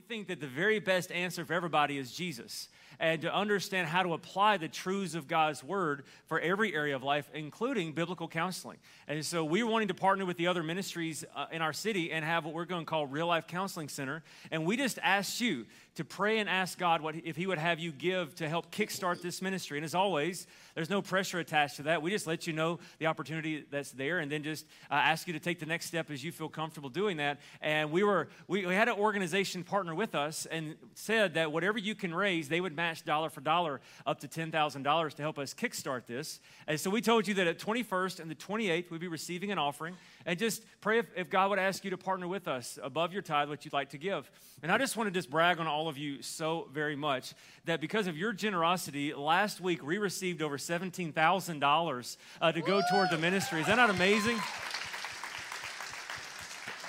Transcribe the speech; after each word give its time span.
We 0.00 0.06
think 0.16 0.28
that 0.28 0.40
the 0.40 0.46
very 0.46 0.78
best 0.78 1.12
answer 1.12 1.44
for 1.44 1.52
everybody 1.52 1.98
is 1.98 2.10
Jesus. 2.10 2.68
And 2.98 3.20
to 3.20 3.34
understand 3.34 3.86
how 3.86 4.02
to 4.02 4.14
apply 4.14 4.56
the 4.56 4.66
truths 4.66 5.14
of 5.14 5.28
God's 5.28 5.62
word 5.62 6.04
for 6.24 6.40
every 6.40 6.74
area 6.74 6.96
of 6.96 7.02
life, 7.02 7.28
including 7.34 7.92
biblical 7.92 8.26
counseling. 8.26 8.78
And 9.08 9.22
so 9.26 9.44
we're 9.44 9.66
wanting 9.66 9.88
to 9.88 9.94
partner 9.94 10.24
with 10.24 10.38
the 10.38 10.46
other 10.46 10.62
ministries 10.62 11.22
uh, 11.36 11.48
in 11.52 11.60
our 11.60 11.74
city 11.74 12.12
and 12.12 12.24
have 12.24 12.46
what 12.46 12.54
we're 12.54 12.64
going 12.64 12.86
to 12.86 12.88
call 12.88 13.06
Real 13.06 13.26
Life 13.26 13.46
Counseling 13.46 13.90
Center. 13.90 14.22
And 14.50 14.64
we 14.64 14.78
just 14.78 14.98
asked 15.02 15.38
you 15.38 15.66
to 16.00 16.04
pray 16.04 16.38
and 16.38 16.48
ask 16.48 16.78
God 16.78 17.02
what 17.02 17.14
if 17.14 17.36
He 17.36 17.46
would 17.46 17.58
have 17.58 17.78
you 17.78 17.92
give 17.92 18.34
to 18.36 18.48
help 18.48 18.72
kickstart 18.72 19.20
this 19.20 19.42
ministry. 19.42 19.76
And 19.76 19.84
as 19.84 19.94
always, 19.94 20.46
there's 20.74 20.88
no 20.88 21.02
pressure 21.02 21.38
attached 21.40 21.76
to 21.76 21.82
that. 21.82 22.00
We 22.00 22.10
just 22.10 22.26
let 22.26 22.46
you 22.46 22.54
know 22.54 22.78
the 22.98 23.06
opportunity 23.06 23.66
that's 23.70 23.90
there, 23.92 24.20
and 24.20 24.32
then 24.32 24.42
just 24.42 24.64
uh, 24.90 24.94
ask 24.94 25.26
you 25.26 25.34
to 25.34 25.38
take 25.38 25.60
the 25.60 25.66
next 25.66 25.86
step 25.86 26.10
as 26.10 26.24
you 26.24 26.32
feel 26.32 26.48
comfortable 26.48 26.88
doing 26.88 27.18
that. 27.18 27.38
And 27.60 27.90
we 27.90 28.02
were 28.02 28.28
we, 28.48 28.64
we 28.64 28.74
had 28.74 28.88
an 28.88 28.94
organization 28.94 29.62
partner 29.62 29.94
with 29.94 30.14
us 30.14 30.46
and 30.46 30.74
said 30.94 31.34
that 31.34 31.52
whatever 31.52 31.78
you 31.78 31.94
can 31.94 32.14
raise, 32.14 32.48
they 32.48 32.62
would 32.62 32.74
match 32.74 33.04
dollar 33.04 33.28
for 33.28 33.42
dollar 33.42 33.82
up 34.06 34.20
to 34.20 34.28
ten 34.28 34.50
thousand 34.50 34.84
dollars 34.84 35.12
to 35.14 35.22
help 35.22 35.38
us 35.38 35.52
kickstart 35.52 36.06
this. 36.06 36.40
And 36.66 36.80
so 36.80 36.88
we 36.88 37.02
told 37.02 37.28
you 37.28 37.34
that 37.34 37.46
at 37.46 37.58
21st 37.58 38.20
and 38.20 38.30
the 38.30 38.34
28th 38.34 38.90
we'd 38.90 39.02
be 39.02 39.08
receiving 39.08 39.52
an 39.52 39.58
offering, 39.58 39.96
and 40.26 40.38
just 40.38 40.64
pray 40.80 40.98
if, 40.98 41.06
if 41.16 41.30
God 41.30 41.50
would 41.50 41.58
ask 41.58 41.84
you 41.84 41.90
to 41.90 41.98
partner 41.98 42.28
with 42.28 42.48
us 42.48 42.78
above 42.82 43.12
your 43.12 43.22
tithe 43.22 43.48
what 43.48 43.64
you'd 43.64 43.72
like 43.72 43.90
to 43.90 43.98
give. 43.98 44.30
And 44.62 44.70
I 44.70 44.78
just 44.78 44.96
want 44.96 45.06
to 45.06 45.10
just 45.10 45.30
brag 45.30 45.58
on 45.58 45.66
all 45.66 45.88
of 45.88 45.96
you 45.96 46.22
so 46.22 46.68
very 46.72 46.96
much 46.96 47.34
that 47.64 47.80
because 47.80 48.06
of 48.06 48.16
your 48.16 48.32
generosity, 48.32 49.14
last 49.14 49.60
week 49.60 49.84
we 49.84 49.98
received 49.98 50.42
over 50.42 50.58
$17,000 50.58 52.16
uh, 52.40 52.52
to 52.52 52.60
go 52.60 52.82
toward 52.90 53.10
the 53.10 53.18
ministry. 53.18 53.60
Is 53.60 53.66
that 53.66 53.76
not 53.76 53.90
amazing? 53.90 54.38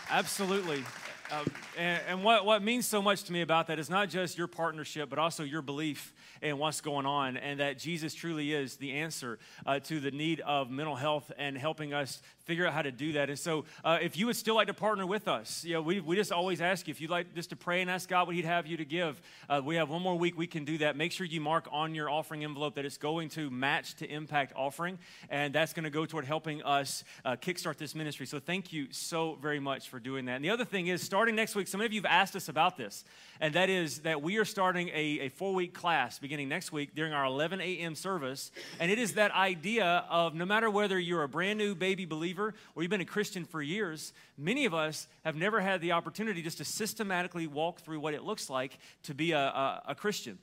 Absolutely. 0.09 0.83
Um, 1.31 1.45
and, 1.77 2.01
and 2.09 2.23
what, 2.25 2.45
what 2.45 2.61
means 2.61 2.85
so 2.85 3.01
much 3.01 3.23
to 3.23 3.31
me 3.31 3.41
about 3.41 3.67
that 3.67 3.79
is 3.79 3.89
not 3.89 4.09
just 4.09 4.37
your 4.37 4.47
partnership, 4.47 5.09
but 5.09 5.17
also 5.17 5.43
your 5.43 5.61
belief 5.61 6.13
in 6.41 6.57
what's 6.57 6.81
going 6.81 7.05
on, 7.05 7.37
and 7.37 7.59
that 7.59 7.77
Jesus 7.77 8.13
truly 8.13 8.51
is 8.51 8.75
the 8.77 8.93
answer 8.93 9.39
uh, 9.65 9.79
to 9.79 9.99
the 9.99 10.11
need 10.11 10.41
of 10.41 10.69
mental 10.69 10.95
health 10.95 11.31
and 11.37 11.57
helping 11.57 11.93
us 11.93 12.21
figure 12.45 12.65
out 12.65 12.73
how 12.73 12.81
to 12.81 12.91
do 12.91 13.13
that. 13.13 13.29
And 13.29 13.37
so, 13.37 13.65
uh, 13.83 13.99
if 14.01 14.17
you 14.17 14.25
would 14.25 14.35
still 14.35 14.55
like 14.55 14.67
to 14.67 14.73
partner 14.73 15.05
with 15.05 15.27
us, 15.27 15.63
you 15.63 15.73
know, 15.73 15.81
we, 15.81 15.99
we 15.99 16.15
just 16.15 16.31
always 16.31 16.59
ask 16.59 16.87
you 16.87 16.91
if 16.91 16.99
you'd 16.99 17.11
like 17.11 17.33
just 17.35 17.51
to 17.51 17.55
pray 17.55 17.81
and 17.81 17.89
ask 17.89 18.09
God 18.09 18.27
what 18.27 18.35
He'd 18.35 18.45
have 18.45 18.65
you 18.65 18.77
to 18.77 18.85
give. 18.85 19.21
Uh, 19.47 19.61
we 19.63 19.75
have 19.75 19.89
one 19.89 20.01
more 20.01 20.17
week 20.17 20.37
we 20.37 20.47
can 20.47 20.65
do 20.65 20.79
that. 20.79 20.97
Make 20.97 21.11
sure 21.11 21.25
you 21.25 21.39
mark 21.39 21.67
on 21.71 21.93
your 21.95 22.09
offering 22.09 22.43
envelope 22.43 22.75
that 22.75 22.85
it's 22.85 22.97
going 22.97 23.29
to 23.29 23.49
match 23.49 23.95
to 23.97 24.11
impact 24.11 24.53
offering, 24.55 24.97
and 25.29 25.53
that's 25.53 25.73
going 25.73 25.83
to 25.83 25.89
go 25.89 26.05
toward 26.05 26.25
helping 26.25 26.63
us 26.63 27.03
uh, 27.23 27.35
kickstart 27.35 27.77
this 27.77 27.93
ministry. 27.93 28.25
So, 28.25 28.39
thank 28.39 28.73
you 28.73 28.87
so 28.91 29.37
very 29.41 29.59
much 29.59 29.89
for 29.89 29.99
doing 29.99 30.25
that. 30.25 30.37
And 30.37 30.45
the 30.45 30.49
other 30.49 30.65
thing 30.65 30.87
is, 30.87 31.01
starting 31.21 31.35
next 31.35 31.53
week, 31.53 31.67
some 31.67 31.81
of 31.81 31.93
you 31.93 32.01
have 32.01 32.11
asked 32.11 32.35
us 32.35 32.49
about 32.49 32.77
this, 32.77 33.05
and 33.39 33.53
that 33.53 33.69
is 33.69 33.99
that 33.99 34.23
we 34.23 34.37
are 34.37 34.43
starting 34.43 34.89
a, 34.89 35.19
a 35.19 35.29
four 35.29 35.53
week 35.53 35.71
class 35.71 36.17
beginning 36.17 36.49
next 36.49 36.71
week 36.71 36.95
during 36.95 37.13
our 37.13 37.25
11 37.25 37.61
a.m. 37.61 37.93
service, 37.93 38.51
and 38.79 38.89
it 38.89 38.97
is 38.97 39.13
that 39.13 39.29
idea 39.29 40.03
of 40.09 40.33
no 40.33 40.47
matter 40.47 40.67
whether 40.67 40.97
you're 40.97 41.21
a 41.21 41.29
brand 41.29 41.59
new 41.59 41.75
baby 41.75 42.05
believer 42.05 42.55
or 42.73 42.81
you've 42.81 42.89
been 42.89 43.01
a 43.01 43.05
Christian 43.05 43.45
for 43.45 43.61
years, 43.61 44.13
many 44.35 44.65
of 44.65 44.73
us 44.73 45.07
have 45.23 45.35
never 45.35 45.61
had 45.61 45.79
the 45.79 45.91
opportunity 45.91 46.41
just 46.41 46.57
to 46.57 46.65
systematically 46.65 47.45
walk 47.45 47.81
through 47.81 47.99
what 47.99 48.15
it 48.15 48.23
looks 48.23 48.49
like 48.49 48.79
to 49.03 49.13
be 49.13 49.33
a, 49.33 49.37
a, 49.37 49.81
a 49.89 49.93
Christian. 49.93 50.39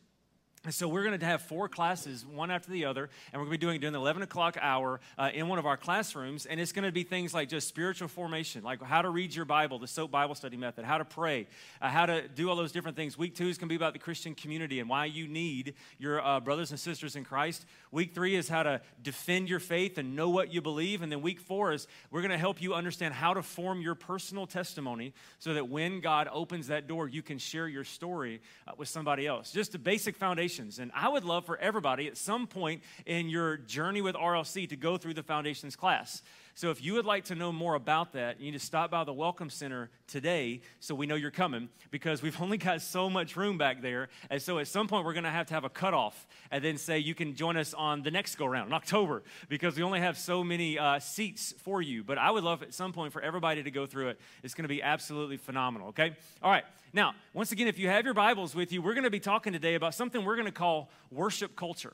And 0.69 0.74
so 0.74 0.86
we're 0.86 1.02
going 1.02 1.19
to 1.19 1.24
have 1.24 1.41
four 1.41 1.66
classes, 1.66 2.27
one 2.27 2.50
after 2.50 2.70
the 2.70 2.84
other, 2.84 3.08
and 3.33 3.41
we're 3.41 3.47
going 3.47 3.55
to 3.55 3.58
be 3.58 3.66
doing 3.66 3.77
it 3.77 3.78
during 3.78 3.94
the 3.94 4.00
11 4.00 4.20
o'clock 4.20 4.58
hour 4.61 5.00
uh, 5.16 5.30
in 5.33 5.48
one 5.48 5.58
of 5.58 5.64
our 5.64 5.78
classrooms. 5.78 6.44
And 6.44 6.60
it's 6.60 6.72
going 6.72 6.84
to 6.84 6.92
be 6.92 7.05
things 7.05 7.33
like 7.33 7.48
just 7.48 7.69
spiritual 7.69 8.06
formation, 8.06 8.62
like 8.62 8.83
how 8.83 9.00
to 9.00 9.08
read 9.08 9.34
your 9.34 9.47
Bible, 9.47 9.78
the 9.78 9.86
SOAP 9.86 10.10
Bible 10.10 10.34
study 10.34 10.58
method, 10.58 10.84
how 10.84 10.98
to 10.98 11.06
pray, 11.06 11.47
uh, 11.80 11.88
how 11.88 12.05
to 12.05 12.28
do 12.28 12.50
all 12.50 12.56
those 12.56 12.70
different 12.70 12.98
things. 12.98 13.16
Week 13.16 13.34
two 13.34 13.48
is 13.48 13.56
going 13.56 13.70
to 13.70 13.72
be 13.72 13.77
about 13.77 13.94
the 13.94 13.98
Christian 13.98 14.34
community 14.34 14.78
and 14.78 14.91
why 14.91 15.06
you 15.06 15.27
need 15.27 15.72
your 15.98 16.22
uh, 16.22 16.38
brothers 16.38 16.70
and 16.70 16.78
sisters 16.78 17.16
in 17.16 17.25
Christ. 17.25 17.64
Week 17.91 18.14
three 18.14 18.36
is 18.36 18.47
how 18.50 18.62
to 18.62 18.82
defend 19.03 19.48
your 19.48 19.60
faith 19.60 19.97
and 19.97 20.14
know 20.14 20.28
what 20.28 20.53
you 20.53 20.60
believe. 20.60 21.00
And 21.00 21.10
then 21.10 21.22
week 21.22 21.41
four 21.41 21.72
is 21.72 21.87
we're 22.10 22.20
going 22.20 22.31
to 22.31 22.37
help 22.37 22.60
you 22.60 22.75
understand 22.75 23.14
how 23.14 23.32
to 23.32 23.43
form 23.43 23.81
your 23.81 23.94
personal 23.94 24.47
testimony 24.47 25.14
so 25.38 25.54
that 25.54 25.70
when 25.70 26.03
God 26.03 26.28
opens 26.31 26.66
that 26.66 26.87
door, 26.87 27.09
you 27.09 27.22
can 27.22 27.38
share 27.38 27.69
your 27.69 27.84
story 27.84 28.43
uh, 28.66 28.72
with 28.76 28.88
somebody 28.88 29.26
else. 29.26 29.50
Just 29.50 29.75
a 29.75 29.78
basic 29.78 30.14
foundation 30.14 30.57
foundations. 30.58 30.78
And 30.78 30.91
I 30.94 31.08
would 31.08 31.24
love 31.24 31.46
for 31.46 31.56
everybody 31.58 32.06
at 32.06 32.16
some 32.16 32.46
point 32.46 32.82
in 33.06 33.28
your 33.28 33.56
journey 33.56 34.00
with 34.00 34.14
RLC 34.14 34.69
to 34.69 34.76
go 34.76 34.96
through 34.96 35.14
the 35.14 35.22
foundations 35.22 35.76
class. 35.76 36.22
So 36.58 36.72
if 36.72 36.82
you 36.82 36.94
would 36.94 37.04
like 37.04 37.26
to 37.26 37.36
know 37.36 37.52
more 37.52 37.76
about 37.76 38.14
that, 38.14 38.41
you 38.41 38.46
need 38.46 38.58
to 38.58 38.66
stop 38.66 38.91
by 38.91 39.04
the 39.04 39.12
Welcome 39.12 39.48
Center 39.48 39.91
today 40.08 40.60
so 40.80 40.92
we 40.92 41.06
know 41.06 41.14
you're 41.14 41.30
coming 41.30 41.69
because 41.92 42.20
we've 42.20 42.42
only 42.42 42.58
got 42.58 42.82
so 42.82 43.08
much 43.08 43.36
room 43.36 43.58
back 43.58 43.80
there. 43.80 44.08
And 44.28 44.42
so 44.42 44.58
at 44.58 44.66
some 44.66 44.88
point, 44.88 45.04
we're 45.04 45.12
going 45.12 45.22
to 45.22 45.30
have 45.30 45.46
to 45.46 45.54
have 45.54 45.62
a 45.62 45.69
cutoff 45.69 46.26
and 46.50 46.64
then 46.64 46.76
say 46.76 46.98
you 46.98 47.14
can 47.14 47.36
join 47.36 47.56
us 47.56 47.74
on 47.74 48.02
the 48.02 48.10
next 48.10 48.34
go 48.34 48.46
round 48.46 48.66
in 48.70 48.72
October 48.72 49.22
because 49.48 49.76
we 49.76 49.84
only 49.84 50.00
have 50.00 50.19
so 50.19 50.42
many 50.42 50.80
uh, 50.80 50.98
seats 50.98 51.54
for 51.58 51.80
you. 51.80 52.02
But 52.02 52.19
I 52.19 52.32
would 52.32 52.42
love 52.42 52.64
at 52.64 52.75
some 52.75 52.92
point 52.92 53.12
for 53.12 53.22
everybody 53.22 53.62
to 53.62 53.70
go 53.70 53.86
through 53.86 54.08
it. 54.08 54.20
It's 54.42 54.54
going 54.54 54.64
to 54.64 54.69
be 54.69 54.82
absolutely 54.82 55.36
phenomenal, 55.36 55.90
okay? 55.90 56.16
All 56.42 56.50
right. 56.50 56.64
Now, 56.92 57.14
once 57.34 57.52
again, 57.52 57.69
if 57.69 57.78
you 57.78 57.86
have 57.86 58.04
your 58.04 58.14
Bibles 58.14 58.56
with 58.56 58.72
you, 58.72 58.82
we're 58.82 58.94
going 58.94 59.04
to 59.04 59.10
be 59.10 59.20
talking 59.20 59.52
today 59.52 59.76
about 59.76 59.94
something 59.94 60.25
we're 60.25 60.34
going 60.34 60.46
to 60.46 60.50
call 60.50 60.90
worship 61.12 61.54
culture. 61.54 61.92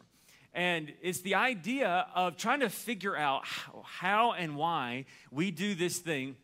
And 0.54 0.92
it's 1.02 1.20
the 1.20 1.34
idea 1.34 2.06
of 2.14 2.36
trying 2.36 2.60
to 2.60 2.70
figure 2.70 3.16
out 3.16 3.44
how, 3.84 4.32
and 4.32 4.54
why 4.54 5.06
we 5.32 5.50
do 5.50 5.74
this 5.74 5.98
thing 5.98 6.36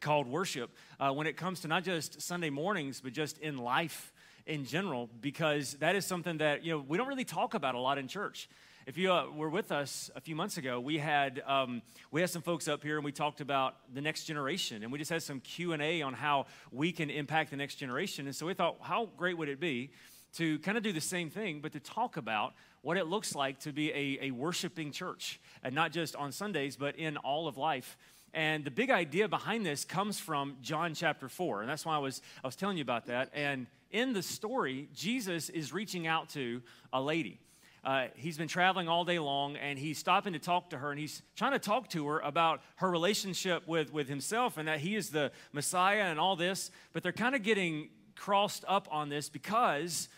called 0.00 0.28
worship 0.28 0.70
uh, 1.00 1.10
when 1.10 1.26
it 1.26 1.36
comes 1.36 1.60
to 1.60 1.68
not 1.68 1.82
just 1.82 2.22
Sunday 2.22 2.50
mornings, 2.50 3.00
but 3.00 3.12
just 3.12 3.38
in 3.38 3.58
life 3.58 4.12
in 4.46 4.64
general, 4.64 5.10
because 5.20 5.74
that 5.74 5.96
is 5.96 6.06
something 6.06 6.38
that, 6.38 6.64
you 6.64 6.72
know, 6.72 6.84
we 6.86 6.96
don't 6.96 7.08
really 7.08 7.24
talk 7.24 7.54
about 7.54 7.74
a 7.74 7.78
lot 7.80 7.98
in 7.98 8.06
church. 8.06 8.48
If 8.86 8.96
you 8.96 9.12
uh, 9.12 9.26
were 9.30 9.50
with 9.50 9.70
us 9.70 10.10
a 10.16 10.20
few 10.20 10.34
months 10.34 10.56
ago, 10.56 10.80
we 10.80 10.98
had 10.98 11.40
um, 11.46 11.82
we 12.10 12.20
had 12.20 12.30
some 12.30 12.42
folks 12.42 12.66
up 12.66 12.82
here 12.82 12.96
and 12.96 13.04
we 13.04 13.12
talked 13.12 13.40
about 13.40 13.76
the 13.94 14.00
next 14.00 14.24
generation, 14.24 14.82
and 14.82 14.90
we 14.90 14.98
just 14.98 15.10
had 15.10 15.22
some 15.22 15.38
Q 15.40 15.72
and 15.72 15.80
A 15.80 16.02
on 16.02 16.14
how 16.14 16.46
we 16.72 16.90
can 16.90 17.08
impact 17.08 17.50
the 17.50 17.56
next 17.56 17.76
generation. 17.76 18.26
And 18.26 18.34
so 18.34 18.46
we 18.46 18.54
thought, 18.54 18.78
how 18.80 19.08
great 19.16 19.38
would 19.38 19.48
it 19.48 19.60
be 19.60 19.90
to 20.34 20.58
kind 20.60 20.76
of 20.76 20.82
do 20.82 20.92
the 20.92 21.00
same 21.00 21.30
thing, 21.30 21.60
but 21.60 21.72
to 21.72 21.80
talk 21.80 22.16
about 22.16 22.54
what 22.82 22.96
it 22.96 23.06
looks 23.06 23.34
like 23.34 23.60
to 23.60 23.72
be 23.72 23.90
a, 23.92 24.26
a 24.26 24.30
worshiping 24.30 24.90
church, 24.90 25.40
and 25.62 25.74
not 25.74 25.92
just 25.92 26.16
on 26.16 26.32
Sundays, 26.32 26.76
but 26.76 26.96
in 26.96 27.16
all 27.18 27.46
of 27.46 27.56
life. 27.56 27.96
And 28.34 28.64
the 28.64 28.70
big 28.70 28.90
idea 28.90 29.28
behind 29.28 29.66
this 29.66 29.84
comes 29.84 30.18
from 30.18 30.56
John 30.62 30.94
chapter 30.94 31.28
4. 31.28 31.60
And 31.60 31.70
that's 31.70 31.84
why 31.84 31.96
I 31.96 31.98
was, 31.98 32.22
I 32.42 32.46
was 32.46 32.56
telling 32.56 32.78
you 32.78 32.82
about 32.82 33.06
that. 33.06 33.30
And 33.34 33.66
in 33.90 34.14
the 34.14 34.22
story, 34.22 34.88
Jesus 34.94 35.50
is 35.50 35.72
reaching 35.72 36.06
out 36.06 36.30
to 36.30 36.62
a 36.92 37.00
lady. 37.00 37.38
Uh, 37.84 38.06
he's 38.14 38.38
been 38.38 38.48
traveling 38.48 38.88
all 38.88 39.04
day 39.04 39.18
long 39.18 39.56
and 39.56 39.76
he's 39.78 39.98
stopping 39.98 40.32
to 40.32 40.38
talk 40.38 40.70
to 40.70 40.78
her 40.78 40.92
and 40.92 41.00
he's 41.00 41.20
trying 41.34 41.50
to 41.50 41.58
talk 41.58 41.88
to 41.88 42.06
her 42.06 42.20
about 42.20 42.62
her 42.76 42.88
relationship 42.88 43.66
with, 43.66 43.92
with 43.92 44.08
himself 44.08 44.56
and 44.56 44.68
that 44.68 44.78
he 44.78 44.94
is 44.94 45.10
the 45.10 45.32
Messiah 45.52 46.04
and 46.04 46.18
all 46.18 46.36
this. 46.36 46.70
But 46.92 47.02
they're 47.02 47.12
kind 47.12 47.34
of 47.34 47.42
getting 47.42 47.88
crossed 48.14 48.64
up 48.68 48.86
on 48.90 49.08
this 49.08 49.28
because 49.28 50.08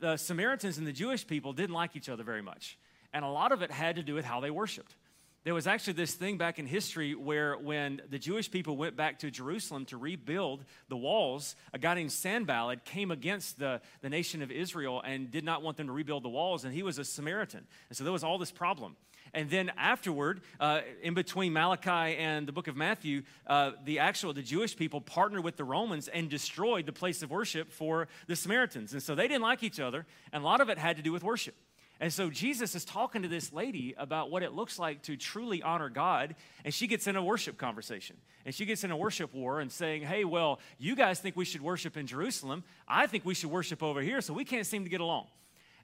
the 0.00 0.16
Samaritans 0.16 0.78
and 0.78 0.86
the 0.86 0.92
Jewish 0.92 1.26
people 1.26 1.52
didn't 1.52 1.74
like 1.74 1.96
each 1.96 2.08
other 2.08 2.24
very 2.24 2.42
much. 2.42 2.78
And 3.12 3.24
a 3.24 3.28
lot 3.28 3.52
of 3.52 3.62
it 3.62 3.70
had 3.70 3.96
to 3.96 4.02
do 4.02 4.14
with 4.14 4.24
how 4.24 4.40
they 4.40 4.50
worshiped. 4.50 4.94
There 5.42 5.54
was 5.54 5.66
actually 5.66 5.94
this 5.94 6.12
thing 6.12 6.36
back 6.36 6.58
in 6.58 6.66
history 6.66 7.14
where, 7.14 7.56
when 7.56 8.02
the 8.10 8.18
Jewish 8.18 8.50
people 8.50 8.76
went 8.76 8.94
back 8.94 9.20
to 9.20 9.30
Jerusalem 9.30 9.86
to 9.86 9.96
rebuild 9.96 10.64
the 10.88 10.98
walls, 10.98 11.56
a 11.72 11.78
guy 11.78 11.94
named 11.94 12.12
Sanballat 12.12 12.84
came 12.84 13.10
against 13.10 13.58
the, 13.58 13.80
the 14.02 14.10
nation 14.10 14.42
of 14.42 14.50
Israel 14.50 15.00
and 15.02 15.30
did 15.30 15.44
not 15.44 15.62
want 15.62 15.78
them 15.78 15.86
to 15.86 15.94
rebuild 15.94 16.24
the 16.24 16.28
walls, 16.28 16.64
and 16.64 16.74
he 16.74 16.82
was 16.82 16.98
a 16.98 17.04
Samaritan. 17.04 17.66
And 17.88 17.96
so 17.96 18.04
there 18.04 18.12
was 18.12 18.22
all 18.22 18.36
this 18.36 18.52
problem. 18.52 18.96
And 19.32 19.48
then 19.50 19.70
afterward, 19.76 20.40
uh, 20.58 20.80
in 21.02 21.14
between 21.14 21.52
Malachi 21.52 22.16
and 22.16 22.48
the 22.48 22.52
book 22.52 22.68
of 22.68 22.76
Matthew, 22.76 23.22
uh, 23.46 23.72
the 23.84 23.98
actual, 23.98 24.32
the 24.32 24.42
Jewish 24.42 24.76
people 24.76 25.00
partnered 25.00 25.44
with 25.44 25.56
the 25.56 25.64
Romans 25.64 26.08
and 26.08 26.28
destroyed 26.28 26.86
the 26.86 26.92
place 26.92 27.22
of 27.22 27.30
worship 27.30 27.70
for 27.70 28.08
the 28.26 28.36
Samaritans. 28.36 28.92
And 28.92 29.02
so 29.02 29.14
they 29.14 29.28
didn't 29.28 29.42
like 29.42 29.62
each 29.62 29.80
other, 29.80 30.06
and 30.32 30.42
a 30.42 30.46
lot 30.46 30.60
of 30.60 30.68
it 30.68 30.78
had 30.78 30.96
to 30.96 31.02
do 31.02 31.12
with 31.12 31.22
worship. 31.22 31.54
And 32.00 32.10
so 32.10 32.30
Jesus 32.30 32.74
is 32.74 32.86
talking 32.86 33.22
to 33.22 33.28
this 33.28 33.52
lady 33.52 33.94
about 33.98 34.30
what 34.30 34.42
it 34.42 34.54
looks 34.54 34.78
like 34.78 35.02
to 35.02 35.18
truly 35.18 35.62
honor 35.62 35.90
God, 35.90 36.34
and 36.64 36.72
she 36.72 36.86
gets 36.86 37.06
in 37.06 37.14
a 37.14 37.22
worship 37.22 37.58
conversation. 37.58 38.16
And 38.46 38.54
she 38.54 38.64
gets 38.64 38.84
in 38.84 38.90
a 38.90 38.96
worship 38.96 39.34
war 39.34 39.60
and 39.60 39.70
saying, 39.70 40.02
Hey, 40.02 40.24
well, 40.24 40.60
you 40.78 40.96
guys 40.96 41.20
think 41.20 41.36
we 41.36 41.44
should 41.44 41.60
worship 41.60 41.98
in 41.98 42.06
Jerusalem. 42.06 42.64
I 42.88 43.06
think 43.06 43.26
we 43.26 43.34
should 43.34 43.50
worship 43.50 43.82
over 43.82 44.00
here, 44.00 44.22
so 44.22 44.32
we 44.32 44.46
can't 44.46 44.66
seem 44.66 44.84
to 44.84 44.90
get 44.90 45.02
along. 45.02 45.26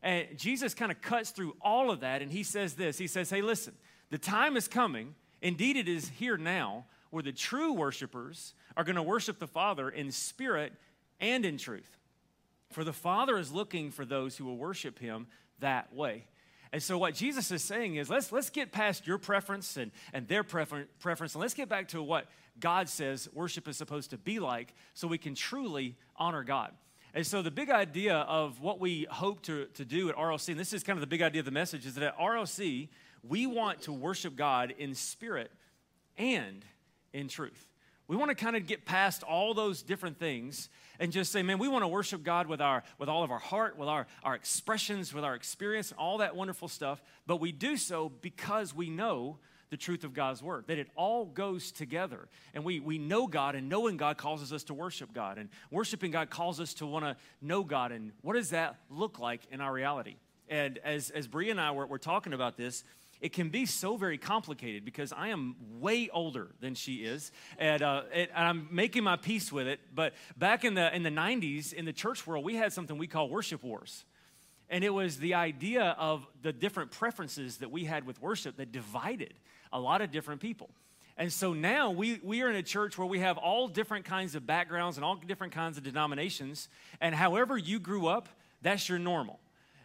And 0.07 0.39
Jesus 0.39 0.73
kind 0.73 0.93
of 0.93 1.01
cuts 1.01 1.31
through 1.31 1.57
all 1.61 1.91
of 1.91 1.99
that, 2.01 2.23
and 2.23 2.31
he 2.31 2.45
says 2.45 2.75
this 2.75 2.97
He 2.97 3.09
says, 3.09 3.29
Hey, 3.29 3.43
listen, 3.43 3.75
the 4.09 4.19
time 4.19 4.57
is 4.57 4.69
coming, 4.69 5.17
indeed, 5.43 5.77
it 5.77 5.89
is 5.89 6.09
here 6.09 6.37
now, 6.37 6.87
where 7.11 7.25
the 7.25 7.33
true 7.33 7.73
worshipers 7.73 8.55
are 8.77 8.85
going 8.85 8.95
to 8.95 9.03
worship 9.03 9.41
the 9.41 9.49
Father 9.49 9.91
in 9.91 10.13
spirit 10.13 10.73
and 11.19 11.45
in 11.45 11.59
truth. 11.59 11.99
For 12.71 12.85
the 12.85 12.93
Father 12.93 13.37
is 13.37 13.51
looking 13.51 13.91
for 13.91 14.05
those 14.05 14.37
who 14.37 14.45
will 14.45 14.57
worship 14.57 15.01
him 15.01 15.27
that 15.59 15.93
way. 15.93 16.27
And 16.73 16.81
so, 16.81 16.99
what 16.99 17.15
Jesus 17.15 17.51
is 17.51 17.65
saying 17.65 17.97
is, 17.97 18.09
let's, 18.09 18.31
let's 18.31 18.51
get 18.51 18.71
past 18.71 19.09
your 19.09 19.19
preference 19.19 19.77
and, 19.77 19.91
and 20.13 20.29
their 20.29 20.45
prefer- 20.45 20.87
preference, 21.01 21.35
and 21.35 21.43
let's 21.43 21.55
get 21.55 21.69
back 21.69 21.89
to 21.89 22.01
what 22.01 22.27
God 22.61 22.89
says 22.89 23.29
worship 23.33 23.67
is 23.67 23.77
supposed 23.77 24.11
to 24.11 24.19
be 24.19 24.39
like 24.39 24.73
so 24.95 25.09
we 25.09 25.19
can 25.19 25.35
truly 25.35 25.97
honor 26.15 26.45
God. 26.45 26.71
And 27.17 27.27
so, 27.27 27.41
the 27.41 27.51
big 27.51 27.71
idea 27.71 28.15
of 28.15 28.61
what 28.61 28.79
we 28.79 29.07
hope 29.09 29.41
to, 29.45 29.65
to 29.73 29.87
do 29.87 30.11
at 30.11 30.17
RLC, 30.17 30.51
and 30.51 30.61
this 30.61 30.75
is 30.75 30.83
kind 30.83 30.99
of 30.99 31.01
the 31.01 31.07
big 31.07 31.23
idea 31.23 31.39
of 31.39 31.47
the 31.47 31.51
message, 31.51 31.87
is 31.87 31.95
that 31.95 32.05
at 32.05 32.19
RLC, 32.19 32.91
we 33.23 33.47
want 33.47 33.81
to 33.83 33.93
worship 33.95 34.37
God 34.37 34.75
in 34.77 34.95
spirit 34.95 35.51
and 36.19 36.63
in 37.15 37.29
truth. 37.29 37.69
We 38.07 38.17
want 38.17 38.29
to 38.29 38.35
kind 38.35 38.55
of 38.55 38.67
get 38.67 38.85
past 38.85 39.23
all 39.23 39.55
those 39.55 39.83
different 39.83 40.19
things 40.19 40.69
and 41.01 41.11
just 41.11 41.33
say, 41.33 41.43
man, 41.43 41.57
we 41.59 41.69
want 41.69 41.85
to 41.85 41.89
worship 41.89 42.23
God 42.23 42.49
with, 42.49 42.61
our, 42.61 42.83
with 42.99 43.09
all 43.09 43.25
of 43.25 43.31
our 43.31 43.39
heart, 43.39 43.79
with 43.79 43.89
our, 43.89 44.07
our 44.23 44.35
expressions, 44.35 45.15
with 45.15 45.25
our 45.25 45.35
experience, 45.35 45.95
all 45.97 46.19
that 46.19 46.37
wonderful 46.37 46.69
stuff. 46.69 47.03
But 47.27 47.41
we 47.41 47.51
do 47.51 47.79
so 47.79 48.11
because 48.21 48.75
we 48.75 48.91
know 48.91 49.39
the 49.77 49.83
truth 49.83 50.05
of 50.05 50.15
God's 50.15 50.43
word, 50.43 50.65
that 50.69 50.79
it 50.79 50.89
all 50.97 51.27
goes 51.27 51.71
together. 51.71 52.29
And 52.55 52.65
we, 52.65 52.81
we 52.81 52.97
know 52.97 53.27
God, 53.27 53.55
and 53.55 53.69
knowing 53.69 53.99
God 53.99 54.17
causes 54.17 54.51
us 54.55 54.65
to 54.65 54.75
worship 54.75 55.13
God. 55.13 55.37
And 55.37 55.51
worshiping 55.71 56.11
God 56.11 56.31
calls 56.31 56.61
us 56.61 56.73
to 56.75 56.87
want 56.87 57.05
to 57.05 57.15
know 57.43 57.63
God. 57.63 57.93
And 57.93 58.13
what 58.23 58.37
does 58.37 58.51
that 58.51 58.77
look 58.89 59.19
like 59.19 59.43
in 59.51 59.61
our 59.61 59.71
reality? 59.71 60.17
And 60.49 60.79
as, 60.79 61.11
as 61.11 61.29
Bree 61.29 61.51
and 61.51 61.61
I 61.61 61.73
were, 61.73 61.87
were 61.87 61.99
talking 61.99 62.33
about 62.33 62.57
this, 62.57 62.85
it 63.21 63.35
can 63.35 63.51
be 63.51 63.67
so 63.67 63.99
very 63.99 64.17
complicated 64.17 64.83
because 64.87 65.13
I 65.13 65.29
am 65.29 65.57
way 65.79 66.09
older 66.11 66.49
than 66.61 66.75
she 66.75 66.97
is, 66.97 67.33
and, 67.59 67.83
uh, 67.83 68.03
it, 68.15 68.31
and, 68.35 68.47
I'm 68.47 68.69
making 68.71 69.05
my 69.05 69.17
peace 69.17 69.51
with 69.51 69.67
it. 69.67 69.81
But 69.95 70.15
back 70.37 70.65
in 70.67 70.75
the 70.75 70.95
in 70.95 71.03
the 71.03 71.11
'90s, 71.11 71.73
in 71.73 71.87
the 71.87 71.95
church 71.95 72.27
world, 72.27 72.45
we 72.45 72.57
had 72.57 72.75
something 72.75 72.99
we 72.99 73.07
call 73.07 73.31
worship 73.31 73.63
wars, 73.63 74.05
and 74.69 74.85
it 74.85 74.91
was 74.91 75.19
the 75.19 75.33
idea 75.33 75.97
of 75.99 76.27
the 76.43 76.53
different 76.53 76.91
preferences 76.91 77.59
that 77.59 77.71
we 77.71 77.85
had 77.85 78.07
with 78.07 78.21
worship 78.21 78.57
that 78.57 78.71
divided 78.71 79.35
a 79.73 79.81
lot 79.81 80.01
of 80.01 80.11
different 80.11 80.41
people. 80.41 80.71
And 81.19 81.33
so 81.33 81.55
now 81.55 81.91
we, 81.91 82.21
we 82.23 82.43
are 82.43 82.51
in 82.51 82.57
a 82.57 82.63
church 82.63 82.99
where 82.99 83.07
we 83.07 83.21
have 83.21 83.39
all 83.39 83.69
different 83.69 84.05
kinds 84.05 84.35
of 84.35 84.47
backgrounds 84.47 84.99
and 84.99 85.05
all 85.05 85.17
different 85.17 85.55
kinds 85.55 85.79
of 85.79 85.83
denominations. 85.83 86.69
And 87.01 87.15
however 87.15 87.57
you 87.57 87.79
grew 87.79 88.07
up, 88.07 88.29
that's 88.61 88.89
your 88.89 88.99
normal. 88.99 89.41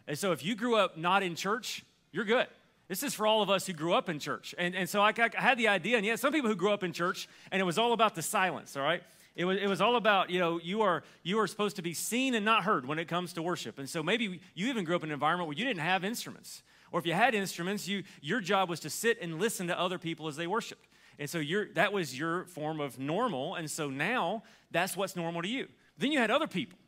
And 0.06 0.18
so 0.18 0.32
if 0.32 0.44
you 0.44 0.54
grew 0.54 0.76
up 0.76 0.98
not 0.98 1.22
in 1.22 1.34
church, 1.34 1.84
you're 2.12 2.24
good. 2.24 2.48
This 2.88 3.02
is 3.02 3.14
for 3.14 3.26
all 3.26 3.40
of 3.40 3.48
us 3.48 3.66
who 3.66 3.72
grew 3.72 3.94
up 3.94 4.10
in 4.10 4.18
church. 4.18 4.54
And, 4.58 4.74
and 4.74 4.86
so 4.86 5.00
I, 5.00 5.14
I 5.16 5.30
had 5.40 5.56
the 5.56 5.68
idea, 5.68 5.96
and 5.96 6.04
yeah, 6.04 6.16
some 6.16 6.32
people 6.32 6.50
who 6.50 6.56
grew 6.56 6.72
up 6.72 6.82
in 6.82 6.92
church, 6.92 7.28
and 7.50 7.60
it 7.60 7.64
was 7.64 7.78
all 7.78 7.94
about 7.94 8.14
the 8.14 8.20
silence, 8.20 8.76
all 8.76 8.82
right? 8.82 9.02
It 9.34 9.46
was, 9.46 9.58
it 9.58 9.66
was 9.66 9.80
all 9.80 9.96
about, 9.96 10.28
you 10.28 10.38
know, 10.38 10.60
you 10.62 10.82
are, 10.82 11.02
you 11.22 11.38
are 11.38 11.46
supposed 11.46 11.76
to 11.76 11.82
be 11.82 11.94
seen 11.94 12.34
and 12.34 12.44
not 12.44 12.64
heard 12.64 12.84
when 12.84 12.98
it 12.98 13.08
comes 13.08 13.32
to 13.34 13.42
worship. 13.42 13.78
And 13.78 13.88
so 13.88 14.02
maybe 14.02 14.40
you 14.54 14.68
even 14.68 14.84
grew 14.84 14.96
up 14.96 15.02
in 15.02 15.08
an 15.08 15.14
environment 15.14 15.48
where 15.48 15.56
you 15.56 15.64
didn't 15.64 15.80
have 15.80 16.04
instruments. 16.04 16.62
Or 16.92 17.00
if 17.00 17.06
you 17.06 17.14
had 17.14 17.34
instruments, 17.34 17.88
you, 17.88 18.04
your 18.20 18.40
job 18.40 18.68
was 18.68 18.80
to 18.80 18.90
sit 18.90 19.18
and 19.20 19.40
listen 19.40 19.66
to 19.68 19.78
other 19.78 19.98
people 19.98 20.28
as 20.28 20.36
they 20.36 20.46
worshiped. 20.46 20.86
And 21.18 21.28
so 21.28 21.42
that 21.74 21.92
was 21.92 22.18
your 22.18 22.44
form 22.46 22.80
of 22.80 22.98
normal. 22.98 23.54
And 23.54 23.70
so 23.70 23.90
now 23.90 24.42
that's 24.70 24.96
what's 24.96 25.16
normal 25.16 25.42
to 25.42 25.48
you. 25.48 25.68
Then 25.98 26.12
you 26.12 26.18
had 26.18 26.30
other 26.30 26.46
people 26.46 26.78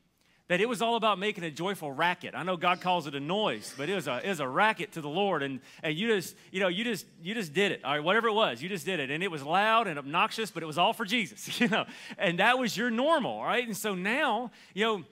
that 0.49 0.61
it 0.61 0.69
was 0.69 0.83
all 0.83 0.97
about 0.97 1.19
making 1.19 1.43
a 1.43 1.51
joyful 1.51 1.91
racket. 1.91 2.35
I 2.35 2.43
know 2.43 2.57
God 2.59 2.83
calls 2.83 3.07
it 3.07 3.15
a 3.15 3.21
noise, 3.21 3.75
but 3.79 3.89
it 3.89 3.95
was 3.95 4.07
a, 4.07 4.21
it 4.23 4.29
was 4.29 4.41
a 4.41 4.49
racket 4.49 4.93
to 4.93 5.01
the 5.01 5.09
Lord. 5.09 5.43
And, 5.43 5.61
and 5.83 5.97
you 5.97 6.09
just, 6.09 6.37
you 6.53 6.61
know, 6.61 6.69
you 6.69 6.85
just, 6.85 7.07
you 7.23 7.35
just 7.35 7.55
did 7.55 7.73
it. 7.73 7.83
All 7.83 7.93
right, 7.93 8.05
whatever 8.05 8.29
it 8.29 8.35
was, 8.35 8.63
you 8.63 8.69
just 8.69 8.85
did 8.85 9.01
it. 9.01 9.11
And 9.11 9.23
it 9.23 9.31
was 9.31 9.43
loud 9.43 9.87
and 9.87 9.99
obnoxious, 9.99 10.51
but 10.51 10.63
it 10.63 10.67
was 10.67 10.77
all 10.77 10.93
for 10.93 11.07
Jesus, 11.07 11.61
you 11.61 11.69
know. 11.69 11.87
And 12.19 12.41
that 12.41 12.59
was 12.59 12.77
your 12.77 12.91
normal, 12.91 13.43
right? 13.43 13.67
And 13.67 13.77
so 13.77 13.95
now, 13.95 14.51
you 14.75 14.85
know, 14.85 15.05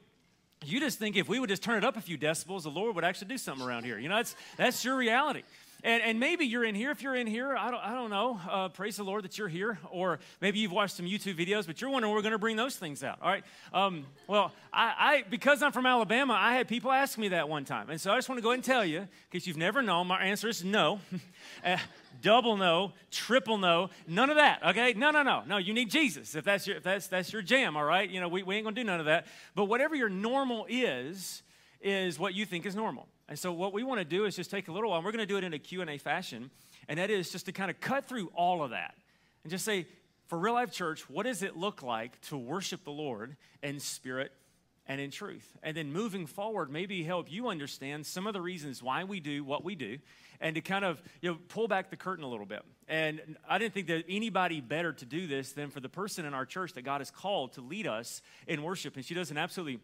you 0.65 0.81
just 0.81 0.99
think 0.99 1.17
if 1.17 1.29
we 1.29 1.41
would 1.41 1.49
just 1.49 1.63
turn 1.63 1.79
it 1.79 1.85
up 1.85 1.97
a 1.97 2.01
few 2.01 2.19
decibels, 2.19 2.63
the 2.63 2.71
Lord 2.71 2.95
would 2.95 3.05
actually 3.05 3.29
do 3.29 3.39
something 3.39 3.67
around 3.67 3.85
here. 3.85 3.99
You 3.99 4.09
know, 4.09 4.17
that's, 4.17 4.37
that's 4.57 4.85
your 4.85 4.97
reality. 4.97 5.43
And, 5.85 6.03
and 6.03 6.21
maybe 6.21 6.47
you're 6.47 6.65
in 6.65 6.75
here. 6.75 6.93
If 6.93 7.03
you're 7.03 7.17
in 7.17 7.27
here, 7.27 7.57
I 7.57 7.71
don't, 7.71 7.85
I 7.85 7.95
don't 7.95 8.11
know. 8.11 8.41
Uh, 8.49 8.69
praise 8.69 8.97
the 8.97 9.03
Lord 9.03 9.25
that 9.25 9.37
you're 9.37 9.49
here. 9.49 9.79
Or 9.91 10.21
maybe 10.41 10.61
you've 10.61 10.73
watched 10.73 10.97
some 10.97 11.07
YouTube 11.07 11.37
videos, 11.37 11.67
but 11.67 11.81
you're 11.81 11.91
wondering 11.91 12.15
we're 12.15 12.23
going 12.23 12.33
to 12.33 12.39
bring 12.39 12.57
those 12.57 12.77
things 12.77 13.03
out. 13.03 13.19
All 13.21 13.29
right. 13.29 13.45
Um, 13.73 14.07
well, 14.29 14.53
I, 14.73 14.95
I, 14.99 15.25
because 15.29 15.63
I'm 15.63 15.73
from 15.73 15.87
Alabama, 15.87 16.35
I 16.35 16.55
had 16.55 16.69
people 16.69 16.93
ask 16.93 17.19
me 17.19 17.29
that 17.29 17.49
one 17.49 17.65
time. 17.65 17.91
And 17.91 18.01
so 18.01 18.13
I 18.13 18.17
just 18.17 18.29
want 18.29 18.39
to 18.39 18.43
go 18.43 18.51
ahead 18.51 18.59
and 18.59 18.65
tell 18.65 18.85
you, 18.85 19.09
because 19.29 19.47
you've 19.47 19.57
never 19.57 19.83
known, 19.83 20.07
my 20.07 20.23
answer 20.23 20.49
is 20.49 20.63
no. 20.63 21.01
uh, 21.65 21.79
double 22.21 22.57
no, 22.57 22.93
triple 23.11 23.59
no, 23.59 23.91
none 24.07 24.31
of 24.31 24.37
that, 24.37 24.63
okay? 24.69 24.93
No, 24.93 25.11
no, 25.11 25.23
no, 25.23 25.43
no, 25.47 25.57
you 25.57 25.75
need 25.75 25.91
Jesus 25.91 26.37
if 26.37 26.45
that's 26.45 26.67
your, 26.67 26.77
if 26.77 26.85
that's, 26.85 27.09
that's 27.09 27.33
your 27.33 27.43
jam, 27.43 27.77
all 27.77 27.85
right? 27.85 28.09
You 28.09 28.21
know, 28.21 28.29
we, 28.29 28.45
we 28.45 28.55
ain't 28.55 28.65
gonna 28.65 28.77
do 28.77 28.85
none 28.85 29.01
of 29.01 29.07
that. 29.07 29.27
But 29.57 29.65
whatever 29.65 29.97
your 29.97 30.09
normal 30.09 30.67
is, 30.69 31.43
is 31.83 32.19
what 32.19 32.35
you 32.35 32.47
think 32.47 32.67
is 32.67 32.75
normal. 32.75 33.09
And 33.29 33.39
so 33.39 33.53
what 33.53 33.73
we 33.73 33.83
want 33.83 34.01
to 34.01 34.05
do 34.05 34.25
is 34.25 34.37
just 34.37 34.51
take 34.51 34.69
a 34.69 34.73
little 34.73 34.91
while, 34.91 34.99
and 34.99 35.05
we're 35.05 35.13
going 35.13 35.27
to 35.27 35.33
do 35.33 35.39
it 35.39 35.45
in 35.45 35.53
a 35.55 35.59
Q&A 35.59 35.99
fashion, 35.99 36.51
and 36.89 36.99
that 36.99 37.11
is 37.11 37.31
just 37.31 37.47
to 37.47 37.53
kind 37.53 37.71
of 37.71 37.81
cut 37.81 38.07
through 38.07 38.31
all 38.35 38.63
of 38.63 38.71
that 38.71 38.95
and 39.45 39.51
just 39.51 39.65
say, 39.65 39.87
for 40.27 40.39
Real 40.39 40.55
Life 40.55 40.73
Church, 40.73 41.09
what 41.11 41.25
does 41.25 41.43
it 41.43 41.57
look 41.57 41.83
like 41.83 42.21
to 42.23 42.39
worship 42.39 42.85
the 42.85 42.91
Lord 42.91 43.37
in 43.63 43.81
spirit 43.81 44.33
and 44.87 45.01
in 45.01 45.11
truth? 45.11 45.57
And 45.63 45.77
then 45.77 45.93
moving 45.93 46.27
forward, 46.27 46.71
maybe 46.71 47.03
help 47.03 47.31
you 47.31 47.49
understand 47.49 48.07
some 48.07 48.27
of 48.27 48.33
the 48.33 48.41
reasons 48.41 48.83
why 48.83 49.05
we 49.05 49.21
do 49.21 49.45
what 49.45 49.65
we 49.65 49.75
do 49.75 49.99
and 50.41 50.55
to 50.57 50.61
kind 50.61 50.85
of 50.85 51.03
you 51.21 51.31
know 51.31 51.39
pull 51.49 51.69
back 51.69 51.91
the 51.91 51.97
curtain 51.97 52.25
a 52.25 52.29
little 52.29 52.47
bit. 52.47 52.63
And 52.89 53.37
I 53.49 53.59
didn't 53.59 53.75
think 53.75 53.87
that 53.87 54.05
anybody 54.09 54.61
better 54.61 54.93
to 54.93 55.05
do 55.05 55.27
this 55.27 55.53
than 55.53 55.71
for 55.71 55.81
the 55.81 55.89
person 55.89 56.25
in 56.25 56.35
our 56.35 56.45
church 56.45 56.75
that 56.75 56.83
God 56.83 57.01
has 57.01 57.11
called 57.11 57.53
to 57.55 57.61
lead 57.61 57.87
us 57.87 58.23
in 58.47 58.63
worship. 58.63 58.97
And 58.97 59.05
she 59.05 59.15
does 59.15 59.31
an 59.31 59.39
absolutely 59.39 59.81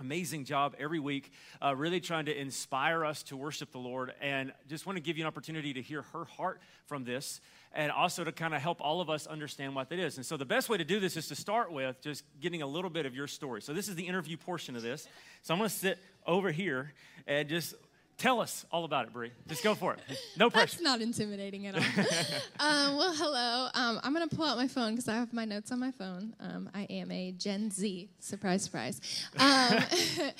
amazing 0.00 0.44
job 0.44 0.74
every 0.78 0.98
week, 0.98 1.30
uh, 1.62 1.74
really 1.76 2.00
trying 2.00 2.24
to 2.24 2.36
inspire 2.36 3.04
us 3.04 3.22
to 3.24 3.36
worship 3.36 3.70
the 3.70 3.78
Lord. 3.78 4.12
And 4.20 4.52
just 4.68 4.86
want 4.86 4.96
to 4.96 5.02
give 5.02 5.18
you 5.18 5.24
an 5.24 5.28
opportunity 5.28 5.74
to 5.74 5.82
hear 5.82 6.02
her 6.12 6.24
heart 6.24 6.60
from 6.86 7.04
this 7.04 7.40
and 7.72 7.92
also 7.92 8.24
to 8.24 8.32
kind 8.32 8.54
of 8.54 8.60
help 8.60 8.80
all 8.80 9.00
of 9.00 9.08
us 9.08 9.26
understand 9.26 9.74
what 9.74 9.88
that 9.90 9.98
is. 9.98 10.16
And 10.16 10.26
so, 10.26 10.36
the 10.36 10.44
best 10.44 10.68
way 10.68 10.78
to 10.78 10.84
do 10.84 10.98
this 10.98 11.16
is 11.16 11.28
to 11.28 11.36
start 11.36 11.70
with 11.70 12.00
just 12.00 12.24
getting 12.40 12.62
a 12.62 12.66
little 12.66 12.90
bit 12.90 13.06
of 13.06 13.14
your 13.14 13.26
story. 13.26 13.62
So, 13.62 13.72
this 13.72 13.88
is 13.88 13.94
the 13.94 14.06
interview 14.06 14.36
portion 14.36 14.74
of 14.74 14.82
this. 14.82 15.06
So, 15.42 15.54
I'm 15.54 15.58
going 15.58 15.70
to 15.70 15.76
sit 15.76 15.98
over 16.26 16.50
here 16.50 16.92
and 17.26 17.48
just 17.48 17.74
Tell 18.20 18.42
us 18.42 18.66
all 18.70 18.84
about 18.84 19.06
it, 19.06 19.14
Bree. 19.14 19.30
Just 19.48 19.64
go 19.64 19.74
for 19.74 19.94
it. 19.94 20.00
No 20.36 20.50
pressure. 20.50 20.76
That's 20.76 20.82
not 20.82 21.00
intimidating 21.00 21.66
at 21.66 21.74
all. 21.74 21.80
um, 22.60 22.96
well, 22.98 23.14
hello. 23.14 23.68
Um, 23.72 23.98
I'm 24.02 24.12
going 24.12 24.28
to 24.28 24.36
pull 24.36 24.44
out 24.44 24.58
my 24.58 24.68
phone 24.68 24.90
because 24.90 25.08
I 25.08 25.14
have 25.14 25.32
my 25.32 25.46
notes 25.46 25.72
on 25.72 25.80
my 25.80 25.90
phone. 25.90 26.34
Um, 26.38 26.68
I 26.74 26.82
am 26.90 27.10
a 27.10 27.32
Gen 27.32 27.70
Z. 27.70 28.10
Surprise, 28.18 28.62
surprise. 28.62 29.00
Um, 29.38 29.78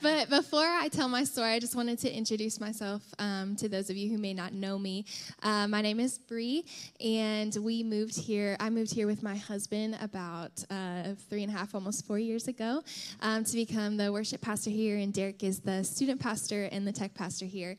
but 0.00 0.30
before 0.30 0.60
I 0.60 0.86
tell 0.92 1.08
my 1.08 1.24
story, 1.24 1.48
I 1.48 1.58
just 1.58 1.74
wanted 1.74 1.98
to 2.00 2.16
introduce 2.16 2.60
myself 2.60 3.02
um, 3.18 3.56
to 3.56 3.68
those 3.68 3.90
of 3.90 3.96
you 3.96 4.08
who 4.10 4.16
may 4.16 4.32
not 4.32 4.52
know 4.52 4.78
me. 4.78 5.04
Uh, 5.42 5.66
my 5.66 5.82
name 5.82 5.98
is 5.98 6.18
Bree, 6.18 6.64
and 7.04 7.52
we 7.60 7.82
moved 7.82 8.16
here. 8.16 8.56
I 8.60 8.70
moved 8.70 8.94
here 8.94 9.08
with 9.08 9.24
my 9.24 9.34
husband 9.34 9.98
about 10.00 10.64
uh, 10.70 11.14
three 11.28 11.42
and 11.42 11.52
a 11.52 11.56
half, 11.56 11.74
almost 11.74 12.06
four 12.06 12.20
years 12.20 12.46
ago, 12.46 12.84
um, 13.22 13.42
to 13.42 13.56
become 13.56 13.96
the 13.96 14.12
worship 14.12 14.40
pastor 14.40 14.70
here. 14.70 14.98
And 14.98 15.12
Derek 15.12 15.42
is 15.42 15.58
the 15.58 15.82
student 15.82 16.20
pastor 16.20 16.68
and 16.70 16.86
the 16.86 16.92
tech 16.92 17.12
pastor 17.12 17.23
pastor 17.24 17.46
here. 17.46 17.76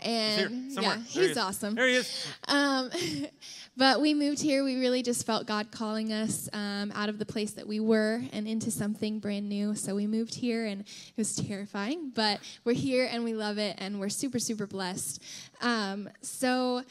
And 0.00 0.64
he's 0.66 0.76
yeah, 0.76 0.98
he's 0.98 1.36
awesome. 1.36 1.74
There 1.74 1.88
he 1.88 1.96
is. 1.96 2.26
Um, 2.46 2.90
but 3.76 4.00
we 4.00 4.14
moved 4.14 4.40
here. 4.40 4.62
We 4.62 4.78
really 4.78 5.02
just 5.02 5.26
felt 5.26 5.46
God 5.46 5.72
calling 5.72 6.12
us 6.12 6.48
um, 6.52 6.92
out 6.94 7.08
of 7.08 7.18
the 7.18 7.26
place 7.26 7.52
that 7.52 7.66
we 7.66 7.80
were 7.80 8.22
and 8.32 8.46
into 8.46 8.70
something 8.70 9.18
brand 9.18 9.48
new. 9.48 9.74
So 9.74 9.94
we 9.94 10.06
moved 10.06 10.34
here, 10.34 10.66
and 10.66 10.82
it 10.82 11.16
was 11.16 11.34
terrifying. 11.34 12.12
But 12.14 12.40
we're 12.64 12.74
here, 12.74 13.08
and 13.10 13.24
we 13.24 13.34
love 13.34 13.58
it, 13.58 13.74
and 13.78 13.98
we're 13.98 14.10
super, 14.10 14.38
super 14.38 14.66
blessed. 14.66 15.22
Um, 15.60 16.08
so, 16.20 16.82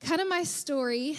kind 0.00 0.20
of 0.20 0.28
my 0.28 0.42
story. 0.42 1.16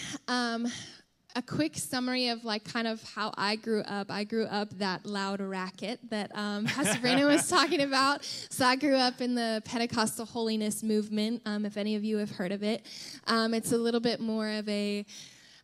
A 1.36 1.42
quick 1.42 1.76
summary 1.76 2.28
of 2.28 2.44
like 2.44 2.64
kind 2.64 2.86
of 2.86 3.02
how 3.14 3.32
I 3.36 3.56
grew 3.56 3.80
up. 3.80 4.10
I 4.10 4.22
grew 4.24 4.44
up 4.44 4.70
that 4.78 5.04
loud 5.04 5.40
racket 5.40 5.98
that 6.10 6.30
um, 6.36 6.64
Pastor 6.66 7.00
Brandon 7.00 7.26
was 7.26 7.48
talking 7.48 7.80
about. 7.80 8.24
So 8.24 8.64
I 8.64 8.76
grew 8.76 8.94
up 8.94 9.20
in 9.20 9.34
the 9.34 9.60
Pentecostal 9.64 10.26
holiness 10.26 10.82
movement. 10.82 11.42
Um, 11.44 11.66
if 11.66 11.76
any 11.76 11.96
of 11.96 12.04
you 12.04 12.18
have 12.18 12.30
heard 12.30 12.52
of 12.52 12.62
it, 12.62 12.86
um, 13.26 13.52
it's 13.52 13.72
a 13.72 13.76
little 13.76 14.00
bit 14.00 14.20
more 14.20 14.48
of 14.48 14.68
a 14.68 15.04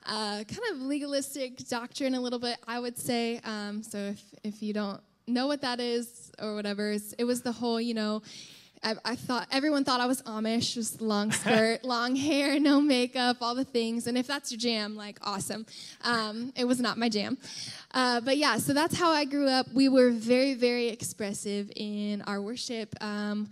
uh, 0.07 0.43
kind 0.43 0.73
of 0.73 0.83
legalistic 0.83 1.57
doctrine, 1.69 2.15
a 2.15 2.21
little 2.21 2.41
bit, 2.41 2.57
I 2.67 2.81
would 2.81 2.99
say. 2.99 3.41
Um, 3.45 3.83
so 3.83 3.99
if 3.99 4.23
if 4.43 4.63
you 4.63 4.73
don't 4.73 5.01
know 5.29 5.47
what 5.47 5.61
that 5.61 5.79
is 5.79 6.33
or 6.41 6.57
whatever, 6.57 6.97
it 7.19 7.25
was 7.25 7.43
the 7.43 7.53
whole, 7.53 7.81
you 7.81 7.95
know 7.95 8.23
I, 8.83 8.95
I, 9.05 9.15
thought 9.15 9.47
everyone 9.51 9.85
thought 9.85 10.01
I 10.01 10.07
was 10.07 10.23
Amish, 10.23 10.75
just 10.75 11.03
long 11.03 11.33
skirt, 11.41 11.85
long 11.85 12.17
hair, 12.17 12.59
no 12.59 12.81
makeup, 12.81 13.39
all 13.41 13.55
the 13.55 13.65
things. 13.65 14.07
And 14.07 14.17
if 14.17 14.27
that's 14.27 14.51
your 14.51 14.59
jam, 14.59 14.97
like 14.97 15.19
awesome. 15.23 15.67
Um, 16.03 16.53
it 16.57 16.65
was 16.65 16.81
not 16.81 16.97
my 16.97 17.09
jam, 17.09 17.37
uh, 17.93 18.21
but 18.21 18.39
yeah. 18.39 18.57
So 18.57 18.73
that's 18.73 18.99
how 18.99 19.11
I 19.11 19.25
grew 19.27 19.49
up. 19.49 19.67
We 19.75 19.89
were 19.89 20.11
very, 20.11 20.55
very 20.55 20.89
expressive 20.89 21.71
in 21.77 22.23
our 22.23 22.41
worship. 22.41 22.95
Um, 23.03 23.51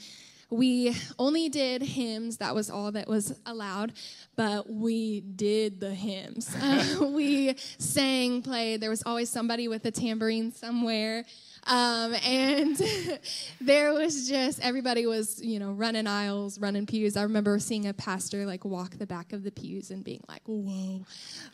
we 0.50 0.96
only 1.18 1.50
did 1.50 1.82
hymns 1.82 2.38
that 2.38 2.54
was 2.54 2.70
all 2.70 2.90
that 2.90 3.06
was 3.06 3.38
allowed 3.44 3.92
but 4.34 4.70
we 4.70 5.20
did 5.20 5.78
the 5.78 5.92
hymns 5.94 6.56
uh, 6.56 6.96
we 7.12 7.54
sang 7.76 8.40
played 8.40 8.80
there 8.80 8.88
was 8.88 9.02
always 9.04 9.28
somebody 9.28 9.68
with 9.68 9.84
a 9.84 9.90
tambourine 9.90 10.50
somewhere 10.50 11.24
Um, 11.66 12.14
and 12.24 12.76
there 13.60 13.92
was 13.92 14.28
just 14.28 14.60
everybody 14.60 15.06
was 15.06 15.42
you 15.42 15.58
know 15.58 15.72
running 15.72 16.06
aisles, 16.06 16.58
running 16.58 16.86
pews. 16.86 17.16
I 17.16 17.22
remember 17.22 17.58
seeing 17.58 17.86
a 17.86 17.94
pastor 17.94 18.46
like 18.46 18.64
walk 18.64 18.98
the 18.98 19.06
back 19.06 19.32
of 19.32 19.44
the 19.44 19.50
pews 19.50 19.90
and 19.90 20.02
being 20.02 20.22
like, 20.28 20.42
"Whoa!" 20.46 21.04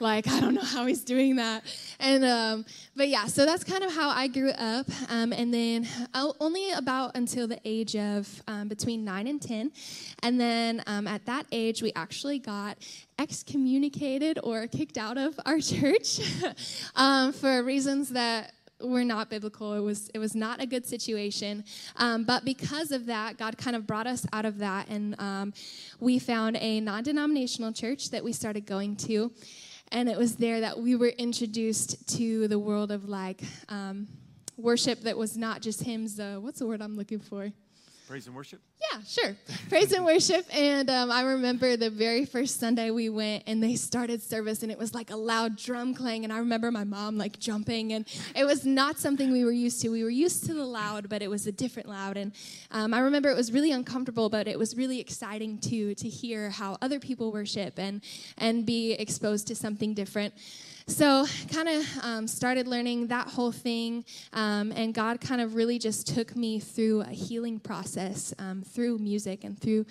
Like 0.00 0.28
I 0.28 0.40
don't 0.40 0.54
know 0.54 0.64
how 0.64 0.86
he's 0.86 1.04
doing 1.04 1.36
that. 1.36 1.64
And 2.00 2.24
um, 2.24 2.64
but 2.96 3.08
yeah, 3.08 3.26
so 3.26 3.44
that's 3.44 3.64
kind 3.64 3.84
of 3.84 3.94
how 3.94 4.10
I 4.10 4.28
grew 4.28 4.50
up. 4.50 4.86
Um, 5.08 5.32
and 5.32 5.52
then 5.52 5.88
only 6.40 6.72
about 6.72 7.16
until 7.16 7.46
the 7.46 7.60
age 7.64 7.96
of 7.96 8.42
um, 8.46 8.68
between 8.68 9.04
nine 9.04 9.26
and 9.26 9.40
ten, 9.40 9.72
and 10.22 10.40
then 10.40 10.82
um, 10.86 11.06
at 11.06 11.26
that 11.26 11.46
age 11.52 11.82
we 11.82 11.92
actually 11.94 12.38
got 12.38 12.78
excommunicated 13.18 14.38
or 14.42 14.66
kicked 14.66 14.98
out 14.98 15.18
of 15.18 15.38
our 15.46 15.60
church 15.60 16.20
um, 16.96 17.32
for 17.32 17.62
reasons 17.62 18.10
that 18.10 18.53
were 18.80 19.04
not 19.04 19.30
biblical. 19.30 19.72
It 19.74 19.80
was 19.80 20.08
it 20.14 20.18
was 20.18 20.34
not 20.34 20.60
a 20.60 20.66
good 20.66 20.86
situation. 20.86 21.64
Um, 21.96 22.24
but 22.24 22.44
because 22.44 22.90
of 22.90 23.06
that, 23.06 23.38
God 23.38 23.56
kind 23.56 23.76
of 23.76 23.86
brought 23.86 24.06
us 24.06 24.26
out 24.32 24.44
of 24.44 24.58
that, 24.58 24.88
and 24.88 25.18
um, 25.20 25.52
we 26.00 26.18
found 26.18 26.56
a 26.56 26.80
non-denominational 26.80 27.72
church 27.72 28.10
that 28.10 28.22
we 28.22 28.32
started 28.32 28.66
going 28.66 28.96
to, 28.96 29.32
and 29.92 30.08
it 30.08 30.18
was 30.18 30.36
there 30.36 30.60
that 30.60 30.78
we 30.78 30.96
were 30.96 31.12
introduced 31.18 32.16
to 32.16 32.48
the 32.48 32.58
world 32.58 32.90
of 32.90 33.08
like 33.08 33.42
um, 33.68 34.08
worship 34.56 35.00
that 35.00 35.16
was 35.16 35.36
not 35.36 35.62
just 35.62 35.82
hymns. 35.82 36.18
Uh, 36.18 36.38
what's 36.40 36.58
the 36.58 36.66
word 36.66 36.82
I'm 36.82 36.96
looking 36.96 37.20
for? 37.20 37.52
Praise 38.06 38.26
and 38.26 38.36
worship? 38.36 38.60
Yeah, 38.92 39.00
sure. 39.06 39.34
Praise 39.70 39.90
and 39.92 40.04
worship. 40.04 40.44
And 40.54 40.90
um, 40.90 41.10
I 41.10 41.22
remember 41.22 41.74
the 41.78 41.88
very 41.88 42.26
first 42.26 42.60
Sunday 42.60 42.90
we 42.90 43.08
went 43.08 43.44
and 43.46 43.62
they 43.62 43.76
started 43.76 44.22
service 44.22 44.62
and 44.62 44.70
it 44.70 44.78
was 44.78 44.92
like 44.92 45.10
a 45.10 45.16
loud 45.16 45.56
drum 45.56 45.94
clang. 45.94 46.22
And 46.24 46.32
I 46.32 46.36
remember 46.36 46.70
my 46.70 46.84
mom 46.84 47.16
like 47.16 47.38
jumping. 47.38 47.94
And 47.94 48.06
it 48.36 48.44
was 48.44 48.66
not 48.66 48.98
something 48.98 49.32
we 49.32 49.42
were 49.42 49.52
used 49.52 49.80
to. 49.82 49.88
We 49.88 50.04
were 50.04 50.10
used 50.10 50.44
to 50.46 50.54
the 50.54 50.66
loud, 50.66 51.08
but 51.08 51.22
it 51.22 51.30
was 51.30 51.46
a 51.46 51.52
different 51.52 51.88
loud. 51.88 52.18
And 52.18 52.32
um, 52.72 52.92
I 52.92 53.00
remember 53.00 53.30
it 53.30 53.36
was 53.36 53.52
really 53.52 53.72
uncomfortable, 53.72 54.28
but 54.28 54.46
it 54.46 54.58
was 54.58 54.76
really 54.76 55.00
exciting 55.00 55.56
too 55.56 55.94
to 55.94 56.08
hear 56.08 56.50
how 56.50 56.76
other 56.82 57.00
people 57.00 57.32
worship 57.32 57.78
and, 57.78 58.02
and 58.36 58.66
be 58.66 58.92
exposed 58.92 59.46
to 59.46 59.54
something 59.54 59.94
different. 59.94 60.34
So, 60.86 61.24
kind 61.50 61.68
of 61.68 61.86
um, 62.02 62.26
started 62.26 62.68
learning 62.68 63.06
that 63.06 63.28
whole 63.28 63.52
thing, 63.52 64.04
um, 64.34 64.70
and 64.72 64.92
God 64.92 65.18
kind 65.18 65.40
of 65.40 65.54
really 65.54 65.78
just 65.78 66.06
took 66.06 66.36
me 66.36 66.60
through 66.60 67.00
a 67.00 67.08
healing 67.08 67.58
process 67.58 68.34
um, 68.38 68.62
through 68.62 68.98
music 68.98 69.44
and 69.44 69.58
through 69.58 69.86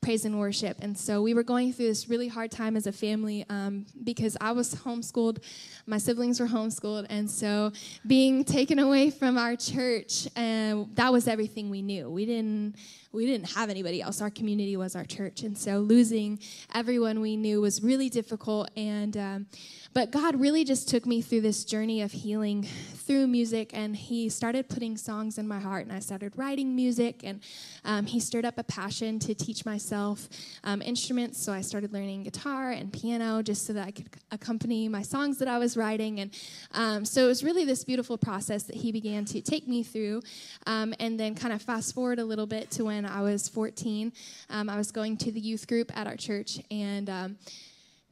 praise 0.00 0.24
and 0.24 0.38
worship. 0.38 0.78
And 0.80 0.96
so 0.96 1.20
we 1.20 1.34
were 1.34 1.42
going 1.42 1.74
through 1.74 1.88
this 1.88 2.08
really 2.08 2.28
hard 2.28 2.50
time 2.50 2.74
as 2.74 2.86
a 2.86 2.92
family 2.92 3.44
um, 3.50 3.84
because 4.02 4.34
I 4.40 4.52
was 4.52 4.74
homeschooled, 4.74 5.44
my 5.86 5.98
siblings 5.98 6.40
were 6.40 6.46
homeschooled, 6.46 7.06
and 7.10 7.30
so 7.30 7.72
being 8.06 8.42
taken 8.42 8.78
away 8.78 9.10
from 9.10 9.36
our 9.36 9.56
church, 9.56 10.26
and 10.36 10.88
that 10.96 11.12
was 11.12 11.28
everything 11.28 11.68
we 11.68 11.82
knew. 11.82 12.08
We 12.08 12.24
didn't 12.24 12.76
we 13.12 13.26
didn't 13.26 13.50
have 13.50 13.70
anybody 13.70 14.00
else. 14.00 14.22
Our 14.22 14.30
community 14.30 14.76
was 14.76 14.96
our 14.96 15.04
church, 15.04 15.42
and 15.42 15.58
so 15.58 15.80
losing 15.80 16.38
everyone 16.74 17.20
we 17.20 17.36
knew 17.36 17.60
was 17.60 17.82
really 17.82 18.08
difficult. 18.08 18.70
And 18.76 19.16
um, 19.16 19.46
but 19.92 20.12
God 20.12 20.38
really 20.38 20.64
just 20.64 20.88
took 20.88 21.04
me 21.04 21.20
through 21.20 21.40
this 21.40 21.64
journey 21.64 22.00
of 22.00 22.12
healing 22.12 22.62
through 22.62 23.26
music, 23.26 23.72
and 23.74 23.96
He 23.96 24.28
started 24.28 24.68
putting 24.68 24.96
songs 24.96 25.36
in 25.36 25.48
my 25.48 25.58
heart, 25.58 25.84
and 25.84 25.92
I 25.92 25.98
started 25.98 26.32
writing 26.36 26.76
music, 26.76 27.22
and 27.24 27.40
um, 27.84 28.06
He 28.06 28.20
stirred 28.20 28.44
up 28.44 28.56
a 28.56 28.62
passion 28.62 29.18
to 29.20 29.34
teach 29.34 29.66
myself 29.66 30.28
um, 30.62 30.80
instruments. 30.80 31.42
So 31.42 31.52
I 31.52 31.60
started 31.60 31.92
learning 31.92 32.22
guitar 32.22 32.70
and 32.70 32.92
piano 32.92 33.42
just 33.42 33.66
so 33.66 33.72
that 33.72 33.84
I 33.84 33.90
could 33.90 34.08
accompany 34.30 34.88
my 34.88 35.02
songs 35.02 35.38
that 35.38 35.48
I 35.48 35.58
was 35.58 35.76
writing, 35.76 36.20
and 36.20 36.30
um, 36.72 37.04
so 37.04 37.24
it 37.24 37.28
was 37.28 37.42
really 37.42 37.64
this 37.64 37.82
beautiful 37.82 38.16
process 38.16 38.62
that 38.64 38.76
He 38.76 38.92
began 38.92 39.24
to 39.26 39.40
take 39.40 39.66
me 39.66 39.82
through, 39.82 40.22
um, 40.66 40.94
and 41.00 41.18
then 41.18 41.34
kind 41.34 41.52
of 41.52 41.62
fast 41.62 41.96
forward 41.96 42.20
a 42.20 42.24
little 42.24 42.46
bit 42.46 42.70
to 42.72 42.84
when 42.84 43.04
I 43.04 43.22
was 43.22 43.48
14. 43.48 44.12
Um, 44.50 44.70
I 44.70 44.76
was 44.76 44.92
going 44.92 45.16
to 45.16 45.32
the 45.32 45.40
youth 45.40 45.66
group 45.66 45.90
at 45.96 46.06
our 46.06 46.16
church, 46.16 46.60
and 46.70 47.10
um, 47.10 47.36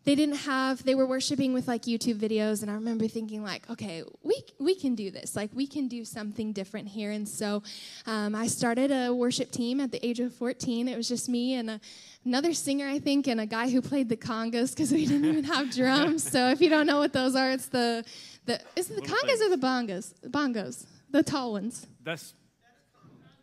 they 0.08 0.14
didn't 0.14 0.36
have 0.36 0.82
they 0.84 0.94
were 0.94 1.06
worshiping 1.06 1.52
with 1.52 1.68
like 1.68 1.82
youtube 1.82 2.18
videos 2.18 2.62
and 2.62 2.70
i 2.70 2.74
remember 2.74 3.06
thinking 3.06 3.42
like 3.42 3.68
okay 3.68 4.02
we 4.22 4.42
we 4.58 4.74
can 4.74 4.94
do 4.94 5.10
this. 5.10 5.36
Like 5.36 5.50
we 5.54 5.66
can 5.66 5.88
do 5.88 6.04
something 6.04 6.52
different 6.52 6.88
here. 6.88 7.10
And 7.10 7.28
so 7.28 7.62
um, 8.06 8.34
i 8.34 8.46
started 8.46 8.90
a 8.90 9.14
worship 9.14 9.50
team 9.50 9.80
at 9.80 9.92
the 9.92 10.04
age 10.06 10.20
of 10.20 10.34
14 10.34 10.88
it 10.88 10.96
was 10.96 11.08
just 11.08 11.28
me 11.28 11.54
and 11.54 11.70
a, 11.70 11.80
another 12.24 12.52
singer 12.52 12.86
i 12.86 12.98
think 12.98 13.26
and 13.26 13.40
a 13.40 13.46
guy 13.46 13.70
who 13.70 13.80
played 13.80 14.08
the 14.08 14.16
congas 14.16 14.70
because 14.70 14.92
we 14.92 15.06
didn't 15.06 15.24
even 15.24 15.44
have 15.44 15.70
drums. 15.70 16.28
So 16.28 16.48
if 16.48 16.60
you 16.60 16.68
don't 16.68 16.86
know 16.86 16.98
what 16.98 17.12
those 17.12 17.34
are 17.34 17.50
it's 17.50 17.68
the 17.68 18.04
the 18.46 18.60
is 18.76 18.90
it 18.90 18.96
the 18.96 19.02
congas 19.02 19.40
or 19.44 19.50
the 19.50 19.62
bongos? 19.68 20.14
Bongos. 20.28 20.86
The 21.10 21.22
tall 21.22 21.52
ones. 21.52 21.86
That's 22.04 22.34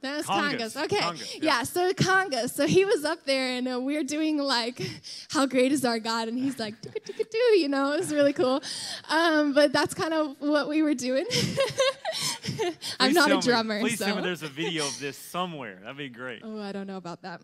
that's 0.05 0.27
congas. 0.27 0.75
congas. 0.75 0.83
Okay. 0.83 1.25
Yeah. 1.35 1.41
yeah. 1.41 1.63
so 1.63 1.91
congas. 1.93 2.51
So 2.51 2.67
he 2.67 2.85
was 2.85 3.03
up 3.05 3.25
there 3.25 3.57
and 3.57 3.67
uh, 3.67 3.79
we 3.79 3.97
are 3.97 4.03
doing 4.03 4.37
like, 4.37 4.81
how 5.29 5.45
great 5.45 5.71
is 5.71 5.83
our 5.85 5.99
God? 5.99 6.27
And 6.27 6.37
he's 6.37 6.59
like, 6.59 6.79
do, 6.81 6.89
k-doo, 6.89 7.37
you 7.57 7.67
know, 7.67 7.93
it 7.93 7.99
was 7.99 8.13
really 8.13 8.33
cool. 8.33 8.61
Um, 9.09 9.53
but 9.53 9.73
that's 9.73 9.93
kind 9.93 10.13
of 10.13 10.35
what 10.39 10.67
we 10.67 10.81
were 10.81 10.93
doing. 10.93 11.25
I'm 12.99 13.13
not 13.13 13.31
a 13.31 13.39
drummer. 13.39 13.75
Me, 13.75 13.81
please 13.81 13.99
so. 13.99 14.05
tell 14.05 14.15
me 14.17 14.21
there's 14.21 14.43
a 14.43 14.47
video 14.47 14.85
of 14.85 14.99
this 14.99 15.17
somewhere. 15.17 15.79
That'd 15.81 15.97
be 15.97 16.09
great. 16.09 16.41
Oh, 16.43 16.61
I 16.61 16.71
don't 16.71 16.87
know 16.87 16.97
about 16.97 17.21
that. 17.23 17.41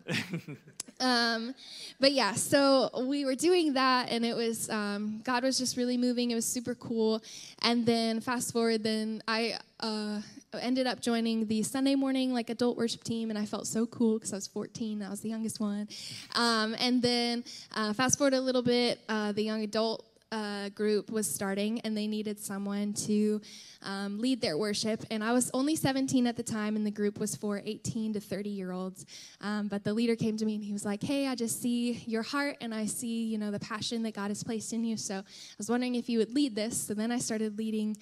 um, 1.00 1.54
but 2.00 2.12
yeah, 2.12 2.34
so 2.34 2.90
we 3.06 3.24
were 3.24 3.34
doing 3.34 3.74
that 3.74 4.10
and 4.10 4.24
it 4.24 4.36
was, 4.36 4.70
um, 4.70 5.20
God 5.24 5.42
was 5.42 5.58
just 5.58 5.76
really 5.76 5.96
moving. 5.96 6.30
It 6.30 6.34
was 6.34 6.46
super 6.46 6.74
cool. 6.74 7.22
And 7.62 7.84
then 7.84 8.20
fast 8.20 8.52
forward, 8.52 8.82
then 8.82 9.22
I, 9.26 9.58
uh, 9.80 10.20
ended 10.60 10.86
up 10.86 11.00
joining 11.00 11.46
the 11.46 11.62
Sunday 11.62 11.94
morning 11.94 12.32
like 12.32 12.50
adult 12.50 12.76
worship 12.76 13.04
team, 13.04 13.30
and 13.30 13.38
I 13.38 13.46
felt 13.46 13.66
so 13.66 13.86
cool 13.86 14.18
because 14.18 14.32
I 14.32 14.36
was 14.36 14.46
14. 14.46 15.02
I 15.02 15.08
was 15.08 15.20
the 15.20 15.28
youngest 15.28 15.60
one. 15.60 15.88
Um, 16.34 16.76
and 16.78 17.00
then 17.00 17.44
uh, 17.74 17.92
fast 17.92 18.18
forward 18.18 18.34
a 18.34 18.40
little 18.40 18.62
bit, 18.62 19.00
uh, 19.08 19.32
the 19.32 19.42
young 19.42 19.62
adult 19.62 20.04
uh, 20.32 20.70
group 20.70 21.10
was 21.10 21.32
starting 21.32 21.78
and 21.80 21.94
they 21.94 22.06
needed 22.06 22.40
someone 22.40 22.94
to 22.94 23.38
um, 23.82 24.18
lead 24.18 24.40
their 24.40 24.56
worship. 24.56 25.04
And 25.10 25.22
I 25.22 25.32
was 25.32 25.50
only 25.52 25.76
17 25.76 26.26
at 26.26 26.36
the 26.36 26.42
time, 26.42 26.74
and 26.74 26.86
the 26.86 26.90
group 26.90 27.18
was 27.20 27.36
for 27.36 27.60
18 27.64 28.14
to 28.14 28.20
30 28.20 28.48
year 28.48 28.72
olds. 28.72 29.04
Um, 29.42 29.68
but 29.68 29.84
the 29.84 29.92
leader 29.92 30.16
came 30.16 30.36
to 30.38 30.44
me 30.46 30.54
and 30.54 30.64
he 30.64 30.72
was 30.72 30.84
like, 30.84 31.02
Hey, 31.02 31.26
I 31.26 31.34
just 31.34 31.60
see 31.60 32.02
your 32.06 32.22
heart 32.22 32.56
and 32.60 32.74
I 32.74 32.86
see, 32.86 33.24
you 33.24 33.38
know, 33.38 33.50
the 33.50 33.60
passion 33.60 34.02
that 34.04 34.14
God 34.14 34.28
has 34.28 34.42
placed 34.42 34.72
in 34.72 34.84
you. 34.84 34.96
So 34.96 35.16
I 35.16 35.22
was 35.58 35.68
wondering 35.68 35.96
if 35.96 36.08
you 36.08 36.18
would 36.18 36.34
lead 36.34 36.54
this. 36.54 36.80
So 36.80 36.94
then 36.94 37.12
I 37.12 37.18
started 37.18 37.58
leading 37.58 37.96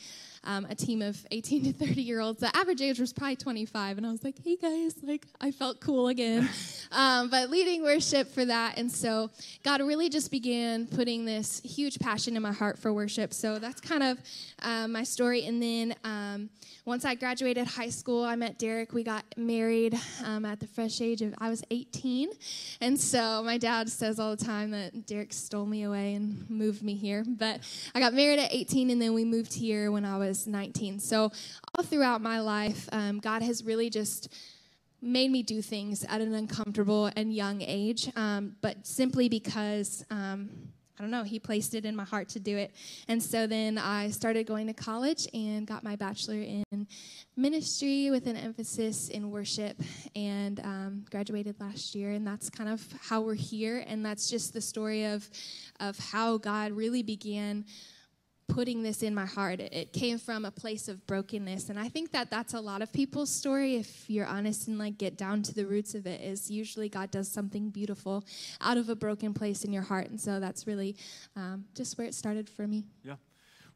um, 0.44 0.66
a 0.70 0.74
team 0.74 1.02
of 1.02 1.24
18 1.30 1.64
to 1.64 1.72
30 1.72 2.02
year 2.02 2.20
olds. 2.20 2.40
The 2.40 2.54
average 2.56 2.80
age 2.80 2.98
was 2.98 3.12
probably 3.12 3.36
25. 3.36 3.98
And 3.98 4.06
I 4.06 4.10
was 4.10 4.24
like, 4.24 4.36
Hey 4.42 4.56
guys, 4.56 4.94
like, 5.02 5.26
I 5.40 5.50
felt 5.50 5.80
cool 5.80 6.08
again. 6.08 6.48
Um, 6.92 7.30
but 7.30 7.50
leading 7.50 7.84
worship 7.84 8.34
for 8.34 8.44
that. 8.44 8.76
And 8.76 8.90
so 8.90 9.30
God 9.62 9.80
really 9.80 10.08
just 10.08 10.28
began 10.28 10.88
putting 10.88 11.24
this 11.24 11.60
huge 11.60 12.00
passion 12.00 12.34
in 12.34 12.42
my 12.42 12.50
heart 12.50 12.80
for 12.80 12.92
worship. 12.92 13.32
So 13.32 13.60
that's 13.60 13.80
kind 13.80 14.02
of 14.02 14.18
uh, 14.60 14.88
my 14.88 15.04
story. 15.04 15.44
And 15.44 15.62
then 15.62 15.94
um, 16.02 16.50
once 16.84 17.04
I 17.04 17.14
graduated 17.14 17.68
high 17.68 17.90
school, 17.90 18.24
I 18.24 18.34
met 18.34 18.58
Derek. 18.58 18.92
We 18.92 19.04
got 19.04 19.24
married 19.36 19.96
um, 20.24 20.44
at 20.44 20.58
the 20.58 20.66
fresh 20.66 21.00
age 21.00 21.22
of, 21.22 21.32
I 21.38 21.48
was 21.48 21.62
18. 21.70 22.30
And 22.80 22.98
so 22.98 23.42
my 23.44 23.58
dad 23.58 23.88
says 23.88 24.18
all 24.18 24.34
the 24.34 24.44
time 24.44 24.72
that 24.72 25.06
Derek 25.06 25.32
stole 25.32 25.66
me 25.66 25.84
away 25.84 26.14
and 26.14 26.48
moved 26.50 26.82
me 26.82 26.94
here. 26.94 27.24
But 27.24 27.60
I 27.94 28.00
got 28.00 28.14
married 28.14 28.38
at 28.40 28.52
18, 28.52 28.90
and 28.90 29.00
then 29.00 29.14
we 29.14 29.24
moved 29.24 29.54
here 29.54 29.92
when 29.92 30.04
I 30.04 30.18
was 30.18 30.29
19. 30.46 31.00
So 31.00 31.30
all 31.74 31.84
throughout 31.84 32.20
my 32.20 32.40
life, 32.40 32.88
um, 32.92 33.18
God 33.18 33.42
has 33.42 33.64
really 33.64 33.90
just 33.90 34.32
made 35.02 35.30
me 35.30 35.42
do 35.42 35.62
things 35.62 36.04
at 36.04 36.20
an 36.20 36.34
uncomfortable 36.34 37.10
and 37.16 37.32
young 37.32 37.62
age, 37.62 38.10
um, 38.16 38.56
but 38.60 38.86
simply 38.86 39.28
because 39.28 40.04
um, 40.10 40.50
I 41.00 41.02
don't 41.02 41.12
know, 41.12 41.22
he 41.22 41.38
placed 41.38 41.74
it 41.74 41.86
in 41.86 41.96
my 41.96 42.04
heart 42.04 42.28
to 42.30 42.38
do 42.38 42.58
it. 42.58 42.74
And 43.08 43.22
so 43.22 43.46
then 43.46 43.78
I 43.78 44.10
started 44.10 44.46
going 44.46 44.66
to 44.66 44.74
college 44.74 45.26
and 45.32 45.66
got 45.66 45.82
my 45.82 45.96
bachelor 45.96 46.34
in 46.34 46.86
ministry 47.38 48.10
with 48.10 48.26
an 48.26 48.36
emphasis 48.36 49.08
in 49.08 49.30
worship 49.30 49.80
and 50.14 50.60
um, 50.60 51.06
graduated 51.10 51.58
last 51.58 51.94
year. 51.94 52.10
And 52.10 52.26
that's 52.26 52.50
kind 52.50 52.68
of 52.68 52.86
how 53.00 53.22
we're 53.22 53.32
here. 53.32 53.82
And 53.86 54.04
that's 54.04 54.28
just 54.28 54.52
the 54.52 54.60
story 54.60 55.06
of, 55.06 55.26
of 55.80 55.98
how 55.98 56.36
God 56.36 56.72
really 56.72 57.02
began 57.02 57.64
putting 58.52 58.82
this 58.82 59.02
in 59.02 59.14
my 59.14 59.26
heart. 59.26 59.60
It, 59.60 59.92
came 59.92 60.18
from 60.18 60.44
a 60.44 60.50
place 60.50 60.88
of 60.88 61.06
brokenness. 61.06 61.68
And 61.68 61.78
I 61.78 61.88
think 61.88 62.12
that 62.12 62.30
that's 62.30 62.54
a 62.54 62.60
lot 62.60 62.82
of 62.82 62.92
people's 62.92 63.30
story. 63.30 63.76
If 63.76 64.08
you're 64.08 64.26
honest 64.26 64.68
and 64.68 64.78
like 64.78 64.98
get 64.98 65.16
down 65.16 65.42
to 65.42 65.54
the 65.54 65.66
roots 65.66 65.94
of 65.94 66.06
it, 66.06 66.20
is 66.20 66.50
usually 66.50 66.88
God 66.88 67.10
does 67.10 67.28
something 67.28 67.70
beautiful 67.70 68.24
out 68.60 68.76
of 68.76 68.88
a 68.88 68.96
broken 68.96 69.34
place 69.34 69.64
in 69.64 69.72
your 69.72 69.82
heart. 69.82 70.08
And 70.10 70.20
so 70.20 70.40
that's 70.40 70.66
really 70.66 70.96
um, 71.36 71.64
just 71.74 71.98
where 71.98 72.06
it 72.06 72.14
started 72.14 72.48
for 72.48 72.66
me. 72.66 72.84
Yeah. 73.04 73.16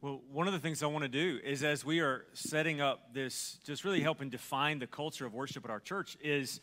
Well, 0.01 0.21
one 0.31 0.47
of 0.47 0.53
the 0.53 0.59
things 0.59 0.83
I 0.83 0.87
want 0.87 1.03
to 1.03 1.09
do 1.09 1.39
is 1.43 1.63
as 1.63 1.83
we 1.83 1.99
are 1.99 2.25
setting 2.33 2.81
up 2.81 3.13
this, 3.13 3.59
just 3.63 3.83
really 3.83 4.01
helping 4.01 4.29
define 4.29 4.79
the 4.79 4.87
culture 4.87 5.25
of 5.25 5.33
worship 5.33 5.65
at 5.65 5.71
our 5.71 5.79
church, 5.79 6.17
is 6.21 6.59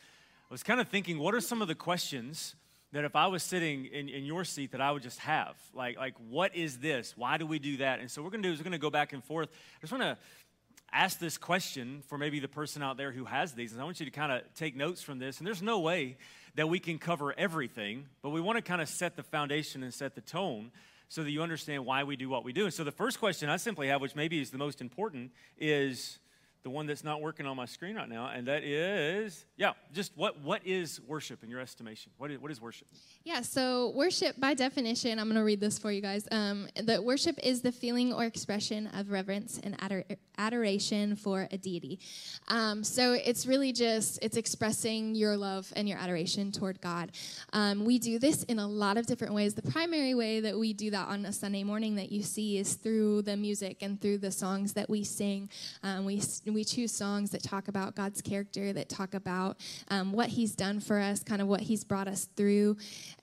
I 0.50 0.54
was 0.54 0.62
kind 0.62 0.81
of 0.81 0.88
thinking, 0.88 1.19
what 1.19 1.35
are 1.35 1.40
some 1.40 1.62
of 1.62 1.69
the 1.69 1.75
questions 1.75 2.54
that 2.93 3.05
if 3.05 3.17
I 3.17 3.27
was 3.27 3.43
sitting 3.43 3.87
in, 3.87 4.09
in 4.09 4.25
your 4.25 4.45
seat 4.45 4.73
that 4.73 4.81
I 4.81 4.91
would 4.91 5.03
just 5.03 5.19
have. 5.21 5.57
Like, 5.75 5.97
like, 5.97 6.15
what 6.29 6.55
is 6.55 6.79
this? 6.79 7.17
Why 7.17 7.39
do 7.39 7.47
we 7.47 7.59
do 7.59 7.79
that? 7.79 8.01
And 8.01 8.11
so 8.11 8.21
what 8.23 8.27
we're 8.27 8.39
gonna 8.39 8.49
do 8.49 8.53
is 8.53 8.59
we're 8.59 8.65
gonna 8.65 8.79
go 8.79 8.91
back 8.91 9.13
and 9.13 9.25
forth. 9.25 9.49
I 9.51 9.81
just 9.81 9.93
wanna 9.93 10.19
ask 10.93 11.19
this 11.19 11.39
question 11.39 12.03
for 12.07 12.19
maybe 12.19 12.39
the 12.39 12.49
person 12.49 12.83
out 12.83 12.99
there 12.99 13.11
who 13.13 13.25
has 13.25 13.55
these. 13.55 13.73
And 13.73 13.81
I 13.81 13.85
want 13.85 13.99
you 13.99 14.07
to 14.07 14.13
kind 14.13 14.31
of 14.31 14.43
take 14.55 14.77
notes 14.77 15.03
from 15.03 15.19
this. 15.19 15.39
And 15.39 15.47
there's 15.47 15.63
no 15.63 15.81
way 15.81 16.19
that 16.55 16.69
we 16.69 16.79
can 16.79 16.99
cover 16.99 17.33
everything, 17.37 18.07
but 18.21 18.31
we 18.31 18.41
want 18.41 18.57
to 18.57 18.63
kind 18.63 18.83
of 18.83 18.89
set 18.89 19.17
the 19.17 19.23
foundation 19.23 19.83
and 19.83 19.93
set 19.93 20.15
the 20.15 20.21
tone 20.21 20.71
so 21.09 21.23
that 21.23 21.31
you 21.31 21.43
understand 21.43 21.87
why 21.87 22.05
we 22.05 22.17
do 22.17 22.29
what 22.29 22.45
we 22.45 22.53
do. 22.53 22.65
And 22.65 22.75
so 22.75 22.85
the 22.85 22.93
first 22.93 23.19
question 23.19 23.49
I 23.49 23.57
simply 23.57 23.89
have, 23.89 24.01
which 24.01 24.15
maybe 24.15 24.41
is 24.41 24.51
the 24.51 24.59
most 24.59 24.81
important, 24.81 25.33
is 25.59 26.19
the 26.62 26.71
one 26.71 26.87
that's 26.87 27.02
not 27.02 27.21
working 27.21 27.45
on 27.47 27.57
my 27.57 27.66
screen 27.66 27.97
right 27.97 28.09
now, 28.09 28.31
and 28.33 28.47
that 28.47 28.62
is, 28.62 29.47
yeah, 29.57 29.73
just 29.92 30.12
what, 30.16 30.40
what 30.40 30.64
is 30.64 31.00
worship 31.09 31.42
in 31.42 31.50
your 31.50 31.61
estimation? 31.61 32.12
What 32.19 32.31
is, 32.31 32.38
what 32.38 32.52
is 32.52 32.61
worship? 32.61 32.87
Yeah, 33.25 33.40
so 33.40 33.90
worship, 33.97 34.38
by 34.38 34.54
definition, 34.54 35.19
I'm 35.19 35.26
going 35.26 35.37
to 35.37 35.45
read 35.45 35.61
this 35.61 35.78
for 35.78 35.90
you 35.90 36.00
guys. 36.00 36.28
Um, 36.31 36.69
that 36.81 37.02
worship 37.02 37.37
is 37.42 37.62
the 37.62 37.73
feeling 37.73 38.12
or 38.12 38.25
expression 38.25 38.87
of 38.95 39.11
reverence 39.11 39.61
and 39.62 39.76
ador- 39.83 40.04
adoration 40.38 41.16
for 41.16 41.49
a 41.50 41.59
deity. 41.59 41.99
Um, 42.49 42.85
so 42.85 43.12
it's 43.12 43.47
really 43.47 43.73
just 43.73 44.19
it's 44.23 44.37
expressing 44.37 45.14
your 45.14 45.37
love 45.37 45.73
and 45.76 45.88
your 45.88 45.99
adoration 45.99 46.52
toward 46.52 46.81
God. 46.81 47.12
Um, 47.52 47.85
we 47.85 47.99
do 47.99 48.19
this 48.19 48.45
in 48.45 48.59
a 48.59 48.66
lot 48.66 48.97
of 48.97 49.07
different 49.07 49.35
ways. 49.35 49.54
The 49.54 49.62
primary 49.62 50.14
way 50.14 50.40
that 50.40 50.59
we 50.59 50.73
do 50.73 50.90
that 50.90 51.09
on 51.09 51.26
a 51.26 51.33
Sunday 51.33 51.64
morning 51.64 51.97
that 51.97 52.12
you 52.12 52.23
see 52.23 52.59
is 52.59 52.75
through 52.75 53.23
the 53.23 53.37
music 53.37 53.78
and 53.83 54.00
through 54.00 54.19
the 54.19 54.31
songs 54.31 54.73
that 54.75 54.88
we 54.88 55.04
sing. 55.04 55.49
Um, 55.83 56.04
we 56.55 56.63
we 56.63 56.67
choose 56.67 56.93
songs 56.93 57.31
that 57.31 57.43
talk 57.43 57.67
about 57.67 57.97
God's 57.97 58.23
character, 58.23 58.73
that 58.73 58.89
talk 58.89 59.15
about 59.15 59.57
um, 59.89 60.13
what 60.13 60.29
He's 60.29 60.55
done 60.55 60.79
for 60.79 61.01
us, 61.01 61.21
kind 61.21 61.43
of 61.43 61.49
what 61.49 61.61
He's 61.61 61.83
brought 61.83 62.07
us 62.07 62.29
through, 62.37 62.77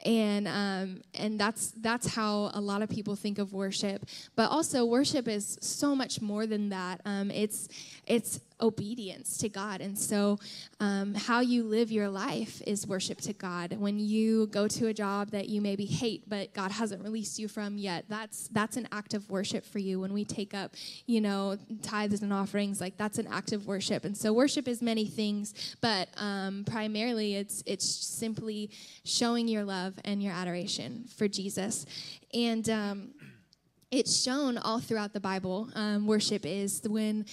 and 0.06 0.46
um, 0.46 1.02
and 1.14 1.40
that's 1.40 1.72
that's 1.78 2.08
how 2.16 2.52
a 2.54 2.60
lot 2.60 2.82
of 2.82 2.90
people 2.90 3.16
think 3.16 3.40
of 3.40 3.54
worship. 3.54 4.06
But 4.36 4.52
also, 4.52 4.84
worship 4.84 5.30
is 5.30 5.58
so 5.62 5.96
much 5.96 6.22
more 6.22 6.48
than 6.48 6.68
that. 6.70 7.00
Um, 7.06 7.32
it's 7.32 7.70
it's 8.06 8.42
obedience 8.62 9.38
to 9.38 9.50
God. 9.50 9.82
And 9.82 9.98
so, 9.98 10.40
um, 10.80 11.14
how 11.14 11.40
you 11.40 11.64
live 11.64 11.92
your 11.92 12.10
life 12.10 12.62
is 12.68 12.86
worship 12.86 13.22
to 13.22 13.34
God. 13.34 13.76
When 13.78 14.00
you 14.00 14.48
go 14.48 14.68
to 14.68 14.88
a 14.88 14.94
job 14.94 15.32
that 15.32 15.50
you 15.50 15.62
maybe 15.62 15.86
hate, 15.86 16.24
but 16.28 16.54
God 16.54 16.72
hasn't 16.72 17.04
released 17.04 17.40
you 17.40 17.48
from 17.48 17.78
yet, 17.78 18.06
that's 18.10 18.48
that's 18.50 18.78
an 18.78 18.88
act 18.92 19.14
of 19.14 19.30
worship 19.30 19.66
for 19.66 19.80
you. 19.80 20.00
When 20.00 20.14
we 20.14 20.26
take 20.26 20.54
up, 20.54 20.76
you 21.06 21.22
know, 21.22 21.58
tithes 21.82 22.22
and 22.22 22.34
offerings, 22.34 22.82
like 22.82 22.98
that's 22.98 23.18
an 23.18 23.28
act 23.28 23.52
of 23.52 23.68
worship. 23.68 24.06
And 24.06 24.18
so, 24.18 24.34
worship 24.34 24.68
is 24.68 24.82
many 24.82 25.06
things, 25.06 25.76
but 25.82 26.10
um, 26.18 26.64
primarily, 26.66 27.36
it's 27.36 27.64
it's 27.66 27.86
simply 27.86 28.72
showing 29.04 29.48
your 29.48 29.64
love 29.64 29.94
and 30.06 30.22
your 30.22 30.34
adoration 30.34 31.06
for 31.18 31.28
Jesus. 31.28 31.86
And 32.34 32.70
um, 32.70 33.10
it's 33.92 34.22
shown 34.22 34.58
all 34.58 34.80
throughout 34.80 35.14
the 35.14 35.20
Bible. 35.20 35.70
Um, 35.74 36.06
worship 36.06 36.46
is 36.46 36.82
when 36.88 37.26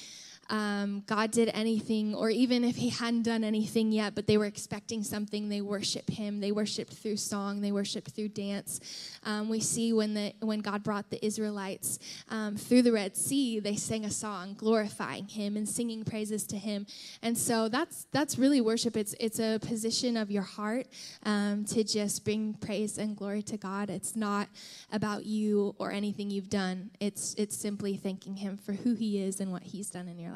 um, 0.48 1.02
God 1.06 1.30
did 1.30 1.50
anything, 1.54 2.14
or 2.14 2.30
even 2.30 2.64
if 2.64 2.76
He 2.76 2.88
hadn't 2.88 3.22
done 3.22 3.42
anything 3.42 3.90
yet, 3.90 4.14
but 4.14 4.26
they 4.26 4.38
were 4.38 4.46
expecting 4.46 5.02
something, 5.02 5.48
they 5.48 5.60
worship 5.60 6.08
Him. 6.08 6.40
They 6.40 6.52
worshiped 6.52 6.92
through 6.92 7.16
song, 7.16 7.60
they 7.60 7.72
worshiped 7.72 8.12
through 8.12 8.28
dance. 8.28 8.80
Um, 9.24 9.48
we 9.48 9.60
see 9.60 9.92
when 9.92 10.14
the 10.14 10.34
when 10.40 10.60
God 10.60 10.82
brought 10.82 11.10
the 11.10 11.24
Israelites 11.24 11.98
um, 12.28 12.56
through 12.56 12.82
the 12.82 12.92
Red 12.92 13.16
Sea, 13.16 13.58
they 13.58 13.76
sang 13.76 14.04
a 14.04 14.10
song 14.10 14.54
glorifying 14.54 15.26
Him 15.26 15.56
and 15.56 15.68
singing 15.68 16.04
praises 16.04 16.46
to 16.48 16.56
Him. 16.56 16.86
And 17.22 17.36
so 17.36 17.68
that's 17.68 18.06
that's 18.12 18.38
really 18.38 18.60
worship. 18.60 18.96
It's 18.96 19.14
it's 19.18 19.40
a 19.40 19.58
position 19.58 20.16
of 20.16 20.30
your 20.30 20.42
heart 20.42 20.86
um, 21.24 21.64
to 21.66 21.82
just 21.82 22.24
bring 22.24 22.54
praise 22.54 22.98
and 22.98 23.16
glory 23.16 23.42
to 23.42 23.56
God. 23.56 23.90
It's 23.90 24.14
not 24.14 24.48
about 24.92 25.26
you 25.26 25.74
or 25.78 25.90
anything 25.90 26.30
you've 26.30 26.50
done. 26.50 26.90
It's 27.00 27.34
it's 27.36 27.56
simply 27.56 27.96
thanking 27.96 28.36
Him 28.36 28.56
for 28.56 28.72
who 28.72 28.94
He 28.94 29.20
is 29.20 29.40
and 29.40 29.50
what 29.50 29.64
He's 29.64 29.90
done 29.90 30.06
in 30.06 30.18
your 30.18 30.30
life 30.30 30.35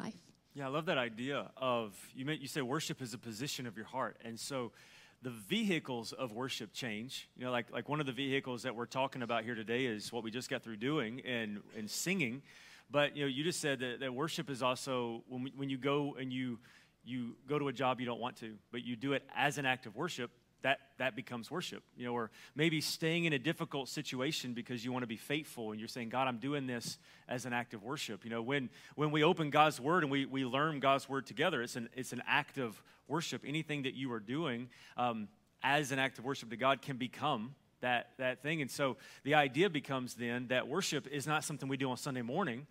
Yeah, 0.53 0.65
I 0.65 0.69
love 0.69 0.87
that 0.87 0.97
idea 0.97 1.49
of 1.55 1.95
you. 2.13 2.29
You 2.29 2.47
say 2.47 2.61
worship 2.61 3.01
is 3.01 3.13
a 3.13 3.17
position 3.17 3.65
of 3.67 3.77
your 3.77 3.85
heart, 3.85 4.17
and 4.25 4.37
so 4.37 4.73
the 5.21 5.29
vehicles 5.29 6.11
of 6.11 6.33
worship 6.33 6.73
change. 6.73 7.29
You 7.37 7.45
know, 7.45 7.51
like 7.51 7.71
like 7.71 7.87
one 7.87 8.01
of 8.01 8.05
the 8.05 8.11
vehicles 8.11 8.63
that 8.63 8.75
we're 8.75 8.85
talking 8.85 9.21
about 9.21 9.45
here 9.45 9.55
today 9.55 9.85
is 9.85 10.11
what 10.11 10.23
we 10.23 10.31
just 10.31 10.49
got 10.49 10.61
through 10.61 10.75
doing 10.75 11.21
and 11.21 11.61
and 11.77 11.89
singing. 11.89 12.41
But 12.89 13.15
you 13.15 13.23
know, 13.23 13.29
you 13.29 13.45
just 13.45 13.61
said 13.61 13.79
that, 13.79 14.01
that 14.01 14.13
worship 14.13 14.49
is 14.49 14.61
also 14.61 15.23
when 15.29 15.43
we, 15.43 15.53
when 15.55 15.69
you 15.69 15.77
go 15.77 16.17
and 16.19 16.33
you 16.33 16.59
you 17.05 17.37
go 17.47 17.57
to 17.57 17.69
a 17.69 17.73
job 17.73 18.01
you 18.01 18.05
don't 18.05 18.19
want 18.19 18.35
to, 18.37 18.55
but 18.73 18.83
you 18.83 18.97
do 18.97 19.13
it 19.13 19.23
as 19.33 19.57
an 19.57 19.65
act 19.65 19.85
of 19.85 19.95
worship 19.95 20.31
that 20.63 20.79
that 20.97 21.15
becomes 21.15 21.49
worship 21.49 21.83
you 21.97 22.05
know 22.05 22.13
or 22.13 22.29
maybe 22.55 22.81
staying 22.81 23.25
in 23.25 23.33
a 23.33 23.39
difficult 23.39 23.89
situation 23.89 24.53
because 24.53 24.85
you 24.85 24.91
want 24.91 25.03
to 25.03 25.07
be 25.07 25.17
faithful 25.17 25.71
and 25.71 25.79
you're 25.79 25.87
saying 25.87 26.09
god 26.09 26.27
i'm 26.27 26.37
doing 26.37 26.67
this 26.67 26.97
as 27.27 27.45
an 27.45 27.53
act 27.53 27.73
of 27.73 27.81
worship. 27.81 28.23
You 28.23 28.29
know 28.29 28.41
when 28.41 28.69
when 28.95 29.09
we 29.11 29.23
open 29.23 29.49
god's 29.49 29.79
word 29.79 30.03
and 30.03 30.11
we, 30.11 30.25
we 30.25 30.45
learn 30.45 30.79
god's 30.79 31.07
word 31.07 31.25
together 31.25 31.61
it's 31.61 31.75
an 31.75 31.89
it's 31.95 32.13
an 32.13 32.21
act 32.27 32.57
of 32.57 32.81
worship. 33.07 33.43
Anything 33.45 33.83
that 33.83 33.93
you 33.93 34.11
are 34.13 34.19
doing 34.19 34.69
um, 34.97 35.27
as 35.61 35.91
an 35.91 35.99
act 35.99 36.17
of 36.17 36.25
worship 36.25 36.49
to 36.49 36.57
god 36.57 36.81
can 36.81 36.97
become 36.97 37.55
that 37.81 38.09
that 38.17 38.41
thing. 38.41 38.61
And 38.61 38.71
so 38.71 38.97
the 39.23 39.35
idea 39.35 39.69
becomes 39.69 40.13
then 40.15 40.47
that 40.47 40.67
worship 40.67 41.07
is 41.07 41.27
not 41.27 41.43
something 41.43 41.67
we 41.67 41.77
do 41.77 41.89
on 41.89 41.97
sunday 41.97 42.21
morning 42.21 42.67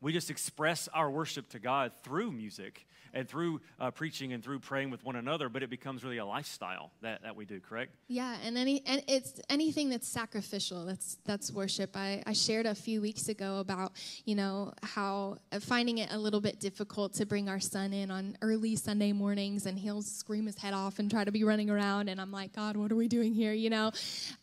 we 0.00 0.12
just 0.12 0.30
express 0.30 0.88
our 0.92 1.10
worship 1.10 1.48
to 1.50 1.58
God 1.58 1.92
through 2.02 2.32
music 2.32 2.86
and 3.16 3.26
through 3.26 3.60
uh, 3.80 3.90
preaching 3.90 4.34
and 4.34 4.44
through 4.44 4.58
praying 4.58 4.90
with 4.90 5.02
one 5.02 5.16
another, 5.16 5.48
but 5.48 5.62
it 5.62 5.70
becomes 5.70 6.04
really 6.04 6.18
a 6.18 6.26
lifestyle 6.26 6.90
that, 7.00 7.22
that 7.22 7.34
we 7.34 7.46
do, 7.46 7.60
correct? 7.60 7.94
Yeah, 8.08 8.36
and 8.44 8.58
any 8.58 8.82
and 8.86 9.02
it's 9.08 9.40
anything 9.48 9.88
that's 9.88 10.06
sacrificial. 10.06 10.84
That's 10.84 11.16
that's 11.24 11.50
worship. 11.50 11.96
I, 11.96 12.22
I 12.26 12.34
shared 12.34 12.66
a 12.66 12.74
few 12.74 13.00
weeks 13.00 13.28
ago 13.30 13.58
about 13.58 13.92
you 14.26 14.34
know 14.34 14.74
how 14.82 15.38
uh, 15.50 15.60
finding 15.60 15.98
it 15.98 16.12
a 16.12 16.18
little 16.18 16.42
bit 16.42 16.60
difficult 16.60 17.14
to 17.14 17.24
bring 17.24 17.48
our 17.48 17.58
son 17.60 17.94
in 17.94 18.10
on 18.10 18.36
early 18.42 18.76
Sunday 18.76 19.12
mornings, 19.12 19.64
and 19.64 19.78
he'll 19.78 20.02
scream 20.02 20.44
his 20.44 20.58
head 20.58 20.74
off 20.74 20.98
and 20.98 21.10
try 21.10 21.24
to 21.24 21.32
be 21.32 21.42
running 21.42 21.70
around, 21.70 22.10
and 22.10 22.20
I'm 22.20 22.32
like, 22.32 22.54
God, 22.54 22.76
what 22.76 22.92
are 22.92 22.96
we 22.96 23.08
doing 23.08 23.32
here? 23.32 23.54
You 23.54 23.70
know, 23.70 23.92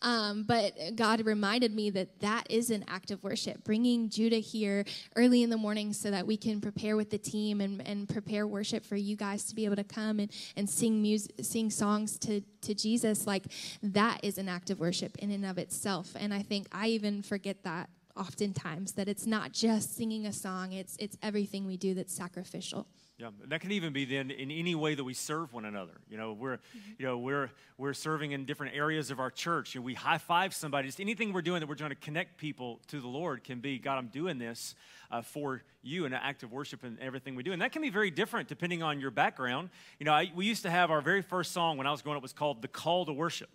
um, 0.02 0.42
but 0.42 0.96
God 0.96 1.24
reminded 1.24 1.72
me 1.72 1.90
that 1.90 2.20
that 2.20 2.48
is 2.50 2.70
an 2.70 2.84
act 2.88 3.12
of 3.12 3.22
worship. 3.22 3.62
Bringing 3.62 4.08
Judah 4.08 4.38
here 4.38 4.84
early 5.14 5.43
in 5.44 5.50
the 5.50 5.56
morning 5.56 5.92
so 5.92 6.10
that 6.10 6.26
we 6.26 6.36
can 6.36 6.60
prepare 6.60 6.96
with 6.96 7.10
the 7.10 7.18
team 7.18 7.60
and, 7.60 7.86
and 7.86 8.08
prepare 8.08 8.46
worship 8.46 8.84
for 8.84 8.96
you 8.96 9.14
guys 9.14 9.44
to 9.44 9.54
be 9.54 9.64
able 9.64 9.76
to 9.76 9.84
come 9.84 10.18
and, 10.18 10.32
and 10.56 10.68
sing 10.68 11.00
music, 11.00 11.32
sing 11.42 11.70
songs 11.70 12.18
to, 12.18 12.40
to 12.62 12.74
Jesus, 12.74 13.26
like 13.26 13.44
that 13.82 14.18
is 14.24 14.38
an 14.38 14.48
act 14.48 14.70
of 14.70 14.80
worship 14.80 15.16
in 15.18 15.30
and 15.30 15.46
of 15.46 15.58
itself. 15.58 16.16
And 16.18 16.34
I 16.34 16.42
think 16.42 16.66
I 16.72 16.88
even 16.88 17.22
forget 17.22 17.62
that 17.62 17.88
oftentimes 18.16 18.92
that 18.92 19.08
it's 19.08 19.26
not 19.26 19.52
just 19.52 19.96
singing 19.96 20.26
a 20.26 20.32
song, 20.32 20.72
it's 20.72 20.96
it's 20.98 21.16
everything 21.22 21.66
we 21.66 21.76
do 21.76 21.94
that's 21.94 22.14
sacrificial. 22.14 22.86
Yeah, 23.16 23.28
that 23.46 23.60
can 23.60 23.70
even 23.70 23.92
be 23.92 24.04
then 24.04 24.32
in 24.32 24.50
any 24.50 24.74
way 24.74 24.96
that 24.96 25.04
we 25.04 25.14
serve 25.14 25.52
one 25.52 25.64
another. 25.64 25.92
You 26.10 26.16
know, 26.16 26.32
we're, 26.32 26.56
mm-hmm. 26.56 26.90
you 26.98 27.06
know, 27.06 27.18
we're 27.18 27.48
we're 27.78 27.94
serving 27.94 28.32
in 28.32 28.44
different 28.44 28.74
areas 28.74 29.12
of 29.12 29.20
our 29.20 29.30
church. 29.30 29.72
You 29.74 29.80
know, 29.80 29.84
we 29.84 29.94
high 29.94 30.18
five 30.18 30.52
somebody. 30.52 30.88
Just 30.88 30.98
anything 30.98 31.32
we're 31.32 31.42
doing 31.42 31.60
that 31.60 31.68
we're 31.68 31.76
trying 31.76 31.90
to 31.90 31.96
connect 31.96 32.38
people 32.38 32.80
to 32.88 33.00
the 33.00 33.06
Lord 33.06 33.44
can 33.44 33.60
be, 33.60 33.78
God, 33.78 33.98
I'm 33.98 34.08
doing 34.08 34.38
this 34.38 34.74
uh, 35.12 35.22
for 35.22 35.62
you, 35.84 36.06
in 36.06 36.12
an 36.12 36.20
act 36.20 36.42
of 36.42 36.50
worship 36.50 36.82
and 36.82 36.98
everything 36.98 37.36
we 37.36 37.44
do. 37.44 37.52
And 37.52 37.62
that 37.62 37.70
can 37.70 37.82
be 37.82 37.90
very 37.90 38.10
different 38.10 38.48
depending 38.48 38.82
on 38.82 38.98
your 38.98 39.12
background. 39.12 39.70
You 40.00 40.06
know, 40.06 40.12
I, 40.12 40.32
we 40.34 40.46
used 40.46 40.62
to 40.62 40.70
have 40.70 40.90
our 40.90 41.00
very 41.00 41.22
first 41.22 41.52
song 41.52 41.76
when 41.78 41.86
I 41.86 41.92
was 41.92 42.02
growing 42.02 42.16
up 42.16 42.22
was 42.22 42.32
called 42.32 42.62
"The 42.62 42.68
Call 42.68 43.06
to 43.06 43.12
Worship." 43.12 43.50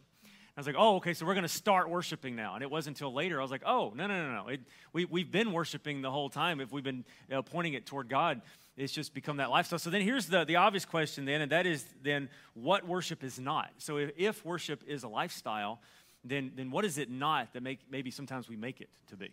I 0.60 0.62
was 0.62 0.68
like, 0.68 0.76
oh, 0.78 0.98
okay, 0.98 1.14
so 1.14 1.26
we're 1.26 1.36
going 1.36 1.44
to 1.44 1.48
start 1.48 1.90
worshiping 1.90 2.36
now. 2.36 2.56
And 2.56 2.62
it 2.62 2.70
wasn't 2.70 2.98
until 2.98 3.14
later 3.14 3.40
I 3.40 3.42
was 3.42 3.50
like, 3.50 3.64
oh, 3.66 3.94
no, 3.96 4.08
no, 4.08 4.28
no, 4.28 4.44
no. 4.44 4.50
It, 4.50 4.60
we, 4.92 5.06
we've 5.06 5.32
been 5.32 5.54
worshiping 5.54 6.02
the 6.02 6.12
whole 6.12 6.28
time 6.28 6.60
if 6.60 6.70
we've 6.70 6.84
been 6.84 7.06
you 7.30 7.36
know, 7.36 7.42
pointing 7.42 7.76
it 7.76 7.86
toward 7.86 8.10
God 8.10 8.42
it's 8.76 8.92
just 8.92 9.14
become 9.14 9.38
that 9.38 9.50
lifestyle. 9.50 9.80
So 9.80 9.90
then 9.90 10.02
here's 10.02 10.28
the, 10.28 10.44
the 10.44 10.58
obvious 10.58 10.84
question 10.86 11.24
then, 11.24 11.40
and 11.40 11.52
that 11.54 11.66
is 11.66 11.86
then 12.04 12.30
what 12.56 12.86
worship 12.86 13.24
is 13.24 13.40
not. 13.40 13.70
So 13.78 13.98
if, 13.98 14.12
if 14.18 14.46
worship 14.46 14.84
is 14.86 15.04
a 15.04 15.08
lifestyle, 15.08 15.80
then, 16.26 16.52
then 16.56 16.72
what 16.72 16.84
is 16.84 16.98
it 16.98 17.10
not 17.10 17.54
that 17.54 17.64
make, 17.64 17.80
maybe 17.90 18.12
sometimes 18.12 18.50
we 18.50 18.58
make 18.58 18.82
it 18.82 18.90
to 19.10 19.16
be? 19.16 19.32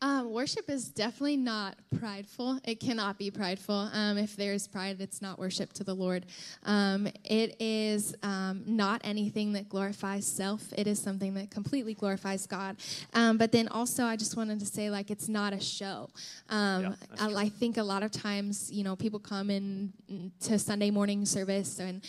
Um, 0.00 0.32
worship 0.32 0.68
is 0.68 0.88
definitely 0.88 1.36
not 1.36 1.76
prideful. 1.98 2.60
It 2.64 2.80
cannot 2.80 3.18
be 3.18 3.30
prideful. 3.30 3.90
Um, 3.92 4.18
if 4.18 4.36
there 4.36 4.52
is 4.52 4.68
pride, 4.68 5.00
it's 5.00 5.22
not 5.22 5.38
worship 5.38 5.72
to 5.74 5.84
the 5.84 5.94
Lord. 5.94 6.26
Um, 6.64 7.08
it 7.24 7.56
is 7.60 8.14
um, 8.22 8.62
not 8.66 9.00
anything 9.04 9.52
that 9.54 9.68
glorifies 9.68 10.26
self. 10.26 10.72
It 10.76 10.86
is 10.86 11.00
something 11.00 11.34
that 11.34 11.50
completely 11.50 11.94
glorifies 11.94 12.46
God. 12.46 12.76
Um, 13.14 13.38
but 13.38 13.52
then 13.52 13.68
also, 13.68 14.04
I 14.04 14.16
just 14.16 14.36
wanted 14.36 14.60
to 14.60 14.66
say, 14.66 14.90
like, 14.90 15.10
it's 15.10 15.28
not 15.28 15.52
a 15.52 15.60
show. 15.60 16.10
Um, 16.48 16.82
yeah, 16.82 16.94
I, 17.20 17.34
I, 17.34 17.48
think 17.48 17.76
a 17.76 17.82
lot 17.82 18.02
of 18.02 18.10
times, 18.10 18.70
you 18.70 18.84
know, 18.84 18.96
people 18.96 19.18
come 19.18 19.50
in 19.50 19.92
to 20.40 20.58
Sunday 20.58 20.90
morning 20.90 21.24
service, 21.24 21.78
and 21.78 22.02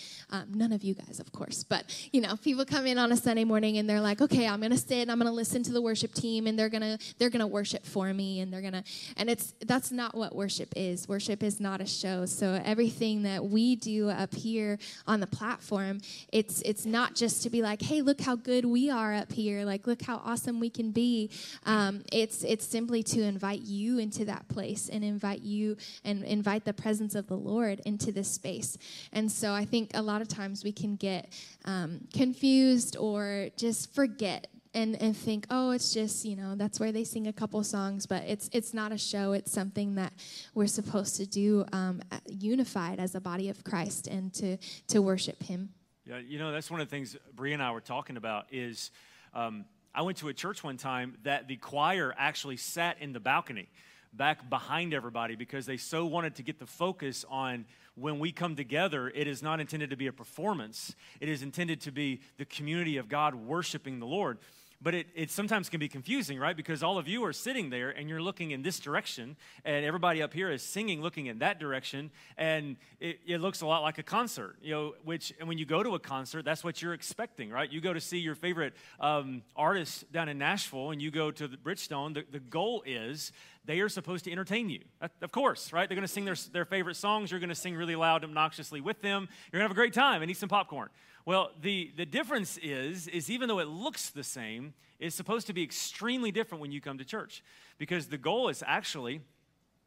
none 0.50 0.72
of 0.72 0.84
you 0.84 0.94
guys, 0.94 1.20
of 1.20 1.32
course, 1.32 1.64
but 1.64 1.86
you 2.12 2.22
know, 2.22 2.36
people 2.38 2.66
come 2.66 2.86
in 2.86 2.98
on 2.98 3.12
a 3.12 3.18
Sunday 3.18 3.44
morning 3.44 3.78
and 3.78 3.90
they're 3.90 4.02
like, 4.02 4.22
okay, 4.22 4.48
I'm 4.48 4.60
going 4.60 4.72
to 4.72 4.78
sit, 4.78 5.00
and 5.00 5.12
I'm 5.12 5.20
going 5.20 5.32
to 5.32 5.36
listen 5.36 5.64
to 5.64 5.72
the 5.72 5.82
worship 5.82 6.14
team, 6.14 6.48
and 6.48 6.58
they're 6.58 6.70
going 6.70 6.82
to 6.82 6.98
they're 7.18 7.30
going 7.30 7.42
to 7.42 7.48
worship 7.56 7.86
for 7.86 8.14
me 8.14 8.42
and 8.42 8.52
they're 8.52 8.60
going 8.60 8.74
to 8.74 8.84
and 9.16 9.30
it's 9.30 9.54
that's 9.66 9.90
not 9.90 10.14
what 10.14 10.36
worship 10.36 10.74
is. 10.76 11.08
Worship 11.08 11.42
is 11.42 11.62
not 11.62 11.80
a 11.80 11.86
show. 11.86 12.26
So 12.26 12.62
everything 12.66 13.24
that 13.24 13.46
we 13.46 13.78
do 13.78 14.10
up 14.10 14.36
here 14.36 14.78
on 15.08 15.22
the 15.22 15.28
platform, 15.28 16.02
it's 16.34 16.62
it's 16.64 16.86
not 16.86 17.16
just 17.16 17.44
to 17.44 17.50
be 17.50 17.62
like, 17.62 17.82
"Hey, 17.82 18.02
look 18.02 18.20
how 18.20 18.36
good 18.36 18.66
we 18.66 18.90
are 18.90 19.14
up 19.14 19.32
here. 19.32 19.64
Like 19.64 19.88
look 19.88 20.02
how 20.02 20.18
awesome 20.18 20.60
we 20.60 20.70
can 20.70 20.92
be." 20.92 21.30
Um, 21.66 22.04
it's 22.12 22.44
it's 22.44 22.66
simply 22.66 23.02
to 23.04 23.22
invite 23.22 23.62
you 23.62 24.00
into 24.00 24.26
that 24.26 24.50
place 24.50 24.90
and 24.90 25.02
invite 25.04 25.42
you 25.42 25.78
and 26.04 26.26
invite 26.26 26.66
the 26.66 26.74
presence 26.74 27.16
of 27.16 27.28
the 27.28 27.38
Lord 27.38 27.80
into 27.86 28.12
this 28.12 28.30
space. 28.30 28.78
And 29.14 29.32
so 29.32 29.54
I 29.54 29.64
think 29.64 29.92
a 29.94 30.02
lot 30.02 30.22
of 30.22 30.28
times 30.28 30.66
we 30.66 30.74
can 30.74 30.98
get 30.98 31.32
um, 31.64 32.02
confused 32.14 32.98
or 32.98 33.48
just 33.56 33.96
forget 33.96 34.48
and, 34.76 35.02
and 35.02 35.16
think, 35.16 35.48
oh, 35.50 35.72
it's 35.72 35.94
just, 35.94 36.26
you 36.26 36.36
know, 36.36 36.54
that's 36.56 36.80
where 36.80 36.92
they 36.92 37.04
sing 37.04 37.28
a 37.28 37.34
couple 37.34 37.64
songs, 37.64 38.06
but 38.06 38.24
it's 38.28 38.50
it's 38.54 38.74
not 38.74 38.92
a 38.92 38.98
show. 38.98 39.32
It's 39.32 39.52
something 39.52 39.96
that 39.96 40.14
we're 40.54 40.68
supposed 40.68 41.16
to 41.16 41.26
do 41.26 41.66
um, 41.72 42.02
unified 42.28 43.00
as 43.00 43.16
a 43.16 43.22
body 43.22 43.50
of 43.50 43.64
Christ 43.64 44.08
and 44.08 44.34
to 44.36 44.58
to 44.90 45.02
worship 45.02 45.42
Him. 45.42 45.70
Yeah, 46.06 46.20
you 46.20 46.38
know, 46.38 46.52
that's 46.52 46.70
one 46.70 46.82
of 46.82 46.88
the 46.88 46.92
things 46.92 47.18
Bree 47.34 47.54
and 47.54 47.64
I 47.64 47.72
were 47.72 47.82
talking 47.82 48.18
about 48.18 48.46
is 48.52 48.92
um, 49.34 49.66
I 49.94 50.02
went 50.02 50.18
to 50.20 50.28
a 50.28 50.34
church 50.34 50.64
one 50.64 50.78
time 50.78 51.18
that 51.24 51.48
the 51.48 51.56
choir 51.56 52.14
actually 52.18 52.58
sat 52.58 52.98
in 53.00 53.14
the 53.14 53.20
balcony 53.20 53.70
back 54.14 54.50
behind 54.50 54.94
everybody 54.94 55.36
because 55.36 55.66
they 55.66 55.78
so 55.78 56.06
wanted 56.06 56.36
to 56.36 56.44
get 56.44 56.60
the 56.60 56.66
focus 56.66 57.26
on 57.30 57.66
when 57.96 58.20
we 58.20 58.32
come 58.32 58.56
together, 58.56 59.10
it 59.10 59.26
is 59.26 59.42
not 59.42 59.60
intended 59.60 59.90
to 59.90 59.96
be 59.96 60.08
a 60.08 60.14
performance. 60.14 60.96
It 61.22 61.30
is 61.30 61.42
intended 61.42 61.82
to 61.82 61.92
be 61.92 62.22
the 62.38 62.46
community 62.46 62.98
of 62.98 63.08
God 63.08 63.36
worshiping 63.36 64.00
the 64.00 64.06
Lord. 64.06 64.38
But 64.82 64.94
it, 64.94 65.08
it 65.16 65.32
sometimes 65.32 65.70
can 65.70 65.80
be 65.80 65.88
confusing, 65.88 66.38
right? 66.38 66.56
Because 66.56 66.84
all 66.84 66.98
of 66.98 67.08
you 67.08 67.24
are 67.26 67.34
sitting 67.34 67.70
there 67.70 67.90
and 67.90 68.10
you're 68.10 68.22
looking 68.22 68.52
in 68.52 68.62
this 68.62 68.80
direction, 68.80 69.36
and 69.64 69.86
everybody 69.86 70.22
up 70.22 70.34
here 70.34 70.52
is 70.52 70.62
singing 70.62 71.02
looking 71.02 71.26
in 71.28 71.40
that 71.40 71.60
direction, 71.60 72.12
and 72.38 72.76
it, 73.00 73.20
it 73.26 73.40
looks 73.40 73.62
a 73.62 73.66
lot 73.66 73.82
like 73.82 73.98
a 73.98 74.04
concert, 74.04 74.58
you 74.62 74.74
know, 74.74 74.94
which, 75.04 75.34
and 75.40 75.48
when 75.48 75.58
you 75.58 75.66
go 75.66 75.82
to 75.82 75.96
a 75.96 76.00
concert, 76.00 76.46
that's 76.46 76.64
what 76.64 76.82
you're 76.82 76.94
expecting, 76.94 77.50
right? 77.50 77.72
You 77.72 77.82
go 77.82 77.94
to 77.94 78.02
see 78.02 78.20
your 78.20 78.36
favorite 78.36 78.74
um, 79.00 79.42
artist 79.56 80.12
down 80.12 80.30
in 80.30 80.38
Nashville, 80.38 80.92
and 80.92 81.02
you 81.02 81.10
go 81.10 81.32
to 81.32 81.48
the 81.48 81.58
Bridgestone, 81.58 82.14
the, 82.14 82.26
the 82.32 82.40
goal 82.40 82.84
is 82.86 83.32
they 83.66 83.80
are 83.80 83.90
supposed 83.90 84.26
to 84.26 84.32
entertain 84.32 84.70
you. 84.70 84.82
Uh, 85.02 85.08
of 85.22 85.32
course, 85.32 85.74
right? 85.74 85.88
They're 85.90 85.96
going 85.96 86.08
to 86.08 86.14
sing 86.14 86.26
their, 86.26 86.36
their 86.52 86.66
favorite 86.66 86.96
songs. 86.96 87.32
You're 87.32 87.40
going 87.40 87.50
to 87.50 87.56
sing 87.56 87.76
really 87.76 87.96
loud, 87.96 88.24
obnoxiously 88.24 88.82
with 88.82 89.02
them. 89.02 89.28
You're 89.52 89.60
going 89.60 89.66
to 89.66 89.70
have 89.70 89.72
a 89.72 89.76
great 89.76 89.94
time 89.94 90.22
and 90.22 90.30
eat 90.30 90.38
some 90.38 90.50
popcorn. 90.50 90.90
Well, 91.26 91.52
the, 91.62 91.92
the 91.98 92.06
difference 92.06 92.58
is, 92.62 93.08
is 93.08 93.30
even 93.30 93.48
though 93.48 93.60
it 93.60 93.68
looks 93.68 94.10
the 94.12 94.24
same, 94.24 94.74
it's 95.00 95.16
supposed 95.16 95.48
to 95.48 95.54
be 95.54 95.64
extremely 95.64 96.32
different 96.32 96.62
when 96.62 96.72
you 96.72 96.82
come 96.82 97.00
to 97.00 97.06
church. 97.06 97.44
Because 97.78 98.08
the 98.08 98.18
goal 98.18 98.50
is 98.50 98.64
actually 98.66 99.22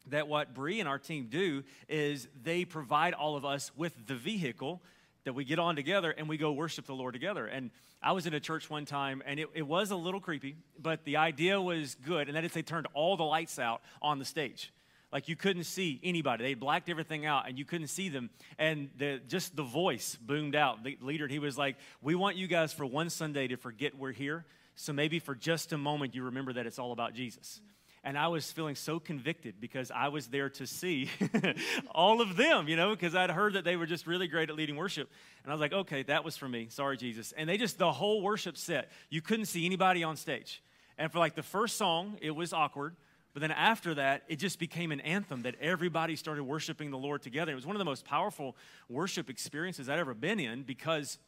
that 0.09 0.27
what 0.27 0.55
Bree 0.55 0.81
and 0.81 0.89
our 0.89 0.99
team 0.99 1.29
do 1.31 1.63
is 1.89 2.29
they 2.43 2.65
provide 2.65 3.15
all 3.15 3.37
of 3.37 3.45
us 3.45 3.71
with 3.77 3.95
the 4.07 4.15
vehicle 4.15 4.83
that 5.29 5.35
we 5.35 5.45
get 5.45 5.59
on 5.59 5.77
together 5.77 6.11
and 6.11 6.27
we 6.27 6.39
go 6.39 6.53
worship 6.53 6.87
the 6.87 6.95
Lord 6.95 7.13
together. 7.13 7.45
And 7.45 7.71
I 8.03 8.13
was 8.13 8.27
in 8.27 8.33
a 8.33 8.41
church 8.41 8.71
one 8.71 8.87
time 8.87 9.23
and 9.27 9.39
it, 9.39 9.51
it 9.53 9.67
was 9.67 9.91
a 9.91 9.97
little 9.97 10.21
creepy, 10.21 10.57
but 10.81 11.05
the 11.05 11.19
idea 11.19 11.61
was 11.61 11.97
good. 11.97 12.29
And 12.29 12.37
that 12.37 12.47
is 12.47 12.53
they 12.55 12.63
turned 12.63 12.87
all 12.95 13.19
the 13.19 13.25
lights 13.25 13.59
out 13.59 13.83
on 14.01 14.19
the 14.19 14.25
stage. 14.25 14.73
Like 15.13 15.29
you 15.29 15.37
couldn't 15.37 15.65
see 15.65 16.01
anybody. 16.03 16.45
They 16.45 16.55
blacked 16.55 16.89
everything 16.89 17.27
out 17.27 17.47
and 17.47 17.59
you 17.59 17.67
couldn't 17.67 17.89
see 17.89 18.09
them. 18.09 18.31
And 18.59 18.89
the, 18.97 19.21
just 19.29 19.55
the 19.55 19.65
voice 19.65 20.17
boomed 20.19 20.57
out. 20.57 20.83
The 20.83 20.97
leader, 21.03 21.29
he 21.29 21.39
was 21.39 21.59
like, 21.59 21.77
We 22.01 22.15
want 22.15 22.39
you 22.39 22.47
guys 22.47 22.73
for 22.73 22.87
one 22.87 23.11
Sunday 23.11 23.49
to 23.49 23.59
forget 23.59 23.99
we're 23.99 24.13
here. 24.13 24.47
So 24.77 24.95
maybe 24.95 25.19
for 25.19 25.35
just 25.35 25.75
a 25.75 25.79
moment 25.79 26.15
you 26.15 26.23
remember 26.25 26.55
that 26.55 26.65
it's 26.65 26.79
all 26.79 26.93
about 26.93 27.13
Jesus. 27.13 27.61
And 28.09 28.17
I 28.17 28.29
was 28.29 28.51
feeling 28.51 28.75
so 28.75 28.99
convicted 28.99 29.61
because 29.61 29.91
I 29.91 30.09
was 30.09 30.29
there 30.29 30.49
to 30.49 30.67
see 30.67 31.11
all 31.91 32.23
of 32.23 32.39
them, 32.39 32.67
you 32.67 32.75
know, 32.75 32.93
because 32.93 33.15
I'd 33.15 33.29
heard 33.29 33.53
that 33.53 33.65
they 33.65 33.77
were 33.77 33.85
just 33.85 34.07
really 34.07 34.29
great 34.29 34.49
at 34.49 34.57
leading 34.57 34.77
worship. 34.77 35.11
And 35.45 35.53
I 35.53 35.55
was 35.55 35.61
like, 35.61 35.75
okay, 35.75 36.05
that 36.05 36.25
was 36.25 36.35
for 36.35 36.49
me. 36.49 36.69
Sorry, 36.71 36.97
Jesus. 36.97 37.33
And 37.33 37.47
they 37.47 37.59
just, 37.59 37.77
the 37.77 37.93
whole 37.93 38.23
worship 38.23 38.57
set, 38.57 38.91
you 39.11 39.21
couldn't 39.21 39.45
see 39.45 39.67
anybody 39.67 40.05
on 40.05 40.17
stage. 40.17 40.63
And 40.97 41.13
for 41.13 41.19
like 41.19 41.35
the 41.35 41.43
first 41.43 41.77
song, 41.77 42.17
it 42.23 42.31
was 42.31 42.55
awkward. 42.55 42.97
But 43.35 43.43
then 43.43 43.51
after 43.51 43.93
that, 43.97 44.23
it 44.27 44.37
just 44.37 44.59
became 44.59 44.91
an 44.91 45.01
anthem 45.01 45.43
that 45.43 45.57
everybody 45.61 46.17
started 46.17 46.45
worshiping 46.45 46.91
the 46.91 46.97
Lord 46.97 47.21
together. 47.21 47.53
It 47.53 47.57
was 47.57 47.67
one 47.67 47.77
of 47.77 47.79
the 47.79 47.85
most 47.85 48.07
powerful 48.07 48.57
worship 48.89 49.29
experiences 49.29 49.91
I'd 49.91 49.99
ever 49.99 50.15
been 50.15 50.41
in 50.41 50.63
because 50.63 51.19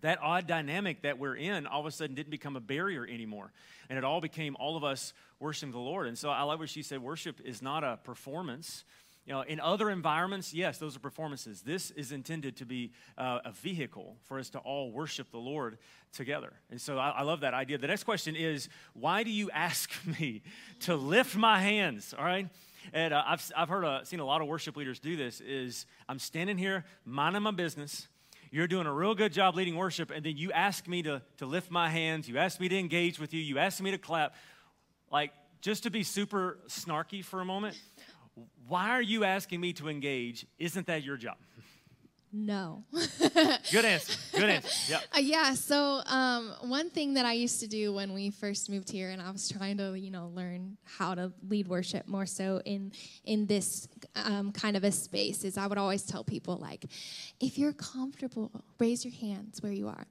that 0.00 0.18
odd 0.22 0.46
dynamic 0.46 1.02
that 1.02 1.18
we're 1.18 1.36
in 1.36 1.66
all 1.66 1.80
of 1.80 1.86
a 1.86 1.90
sudden 1.90 2.14
didn't 2.14 2.30
become 2.30 2.56
a 2.56 2.60
barrier 2.60 3.06
anymore. 3.06 3.52
And 3.88 3.98
it 3.98 4.04
all 4.04 4.20
became 4.20 4.56
all 4.58 4.76
of 4.76 4.84
us 4.84 5.12
worshiping 5.38 5.72
the 5.72 5.78
Lord. 5.78 6.06
And 6.06 6.16
so 6.16 6.30
I 6.30 6.42
love 6.42 6.60
what 6.60 6.68
she 6.68 6.82
said 6.82 7.02
worship 7.02 7.40
is 7.44 7.60
not 7.62 7.84
a 7.84 7.98
performance, 8.02 8.84
you 9.26 9.34
know, 9.34 9.42
in 9.42 9.60
other 9.60 9.90
environments, 9.90 10.54
yes, 10.54 10.78
those 10.78 10.96
are 10.96 11.00
performances. 11.00 11.62
This 11.62 11.90
is 11.92 12.10
intended 12.10 12.56
to 12.56 12.66
be 12.66 12.90
uh, 13.18 13.40
a 13.44 13.52
vehicle 13.52 14.16
for 14.24 14.38
us 14.38 14.50
to 14.50 14.58
all 14.58 14.90
worship 14.90 15.30
the 15.30 15.38
Lord 15.38 15.78
together. 16.12 16.52
And 16.70 16.80
so 16.80 16.98
I, 16.98 17.10
I, 17.10 17.22
love 17.22 17.40
that 17.40 17.54
idea. 17.54 17.78
The 17.78 17.86
next 17.86 18.04
question 18.04 18.34
is 18.34 18.68
why 18.94 19.22
do 19.22 19.30
you 19.30 19.50
ask 19.50 19.90
me 20.20 20.42
to 20.80 20.96
lift 20.96 21.36
my 21.36 21.60
hands? 21.60 22.14
All 22.18 22.24
right. 22.24 22.48
And 22.92 23.12
uh, 23.12 23.22
I've, 23.26 23.52
I've 23.56 23.68
heard, 23.68 23.84
uh, 23.84 24.04
seen 24.04 24.20
a 24.20 24.24
lot 24.24 24.40
of 24.40 24.48
worship 24.48 24.76
leaders 24.76 24.98
do 24.98 25.16
this 25.16 25.40
is 25.40 25.86
I'm 26.08 26.18
standing 26.18 26.58
here 26.58 26.84
minding 27.04 27.42
my 27.42 27.50
business. 27.50 28.08
You're 28.52 28.66
doing 28.66 28.86
a 28.86 28.92
real 28.92 29.14
good 29.14 29.32
job 29.32 29.54
leading 29.54 29.76
worship, 29.76 30.10
and 30.10 30.24
then 30.26 30.36
you 30.36 30.50
ask 30.50 30.88
me 30.88 31.02
to, 31.02 31.22
to 31.38 31.46
lift 31.46 31.70
my 31.70 31.88
hands. 31.88 32.28
You 32.28 32.38
ask 32.38 32.58
me 32.58 32.68
to 32.68 32.76
engage 32.76 33.20
with 33.20 33.32
you. 33.32 33.40
You 33.40 33.58
ask 33.58 33.80
me 33.80 33.92
to 33.92 33.98
clap. 33.98 34.34
Like, 35.10 35.32
just 35.60 35.84
to 35.84 35.90
be 35.90 36.02
super 36.02 36.58
snarky 36.66 37.24
for 37.24 37.40
a 37.40 37.44
moment, 37.44 37.80
why 38.66 38.90
are 38.90 39.02
you 39.02 39.24
asking 39.24 39.60
me 39.60 39.72
to 39.74 39.88
engage? 39.88 40.46
Isn't 40.58 40.86
that 40.86 41.04
your 41.04 41.16
job? 41.16 41.36
No. 42.32 42.84
Good 43.72 43.84
answer. 43.84 44.18
Good 44.32 44.50
answer. 44.50 44.70
Yeah. 44.90 45.00
Uh, 45.14 45.20
yeah. 45.20 45.54
So 45.54 46.00
um, 46.06 46.52
one 46.62 46.90
thing 46.90 47.14
that 47.14 47.26
I 47.26 47.32
used 47.32 47.60
to 47.60 47.66
do 47.66 47.92
when 47.92 48.12
we 48.12 48.30
first 48.30 48.70
moved 48.70 48.90
here, 48.90 49.10
and 49.10 49.20
I 49.20 49.30
was 49.30 49.48
trying 49.48 49.76
to, 49.78 49.94
you 49.94 50.10
know, 50.10 50.30
learn 50.34 50.76
how 50.84 51.14
to 51.14 51.32
lead 51.48 51.68
worship 51.68 52.06
more 52.06 52.26
so 52.26 52.60
in 52.64 52.92
in 53.24 53.46
this 53.46 53.88
um, 54.14 54.52
kind 54.52 54.76
of 54.76 54.84
a 54.84 54.92
space, 54.92 55.44
is 55.44 55.58
I 55.58 55.66
would 55.66 55.78
always 55.78 56.02
tell 56.02 56.24
people 56.24 56.56
like, 56.56 56.86
if 57.40 57.58
you're 57.58 57.72
comfortable, 57.72 58.50
raise 58.78 59.04
your 59.04 59.14
hands 59.14 59.62
where 59.62 59.72
you 59.72 59.88
are. 59.88 60.06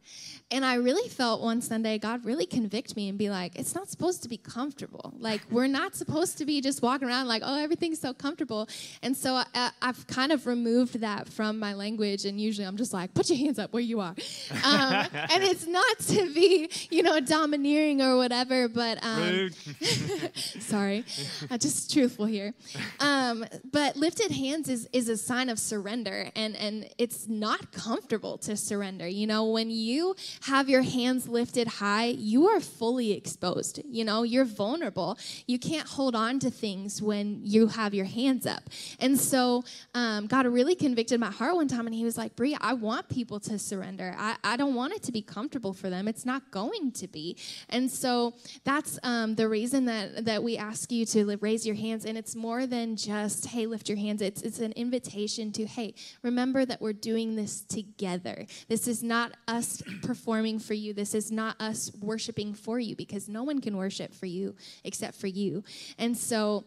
And 0.51 0.65
I 0.65 0.75
really 0.75 1.09
felt 1.09 1.41
one 1.41 1.61
Sunday 1.61 1.97
God 1.97 2.25
really 2.25 2.45
convict 2.45 2.95
me 2.95 3.09
and 3.09 3.17
be 3.17 3.29
like, 3.29 3.57
it's 3.57 3.75
not 3.75 3.89
supposed 3.89 4.23
to 4.23 4.29
be 4.29 4.37
comfortable. 4.37 5.13
Like 5.19 5.41
we're 5.49 5.67
not 5.67 5.95
supposed 5.95 6.37
to 6.39 6.45
be 6.45 6.61
just 6.61 6.81
walking 6.81 7.07
around 7.07 7.27
like, 7.27 7.43
oh, 7.45 7.61
everything's 7.61 7.99
so 7.99 8.13
comfortable. 8.13 8.67
And 9.01 9.15
so 9.15 9.35
I, 9.35 9.45
uh, 9.53 9.69
I've 9.81 10.05
kind 10.07 10.31
of 10.31 10.47
removed 10.47 10.99
that 11.01 11.27
from 11.27 11.59
my 11.59 11.73
language 11.73 12.08
language, 12.09 12.25
and 12.25 12.39
usually 12.39 12.65
I'm 12.65 12.77
just 12.77 12.93
like, 12.93 13.13
put 13.13 13.29
your 13.29 13.37
hands 13.37 13.59
up 13.59 13.73
where 13.73 13.81
you 13.81 13.99
are. 13.99 14.15
Um, 14.63 15.07
and 15.13 15.43
it's 15.43 15.67
not 15.67 15.99
to 15.99 16.33
be, 16.33 16.69
you 16.89 17.03
know, 17.03 17.19
domineering 17.19 18.01
or 18.01 18.17
whatever, 18.17 18.67
but 18.67 19.03
um, 19.03 19.49
sorry, 20.59 21.05
uh, 21.49 21.57
just 21.57 21.91
truthful 21.91 22.25
here. 22.25 22.53
Um, 22.99 23.45
but 23.71 23.95
lifted 23.95 24.31
hands 24.31 24.69
is 24.69 24.87
is 24.93 25.09
a 25.09 25.17
sign 25.17 25.49
of 25.49 25.59
surrender, 25.59 26.29
and 26.35 26.55
and 26.55 26.89
it's 26.97 27.27
not 27.27 27.71
comfortable 27.71 28.37
to 28.39 28.55
surrender. 28.55 29.07
You 29.07 29.27
know, 29.27 29.45
when 29.45 29.69
you 29.69 30.15
have 30.41 30.69
your 30.69 30.81
hands 30.81 31.27
lifted 31.27 31.67
high, 31.67 32.07
you 32.07 32.47
are 32.47 32.59
fully 32.59 33.11
exposed. 33.11 33.81
You 33.85 34.03
know, 34.03 34.23
you're 34.23 34.45
vulnerable. 34.45 35.17
You 35.47 35.59
can't 35.59 35.87
hold 35.87 36.15
on 36.15 36.39
to 36.39 36.49
things 36.49 37.01
when 37.01 37.41
you 37.43 37.67
have 37.67 37.93
your 37.93 38.05
hands 38.05 38.45
up. 38.45 38.63
And 38.99 39.19
so, 39.19 39.63
um, 39.93 40.27
God 40.27 40.45
really 40.47 40.75
convicted 40.75 41.19
my 41.19 41.31
heart 41.31 41.55
one 41.55 41.67
time, 41.67 41.85
and 41.85 41.95
he 41.95 41.98
was 42.03 42.17
like, 42.17 42.35
Bree, 42.35 42.57
I 42.59 42.73
want 42.73 43.09
people 43.09 43.39
to 43.41 43.57
surrender. 43.59 44.15
I, 44.17 44.35
I 44.43 44.57
don't 44.57 44.75
want 44.75 44.93
it 44.93 45.03
to 45.03 45.11
be 45.11 45.21
comfortable 45.21 45.73
for 45.73 45.89
them. 45.89 46.07
It's 46.07 46.25
not 46.25 46.51
going 46.51 46.91
to 46.93 47.07
be. 47.07 47.37
And 47.69 47.89
so 47.89 48.33
that's 48.63 48.99
um, 49.03 49.35
the 49.35 49.47
reason 49.47 49.85
that, 49.85 50.25
that 50.25 50.43
we 50.43 50.57
ask 50.57 50.91
you 50.91 51.05
to 51.07 51.37
raise 51.37 51.65
your 51.65 51.75
hands. 51.75 52.05
And 52.05 52.17
it's 52.17 52.35
more 52.35 52.65
than 52.67 52.95
just, 52.95 53.47
hey, 53.47 53.65
lift 53.65 53.89
your 53.89 53.97
hands. 53.97 54.21
It's, 54.21 54.41
it's 54.41 54.59
an 54.59 54.73
invitation 54.73 55.51
to, 55.53 55.65
hey, 55.65 55.95
remember 56.21 56.65
that 56.65 56.81
we're 56.81 56.93
doing 56.93 57.35
this 57.35 57.61
together. 57.61 58.45
This 58.67 58.87
is 58.87 59.03
not 59.03 59.33
us 59.47 59.81
performing 60.01 60.59
for 60.59 60.73
you. 60.73 60.93
This 60.93 61.13
is 61.13 61.31
not 61.31 61.55
us 61.59 61.91
worshiping 62.01 62.53
for 62.53 62.79
you 62.79 62.95
because 62.95 63.27
no 63.27 63.43
one 63.43 63.61
can 63.61 63.77
worship 63.77 64.13
for 64.13 64.25
you 64.25 64.55
except 64.83 65.15
for 65.15 65.27
you. 65.27 65.63
And 65.97 66.17
so, 66.17 66.65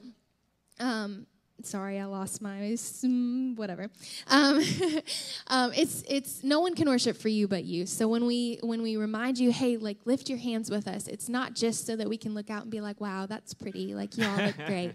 um, 0.81 1.27
sorry 1.63 1.99
i 1.99 2.05
lost 2.05 2.43
my 2.43 2.77
whatever. 3.55 3.89
Um, 4.29 4.63
um, 5.47 5.73
it's 5.75 6.03
it's 6.09 6.43
no 6.43 6.61
one 6.61 6.75
can 6.75 6.89
worship 6.89 7.17
for 7.17 7.29
you 7.29 7.49
but 7.49 7.65
you. 7.65 7.87
So 7.87 8.09
when 8.09 8.27
we 8.27 8.59
when 8.63 8.83
we 8.83 8.97
remind 8.97 9.39
you 9.39 9.53
hey 9.53 9.77
like 9.77 9.99
lift 10.05 10.29
your 10.29 10.39
hands 10.39 10.71
with 10.71 10.89
us 10.89 11.07
it's 11.07 11.29
not 11.29 11.55
just 11.55 11.87
so 11.87 11.97
that 11.97 12.09
we 12.09 12.17
can 12.17 12.35
look 12.35 12.51
out 12.51 12.63
and 12.63 12.71
be 12.71 12.81
like 12.81 13.01
wow 13.01 13.27
that's 13.27 13.55
pretty. 13.55 13.95
Like 13.95 14.17
you 14.17 14.27
all 14.27 14.37
look 14.37 14.57
great. 14.67 14.93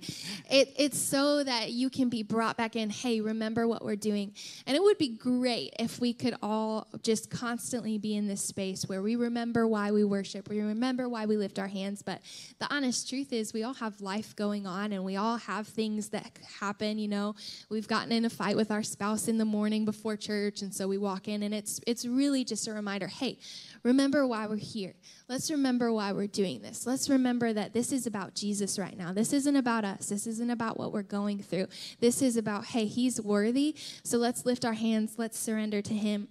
It, 0.50 0.74
it's 0.78 0.98
so 0.98 1.44
that 1.44 1.72
you 1.72 1.90
can 1.90 2.10
be 2.10 2.24
brought 2.24 2.58
back 2.58 2.76
in 2.76 2.90
hey 2.90 3.22
remember 3.22 3.68
what 3.68 3.84
we're 3.84 3.96
doing. 3.96 4.34
And 4.66 4.76
it 4.76 4.82
would 4.82 4.98
be 4.98 5.10
great 5.10 5.74
if 5.80 6.00
we 6.00 6.14
could 6.14 6.36
all 6.42 6.88
just 7.04 7.30
constantly 7.30 7.98
be 7.98 8.16
in 8.16 8.28
this 8.28 8.42
space 8.42 8.86
where 8.88 9.02
we 9.02 9.16
remember 9.16 9.68
why 9.68 9.92
we 9.92 10.04
worship 10.04 10.50
we 10.50 10.62
remember 10.62 11.08
why 11.08 11.26
we 11.26 11.38
lift 11.38 11.60
our 11.60 11.68
hands. 11.68 12.02
But 12.02 12.22
the 12.60 12.74
honest 12.74 13.10
truth 13.10 13.32
is 13.32 13.54
we 13.54 13.64
all 13.64 13.76
have 13.76 14.02
life 14.02 14.36
going 14.36 14.68
on 14.68 14.92
and 14.92 15.04
we 15.04 15.16
all 15.16 15.38
have 15.38 15.68
things 15.68 16.10
that 16.10 16.26
happen. 16.48 16.98
You 16.98 17.08
know, 17.08 17.36
we've 17.70 17.88
gotten 17.88 18.12
in 18.12 18.26
a 18.26 18.30
fight 18.30 18.56
with 18.56 18.72
our 18.72 18.84
spouse 18.84 19.28
in 19.28 19.38
the 19.38 19.46
morning 19.46 19.86
before 19.86 20.16
church, 20.16 20.62
and 20.62 20.74
so 20.74 20.88
we 20.88 20.98
walk 20.98 21.28
in, 21.28 21.44
and 21.44 21.54
it's 21.54 21.80
it's 21.86 22.06
really 22.06 22.44
just 22.44 22.68
a 22.68 22.74
reminder. 22.74 23.08
Hey, 23.08 23.40
remember 23.84 24.26
why 24.26 24.48
we're 24.48 24.58
here. 24.58 24.94
Let's 25.30 25.52
remember 25.52 25.92
why 25.92 26.12
we're 26.14 26.28
doing 26.28 26.62
this. 26.62 26.86
Let's 26.86 27.10
remember 27.10 27.54
that 27.54 27.74
this 27.74 27.92
is 27.92 28.08
about 28.08 28.34
Jesus 28.34 28.80
right 28.80 28.98
now. 28.98 29.14
This 29.14 29.34
isn't 29.34 29.56
about 29.56 29.86
us. 29.86 30.08
This 30.08 30.28
isn't 30.28 30.50
about 30.50 30.78
what 30.80 30.94
we're 30.94 31.04
going 31.04 31.42
through. 31.42 31.68
This 32.00 32.22
is 32.22 32.38
about 32.38 32.66
hey, 32.66 32.86
He's 32.86 33.22
worthy. 33.22 33.76
So 34.04 34.18
let's 34.18 34.46
lift 34.46 34.66
our 34.66 34.74
hands. 34.74 35.16
Let's 35.18 35.38
surrender 35.38 35.82
to 35.82 35.94
Him. 35.94 36.30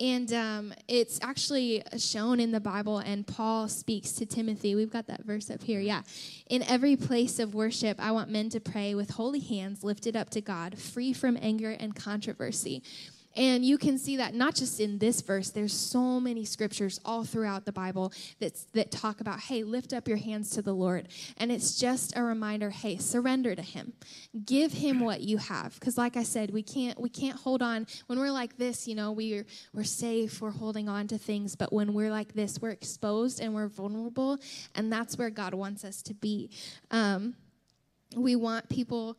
And 0.00 0.32
um, 0.32 0.74
it's 0.88 1.20
actually 1.22 1.82
shown 1.98 2.40
in 2.40 2.50
the 2.50 2.60
Bible, 2.60 2.98
and 2.98 3.24
Paul 3.24 3.68
speaks 3.68 4.12
to 4.12 4.26
Timothy. 4.26 4.74
We've 4.74 4.90
got 4.90 5.06
that 5.06 5.24
verse 5.24 5.50
up 5.50 5.62
here. 5.62 5.78
Yeah. 5.78 6.02
In 6.48 6.64
every 6.64 6.96
place 6.96 7.38
of 7.38 7.54
worship, 7.54 8.00
I 8.00 8.10
want 8.10 8.28
men 8.28 8.48
to 8.50 8.60
pray 8.60 8.96
with 8.96 9.10
holy 9.10 9.38
hands 9.38 9.84
lifted 9.84 10.16
up 10.16 10.30
to 10.30 10.40
God, 10.40 10.78
free 10.78 11.12
from 11.12 11.38
anger 11.40 11.70
and 11.70 11.94
controversy. 11.94 12.82
And 13.36 13.64
you 13.64 13.78
can 13.78 13.98
see 13.98 14.16
that 14.16 14.34
not 14.34 14.54
just 14.54 14.80
in 14.80 14.98
this 14.98 15.20
verse, 15.20 15.50
there's 15.50 15.72
so 15.72 16.20
many 16.20 16.44
scriptures 16.44 17.00
all 17.04 17.24
throughout 17.24 17.64
the 17.64 17.72
Bible 17.72 18.12
that, 18.38 18.54
that 18.74 18.90
talk 18.90 19.20
about, 19.20 19.40
hey, 19.40 19.64
lift 19.64 19.92
up 19.92 20.06
your 20.06 20.16
hands 20.16 20.50
to 20.50 20.62
the 20.62 20.72
Lord. 20.72 21.08
And 21.36 21.50
it's 21.50 21.78
just 21.78 22.16
a 22.16 22.22
reminder, 22.22 22.70
hey, 22.70 22.96
surrender 22.98 23.54
to 23.54 23.62
him. 23.62 23.92
Give 24.44 24.72
him 24.72 25.00
what 25.00 25.20
you 25.20 25.38
have. 25.38 25.74
Because 25.74 25.98
like 25.98 26.16
I 26.16 26.22
said, 26.22 26.52
we 26.52 26.62
can't 26.62 27.00
we 27.00 27.08
can't 27.08 27.36
hold 27.36 27.62
on. 27.62 27.86
When 28.06 28.18
we're 28.18 28.30
like 28.30 28.56
this, 28.56 28.86
you 28.86 28.94
know, 28.94 29.12
we're 29.12 29.46
we're 29.72 29.84
safe, 29.84 30.40
we're 30.40 30.50
holding 30.50 30.88
on 30.88 31.08
to 31.08 31.18
things. 31.18 31.56
But 31.56 31.72
when 31.72 31.92
we're 31.92 32.10
like 32.10 32.34
this, 32.34 32.60
we're 32.60 32.70
exposed 32.70 33.40
and 33.40 33.54
we're 33.54 33.68
vulnerable. 33.68 34.38
And 34.74 34.92
that's 34.92 35.18
where 35.18 35.30
God 35.30 35.54
wants 35.54 35.84
us 35.84 36.02
to 36.02 36.14
be. 36.14 36.50
Um, 36.90 37.34
we 38.16 38.36
want 38.36 38.68
people 38.68 39.18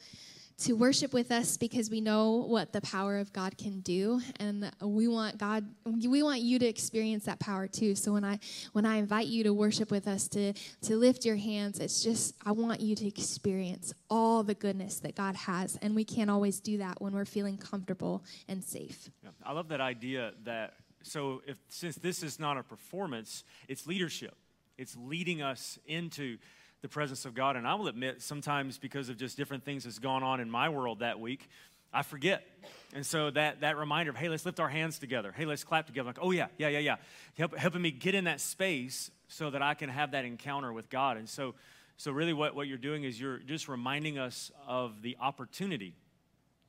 to 0.58 0.74
worship 0.74 1.14
with 1.14 1.32
us 1.32 1.58
because 1.58 1.90
we 1.90 2.00
know 2.00 2.46
what 2.48 2.72
the 2.72 2.80
power 2.82 3.18
of 3.18 3.34
God 3.34 3.58
can 3.58 3.82
do 3.82 4.22
and 4.40 4.72
we 4.82 5.08
want 5.08 5.38
God 5.38 5.66
we 5.86 6.24
want 6.24 6.42
you 6.42 6.60
to 6.60 6.66
experience 6.66 7.26
that 7.26 7.40
power 7.40 7.68
too. 7.68 7.94
So 7.96 8.14
when 8.14 8.24
I 8.24 8.40
when 8.72 8.86
I 8.86 8.98
invite 8.98 9.28
you 9.28 9.44
to 9.44 9.54
worship 9.54 9.92
with 9.92 10.08
us 10.08 10.28
to 10.30 10.54
to 10.84 10.96
lift 10.96 11.26
your 11.26 11.36
hands, 11.36 11.80
it's 11.80 12.02
just 12.02 12.36
I 12.46 12.54
want 12.54 12.80
you 12.80 12.96
to 12.96 13.08
experience 13.08 13.94
all 14.10 14.44
the 14.44 14.54
goodness 14.54 15.00
that 15.00 15.16
God 15.16 15.36
has 15.36 15.78
and 15.82 15.94
we 15.94 16.06
can't 16.06 16.30
always 16.30 16.60
do 16.60 16.78
that 16.78 17.02
when 17.02 17.14
we're 17.14 17.26
feeling 17.26 17.58
comfortable 17.58 18.24
and 18.48 18.64
safe. 18.64 19.10
Yeah, 19.24 19.32
I 19.44 19.52
love 19.52 19.68
that 19.70 19.82
idea 19.82 20.32
that 20.46 20.76
so 21.04 21.42
if 21.46 21.58
since 21.68 21.98
this 21.98 22.24
is 22.24 22.40
not 22.40 22.58
a 22.58 22.64
performance, 22.64 23.44
it's 23.68 23.86
leadership. 23.86 24.36
It's 24.78 24.96
leading 24.98 25.42
us 25.42 25.80
into 25.86 26.38
the 26.86 26.90
presence 26.90 27.26
of 27.26 27.34
God. 27.34 27.56
And 27.56 27.68
I 27.68 27.74
will 27.74 27.88
admit, 27.88 28.22
sometimes 28.22 28.78
because 28.78 29.10
of 29.10 29.18
just 29.18 29.38
different 29.38 29.66
things 29.66 29.86
that's 29.86 29.98
gone 29.98 30.22
on 30.22 30.40
in 30.40 30.52
my 30.52 30.70
world 30.70 31.00
that 31.00 31.20
week, 31.20 31.50
I 31.92 32.04
forget. 32.04 32.46
And 32.94 33.04
so 33.04 33.32
that, 33.32 33.62
that 33.62 33.76
reminder 33.76 34.12
of, 34.12 34.18
hey, 34.18 34.30
let's 34.30 34.46
lift 34.46 34.60
our 34.60 34.70
hands 34.70 35.00
together. 35.00 35.34
Hey, 35.36 35.46
let's 35.46 35.64
clap 35.64 35.88
together. 35.88 36.06
Like, 36.06 36.20
oh, 36.22 36.30
yeah, 36.30 36.46
yeah, 36.60 36.68
yeah, 36.68 36.78
yeah. 36.78 36.96
Help, 37.40 37.58
helping 37.58 37.82
me 37.82 37.90
get 37.90 38.14
in 38.14 38.26
that 38.26 38.40
space 38.40 39.10
so 39.28 39.50
that 39.50 39.64
I 39.64 39.74
can 39.74 39.90
have 39.90 40.12
that 40.12 40.26
encounter 40.26 40.72
with 40.72 40.92
God. 40.92 41.18
And 41.18 41.28
so, 41.28 41.56
so 41.98 42.12
really, 42.12 42.34
what, 42.34 42.54
what 42.54 42.68
you're 42.68 42.78
doing 42.78 43.04
is 43.04 43.20
you're 43.20 43.40
just 43.40 43.68
reminding 43.68 44.20
us 44.20 44.52
of 44.68 45.02
the 45.02 45.18
opportunity 45.20 45.96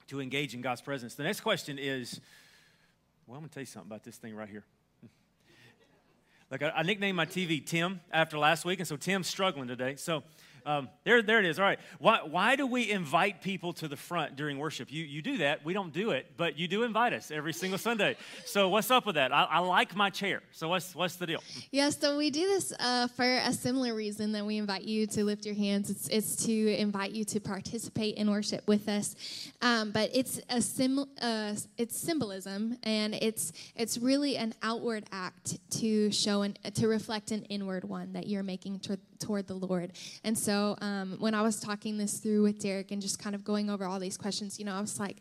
to 0.07 0.23
engage 0.23 0.55
in 0.55 0.63
God's 0.63 0.81
presence. 0.81 1.15
The 1.15 1.25
next 1.25 1.43
question 1.43 1.79
is 1.79 2.23
well, 3.27 3.37
I'm 3.37 3.43
going 3.43 3.51
to 3.51 3.55
tell 3.55 3.63
you 3.63 3.67
something 3.67 3.91
about 3.91 4.03
this 4.03 4.17
thing 4.17 4.35
right 4.35 4.49
here. 4.49 4.65
Like 6.51 6.63
I, 6.63 6.71
I, 6.71 6.83
nicknamed 6.83 7.17
my 7.17 7.27
TV 7.27 7.65
Tim 7.65 8.01
after 8.13 8.39
last 8.39 8.65
week, 8.65 8.79
and 8.79 8.87
so 8.87 8.97
Tim's 8.97 9.27
struggling 9.27 9.67
today. 9.67 9.97
So 9.97 10.23
um, 10.67 10.89
there, 11.05 11.23
there 11.23 11.39
it 11.39 11.47
is. 11.47 11.59
All 11.59 11.65
right. 11.65 11.79
Why, 11.99 12.21
why 12.23 12.57
do 12.57 12.67
we 12.67 12.91
invite 12.91 13.41
people 13.41 13.73
to 13.75 13.89
the 13.89 13.97
front 13.97 14.37
during 14.37 14.59
worship? 14.59 14.93
You, 14.93 15.05
you 15.05 15.23
do 15.23 15.39
that. 15.39 15.65
We 15.65 15.73
don't 15.73 15.93
do 15.93 16.11
it, 16.11 16.33
but 16.37 16.59
you 16.59 16.69
do 16.69 16.83
invite 16.83 17.13
us 17.13 17.31
every 17.31 17.53
single 17.53 17.79
Sunday. 17.79 18.17
So 18.45 18.69
what's 18.69 18.91
up 18.91 19.07
with 19.07 19.15
that? 19.15 19.33
I, 19.33 19.45
I 19.45 19.59
like 19.61 19.97
my 19.97 20.11
chair. 20.11 20.43
So 20.53 20.69
what's, 20.69 20.95
what's 20.95 21.17
the 21.17 21.27
deal? 21.27 21.43
Yeah, 21.71 21.91
so 21.91 22.19
we 22.19 22.31
do 22.31 22.47
this 22.47 22.73
uh, 22.79 23.09
for 23.09 23.25
a 23.25 23.53
similar 23.53 23.95
reason 23.95 24.33
that 24.33 24.45
we 24.45 24.59
invite 24.59 24.83
you 24.83 25.07
to 25.07 25.25
lift 25.25 25.47
your 25.47 25.55
hands. 25.55 25.89
It's, 25.89 26.09
it's 26.09 26.45
to 26.47 26.77
invite 26.77 27.13
you 27.13 27.25
to 27.25 27.41
participate 27.41 28.17
in 28.17 28.31
worship 28.31 28.67
with 28.67 28.89
us. 28.89 29.15
Um, 29.63 29.93
but 29.93 30.11
it's 30.13 30.41
a 30.51 30.61
sim, 30.61 30.99
uh, 31.21 31.55
it's 31.79 31.97
symbolism, 31.97 32.79
and 32.83 33.15
it's 33.15 33.53
it's 33.75 33.99
really 33.99 34.37
an 34.37 34.55
outward 34.63 35.05
act 35.13 35.59
to 35.79 36.11
show 36.11 36.43
and 36.43 36.59
to 36.75 36.89
reflect 36.89 37.31
an 37.31 37.45
inward 37.45 37.85
one 37.85 38.13
that 38.13 38.27
you're 38.27 38.43
making 38.43 38.81
to, 38.81 38.99
toward 39.21 39.47
the 39.47 39.55
Lord. 39.55 39.93
And 40.25 40.39
so 40.39 40.77
um, 40.81 41.17
when 41.19 41.35
I 41.35 41.43
was 41.43 41.61
talking 41.61 41.99
this 41.99 42.19
through 42.19 42.43
with 42.43 42.61
Derek 42.61 42.91
and 42.91 43.01
just 43.01 43.19
kind 43.19 43.35
of 43.35 43.45
going 43.45 43.71
over 43.71 43.85
all 43.85 43.99
these 43.99 44.17
questions, 44.17 44.59
you 44.59 44.65
know, 44.65 44.75
I 44.75 44.81
was 44.81 44.99
like, 44.99 45.19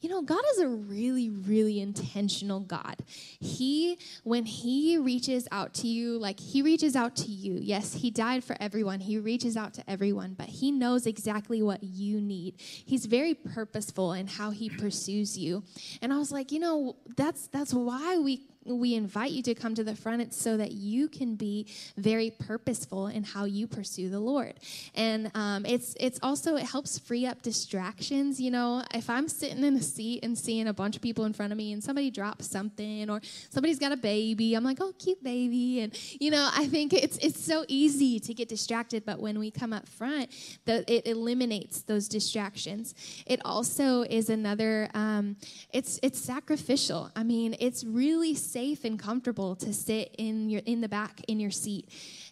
you 0.00 0.08
know, 0.08 0.22
God 0.22 0.40
is 0.52 0.60
a 0.60 0.68
really, 0.68 1.28
really 1.28 1.78
intentional 1.78 2.60
God. 2.60 2.96
He, 3.38 3.98
when 4.24 4.46
He 4.46 4.96
reaches 4.96 5.46
out 5.52 5.74
to 5.74 5.88
you, 5.88 6.18
like 6.18 6.40
He 6.40 6.62
reaches 6.62 6.96
out 6.96 7.16
to 7.16 7.28
you. 7.28 7.58
Yes, 7.60 7.92
He 7.92 8.10
died 8.10 8.42
for 8.42 8.56
everyone. 8.60 9.00
He 9.00 9.18
reaches 9.18 9.56
out 9.56 9.74
to 9.74 9.88
everyone, 9.88 10.34
but 10.34 10.46
He 10.46 10.72
knows 10.72 11.06
exactly 11.06 11.62
what 11.62 11.82
you 11.82 12.20
need. 12.20 12.54
He's 12.58 13.04
very 13.04 13.34
purposeful 13.34 14.14
in 14.14 14.26
how 14.26 14.50
He 14.50 14.70
pursues 14.70 15.36
you. 15.36 15.64
And 16.00 16.12
I 16.12 16.16
was 16.16 16.32
like, 16.32 16.50
you 16.50 16.60
know, 16.60 16.96
that's 17.16 17.48
that's 17.48 17.74
why 17.74 18.16
we 18.18 18.40
we 18.74 18.94
invite 18.94 19.30
you 19.30 19.42
to 19.42 19.54
come 19.54 19.74
to 19.74 19.84
the 19.84 19.94
front 19.94 20.22
it's 20.22 20.36
so 20.36 20.56
that 20.56 20.72
you 20.72 21.08
can 21.08 21.34
be 21.34 21.66
very 21.96 22.30
purposeful 22.30 23.06
in 23.06 23.24
how 23.24 23.44
you 23.44 23.66
pursue 23.66 24.08
the 24.08 24.20
lord. 24.20 24.54
And 24.94 25.30
um, 25.34 25.66
it's 25.66 25.96
it's 25.98 26.18
also 26.22 26.56
it 26.56 26.64
helps 26.64 26.98
free 26.98 27.26
up 27.26 27.42
distractions 27.42 28.40
you 28.40 28.50
know? 28.50 28.82
If 28.94 29.08
i'm 29.10 29.28
sitting 29.28 29.64
in 29.64 29.76
a 29.76 29.82
seat 29.82 30.24
and 30.24 30.36
seeing 30.36 30.68
a 30.68 30.72
bunch 30.72 30.96
of 30.96 31.02
people 31.02 31.24
in 31.24 31.32
front 31.32 31.52
of 31.52 31.58
me 31.58 31.72
and 31.72 31.82
somebody 31.82 32.10
drops 32.10 32.46
something 32.50 33.08
or 33.10 33.20
somebody's 33.50 33.78
got 33.78 33.92
a 33.92 33.96
baby 33.96 34.54
i'm 34.54 34.64
like 34.64 34.78
oh 34.80 34.92
cute 34.98 35.22
baby 35.22 35.80
and 35.80 35.98
you 36.20 36.30
know 36.30 36.48
i 36.54 36.66
think 36.66 36.92
it's 36.92 37.16
it's 37.18 37.42
so 37.42 37.64
easy 37.68 38.18
to 38.20 38.34
get 38.34 38.48
distracted 38.48 39.04
but 39.04 39.20
when 39.20 39.38
we 39.38 39.50
come 39.50 39.72
up 39.72 39.88
front 39.88 40.30
the, 40.64 40.84
it 40.92 41.06
eliminates 41.06 41.82
those 41.82 42.08
distractions. 42.08 42.94
It 43.26 43.40
also 43.44 44.02
is 44.02 44.30
another 44.30 44.88
um, 44.94 45.36
it's 45.72 45.98
it's 46.02 46.18
sacrificial. 46.18 47.10
I 47.16 47.22
mean 47.22 47.56
it's 47.60 47.84
really 47.84 48.34
safe 48.34 48.59
and 48.60 48.98
comfortable 48.98 49.56
to 49.56 49.72
sit 49.72 50.14
in 50.18 50.50
your 50.50 50.62
in 50.66 50.80
the 50.80 50.88
back 50.88 51.22
in 51.28 51.40
your 51.40 51.50
seat. 51.50 51.88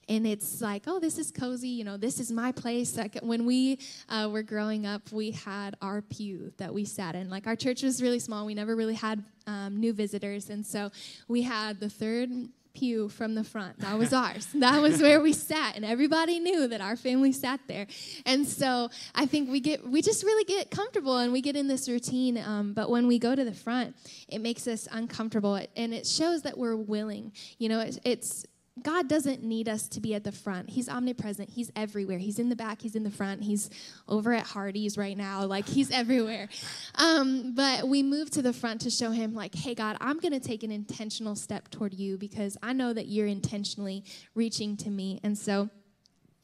And 0.08 0.26
it's 0.26 0.60
like 0.60 0.84
oh 0.86 1.00
this 1.00 1.18
is 1.18 1.30
cozy 1.30 1.68
you 1.68 1.84
know 1.84 1.96
this 1.96 2.20
is 2.20 2.30
my 2.30 2.52
place. 2.52 2.96
Like 2.96 3.18
when 3.22 3.46
we 3.46 3.78
uh, 4.08 4.28
were 4.30 4.42
growing 4.42 4.86
up 4.86 5.10
we 5.12 5.32
had 5.32 5.76
our 5.82 6.02
pew 6.02 6.52
that 6.58 6.72
we 6.72 6.84
sat 6.84 7.14
in. 7.14 7.30
Like 7.30 7.46
our 7.46 7.56
church 7.56 7.82
was 7.82 8.02
really 8.02 8.20
small. 8.20 8.46
We 8.46 8.54
never 8.54 8.76
really 8.76 8.94
had 8.94 9.24
um, 9.46 9.80
new 9.80 9.92
visitors. 9.92 10.50
And 10.50 10.64
so 10.64 10.90
we 11.26 11.42
had 11.42 11.80
the 11.80 11.88
third 11.88 12.30
pew 12.78 13.08
from 13.08 13.34
the 13.34 13.44
front. 13.44 13.78
That 13.80 13.98
was 13.98 14.12
ours. 14.12 14.46
that 14.54 14.80
was 14.80 15.00
where 15.02 15.20
we 15.20 15.32
sat, 15.32 15.76
and 15.76 15.84
everybody 15.84 16.38
knew 16.38 16.68
that 16.68 16.80
our 16.80 16.96
family 16.96 17.32
sat 17.32 17.60
there. 17.66 17.86
And 18.24 18.46
so 18.46 18.90
I 19.14 19.26
think 19.26 19.50
we 19.50 19.60
get 19.60 19.86
we 19.86 20.02
just 20.02 20.22
really 20.22 20.44
get 20.44 20.70
comfortable 20.70 21.18
and 21.18 21.32
we 21.32 21.40
get 21.40 21.56
in 21.56 21.68
this 21.68 21.88
routine. 21.88 22.38
Um, 22.38 22.72
but 22.72 22.90
when 22.90 23.06
we 23.06 23.18
go 23.18 23.34
to 23.34 23.44
the 23.44 23.54
front, 23.54 23.96
it 24.28 24.40
makes 24.40 24.66
us 24.66 24.88
uncomfortable, 24.90 25.60
and 25.76 25.92
it 25.94 26.06
shows 26.06 26.42
that 26.42 26.56
we're 26.56 26.76
willing. 26.76 27.32
You 27.58 27.68
know, 27.68 27.80
it, 27.80 27.98
it's 28.04 28.46
God 28.82 29.08
doesn't 29.08 29.42
need 29.42 29.68
us 29.68 29.88
to 29.88 30.00
be 30.00 30.14
at 30.14 30.24
the 30.24 30.32
front. 30.32 30.70
He's 30.70 30.88
omnipresent. 30.88 31.50
He's 31.50 31.70
everywhere. 31.76 32.18
He's 32.18 32.38
in 32.38 32.48
the 32.48 32.56
back. 32.56 32.80
He's 32.80 32.94
in 32.94 33.04
the 33.04 33.10
front. 33.10 33.42
He's 33.42 33.70
over 34.08 34.32
at 34.32 34.44
Hardee's 34.44 34.96
right 34.96 35.16
now. 35.16 35.44
Like, 35.44 35.66
he's 35.66 35.90
everywhere. 35.90 36.48
Um, 36.94 37.54
but 37.54 37.88
we 37.88 38.02
move 38.02 38.30
to 38.32 38.42
the 38.42 38.52
front 38.52 38.82
to 38.82 38.90
show 38.90 39.10
him, 39.10 39.34
like, 39.34 39.54
hey, 39.54 39.74
God, 39.74 39.96
I'm 40.00 40.18
going 40.18 40.32
to 40.32 40.40
take 40.40 40.62
an 40.62 40.70
intentional 40.70 41.36
step 41.36 41.70
toward 41.70 41.94
you 41.94 42.18
because 42.18 42.56
I 42.62 42.72
know 42.72 42.92
that 42.92 43.06
you're 43.06 43.26
intentionally 43.26 44.04
reaching 44.34 44.76
to 44.78 44.90
me. 44.90 45.20
And 45.22 45.36
so, 45.36 45.70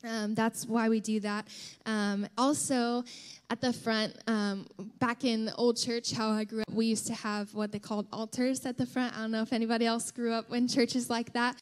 um, 0.05 0.35
that's 0.35 0.67
why 0.67 0.89
we 0.89 1.01
do 1.01 1.21
that. 1.21 1.49
Um, 1.87 2.27
also, 2.37 3.05
at 3.51 3.61
the 3.61 3.73
front, 3.73 4.17
um, 4.27 4.67
back 4.99 5.25
in 5.25 5.45
the 5.45 5.55
old 5.57 5.77
church, 5.77 6.13
how 6.13 6.31
I 6.31 6.45
grew 6.45 6.61
up, 6.61 6.71
we 6.73 6.87
used 6.87 7.07
to 7.09 7.15
have 7.15 7.53
what 7.55 7.73
they 7.73 7.79
called 7.79 8.07
altars 8.13 8.65
at 8.65 8.79
the 8.79 8.87
front. 8.87 9.17
I 9.17 9.21
don't 9.21 9.31
know 9.31 9.43
if 9.43 9.53
anybody 9.53 9.87
else 9.87 10.11
grew 10.11 10.33
up 10.33 10.53
in 10.53 10.67
churches 10.77 11.11
like 11.11 11.33
that. 11.35 11.57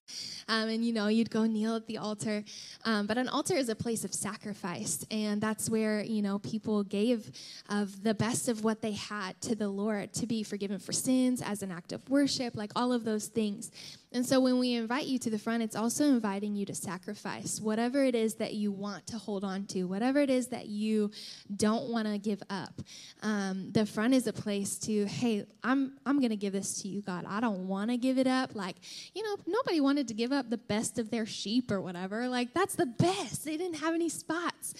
Um, 0.48 0.68
and, 0.68 0.84
you 0.84 0.92
know, 0.92 1.08
you'd 1.08 1.30
go 1.30 1.44
kneel 1.44 1.76
at 1.76 1.86
the 1.86 1.98
altar. 1.98 2.44
Um, 2.84 3.06
but 3.06 3.18
an 3.18 3.28
altar 3.28 3.54
is 3.54 3.68
a 3.68 3.74
place 3.74 4.04
of 4.04 4.14
sacrifice. 4.14 5.04
And 5.10 5.40
that's 5.40 5.68
where, 5.68 6.02
you 6.02 6.22
know, 6.22 6.38
people 6.38 6.84
gave 6.84 7.30
of 7.68 8.02
the 8.02 8.14
best 8.14 8.48
of 8.48 8.64
what 8.64 8.80
they 8.80 8.92
had 8.92 9.40
to 9.42 9.54
the 9.54 9.68
Lord 9.68 10.12
to 10.14 10.26
be 10.26 10.42
forgiven 10.42 10.78
for 10.78 10.92
sins 10.92 11.42
as 11.42 11.62
an 11.62 11.72
act 11.72 11.92
of 11.92 12.08
worship, 12.08 12.54
like 12.54 12.70
all 12.76 12.92
of 12.92 13.04
those 13.04 13.26
things. 13.26 13.70
And 14.14 14.26
so 14.26 14.40
when 14.40 14.58
we 14.58 14.74
invite 14.74 15.06
you 15.06 15.18
to 15.20 15.30
the 15.30 15.38
front, 15.38 15.62
it's 15.62 15.76
also 15.76 16.04
inviting 16.04 16.54
you 16.54 16.66
to 16.66 16.74
sacrifice 16.74 17.60
whatever 17.60 18.04
it 18.04 18.14
is 18.14 18.34
that 18.34 18.52
you 18.52 18.70
want 18.70 19.06
to 19.06 19.16
hold 19.16 19.42
on 19.42 19.64
to, 19.68 19.84
whatever 19.84 20.20
it 20.20 20.28
is 20.28 20.48
that 20.48 20.66
you 20.66 21.10
don't 21.56 21.71
want 21.80 22.06
to 22.06 22.18
give 22.18 22.42
up. 22.50 22.82
Um, 23.22 23.70
the 23.72 23.86
front 23.86 24.14
is 24.14 24.26
a 24.26 24.32
place 24.32 24.78
to, 24.80 25.06
hey, 25.06 25.46
I'm 25.62 25.98
I'm 26.04 26.20
gonna 26.20 26.36
give 26.36 26.52
this 26.52 26.82
to 26.82 26.88
you, 26.88 27.02
God. 27.02 27.24
I 27.28 27.40
don't 27.40 27.66
want 27.68 27.90
to 27.90 27.96
give 27.96 28.18
it 28.18 28.26
up. 28.26 28.54
Like, 28.54 28.76
you 29.14 29.22
know, 29.22 29.36
nobody 29.46 29.80
wanted 29.80 30.08
to 30.08 30.14
give 30.14 30.32
up 30.32 30.50
the 30.50 30.58
best 30.58 30.98
of 30.98 31.10
their 31.10 31.26
sheep 31.26 31.70
or 31.70 31.80
whatever. 31.80 32.28
Like, 32.28 32.54
that's 32.54 32.74
the 32.74 32.86
best. 32.86 33.44
They 33.44 33.56
didn't 33.56 33.78
have 33.78 33.94
any 33.94 34.08
spots, 34.08 34.74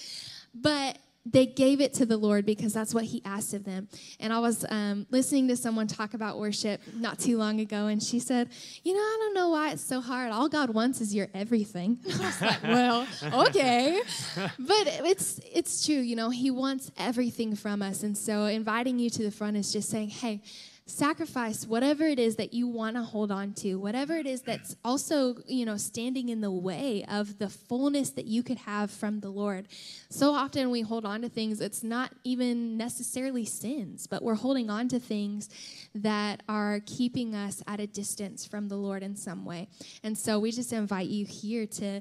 but 0.55 0.99
they 1.25 1.47
gave 1.47 1.81
it 1.81 1.95
to 1.95 2.07
the 2.07 2.17
Lord 2.17 2.45
because 2.45 2.73
that's 2.73 2.93
what 2.93 3.05
He 3.05 3.23
asked 3.25 3.55
of 3.55 3.65
them. 3.65 3.89
And 4.19 4.33
I 4.33 4.41
was 4.41 4.65
um, 4.69 5.07
listening 5.11 5.49
to 5.49 5.57
someone 5.57 5.87
talk 5.87 6.15
about 6.15 6.39
worship 6.39 6.81
not 6.95 7.19
too 7.19 7.39
long 7.39 7.61
ago, 7.61 7.87
and 7.87 8.03
she 8.03 8.19
said, 8.19 8.49
You 8.83 8.95
know, 8.95 9.01
I 9.01 9.17
don't 9.21 9.35
know 9.35 9.51
why 9.51 9.71
it's 9.73 9.85
so 9.85 10.01
hard. 10.01 10.33
All 10.33 10.49
God 10.49 10.71
wants 10.71 11.01
is 11.01 11.15
your 11.15 11.29
everything. 11.33 11.99
I 12.07 12.19
was 12.19 12.41
like, 12.41 12.63
Well, 12.65 13.07
okay. 13.47 14.03
But 14.35 14.87
it's, 15.05 15.41
it's 15.53 15.87
true, 15.87 15.97
you 15.97 16.17
know, 16.17 16.31
He 16.31 16.51
wants 16.51 16.91
everything 16.97 17.55
from 17.55 17.83
us. 17.83 18.03
And 18.03 18.19
so 18.19 18.47
inviting 18.47 18.99
you 18.99 19.11
to 19.11 19.23
the 19.23 19.31
front 19.31 19.57
is 19.57 19.73
just 19.73 19.91
saying, 19.91 20.11
Hey, 20.11 20.43
sacrifice 20.87 21.65
whatever 21.65 22.05
it 22.05 22.19
is 22.19 22.37
that 22.37 22.53
you 22.53 22.67
want 22.67 22.97
to 22.97 23.03
hold 23.03 23.31
on 23.31 23.53
to 23.55 23.77
whatever 23.77 24.15
it 24.17 24.27
is 24.27 24.43
that's 24.43 24.75
also 24.85 25.37
you 25.47 25.65
know 25.65 25.77
standing 25.77 26.29
in 26.29 26.41
the 26.41 26.51
way 26.51 27.05
of 27.09 27.39
the 27.39 27.49
fullness 27.49 28.11
that 28.11 28.27
you 28.27 28.43
could 28.43 28.59
have 28.59 28.91
from 28.91 29.21
the 29.21 29.31
lord. 29.31 29.69
So 30.11 30.33
often 30.33 30.71
we 30.71 30.81
hold 30.81 31.05
on 31.05 31.23
to 31.23 31.29
things 31.29 31.61
it's 31.61 31.85
not 31.85 32.13
even 32.25 32.77
necessarily 32.77 33.45
sins 33.45 34.07
but 34.07 34.23
we're 34.23 34.35
holding 34.35 34.71
on 34.71 34.89
to 34.89 34.99
things 34.99 35.49
that 35.95 36.43
are 36.49 36.81
keeping 36.87 37.35
us 37.35 37.63
at 37.69 37.79
a 37.79 37.87
distance 37.87 38.45
from 38.45 38.69
the 38.69 38.77
lord 38.77 39.03
in 39.03 39.15
some 39.15 39.45
way. 39.45 39.69
And 40.03 40.19
so 40.19 40.41
we 40.41 40.51
just 40.51 40.73
invite 40.73 41.09
you 41.09 41.25
here 41.25 41.67
to 41.67 42.01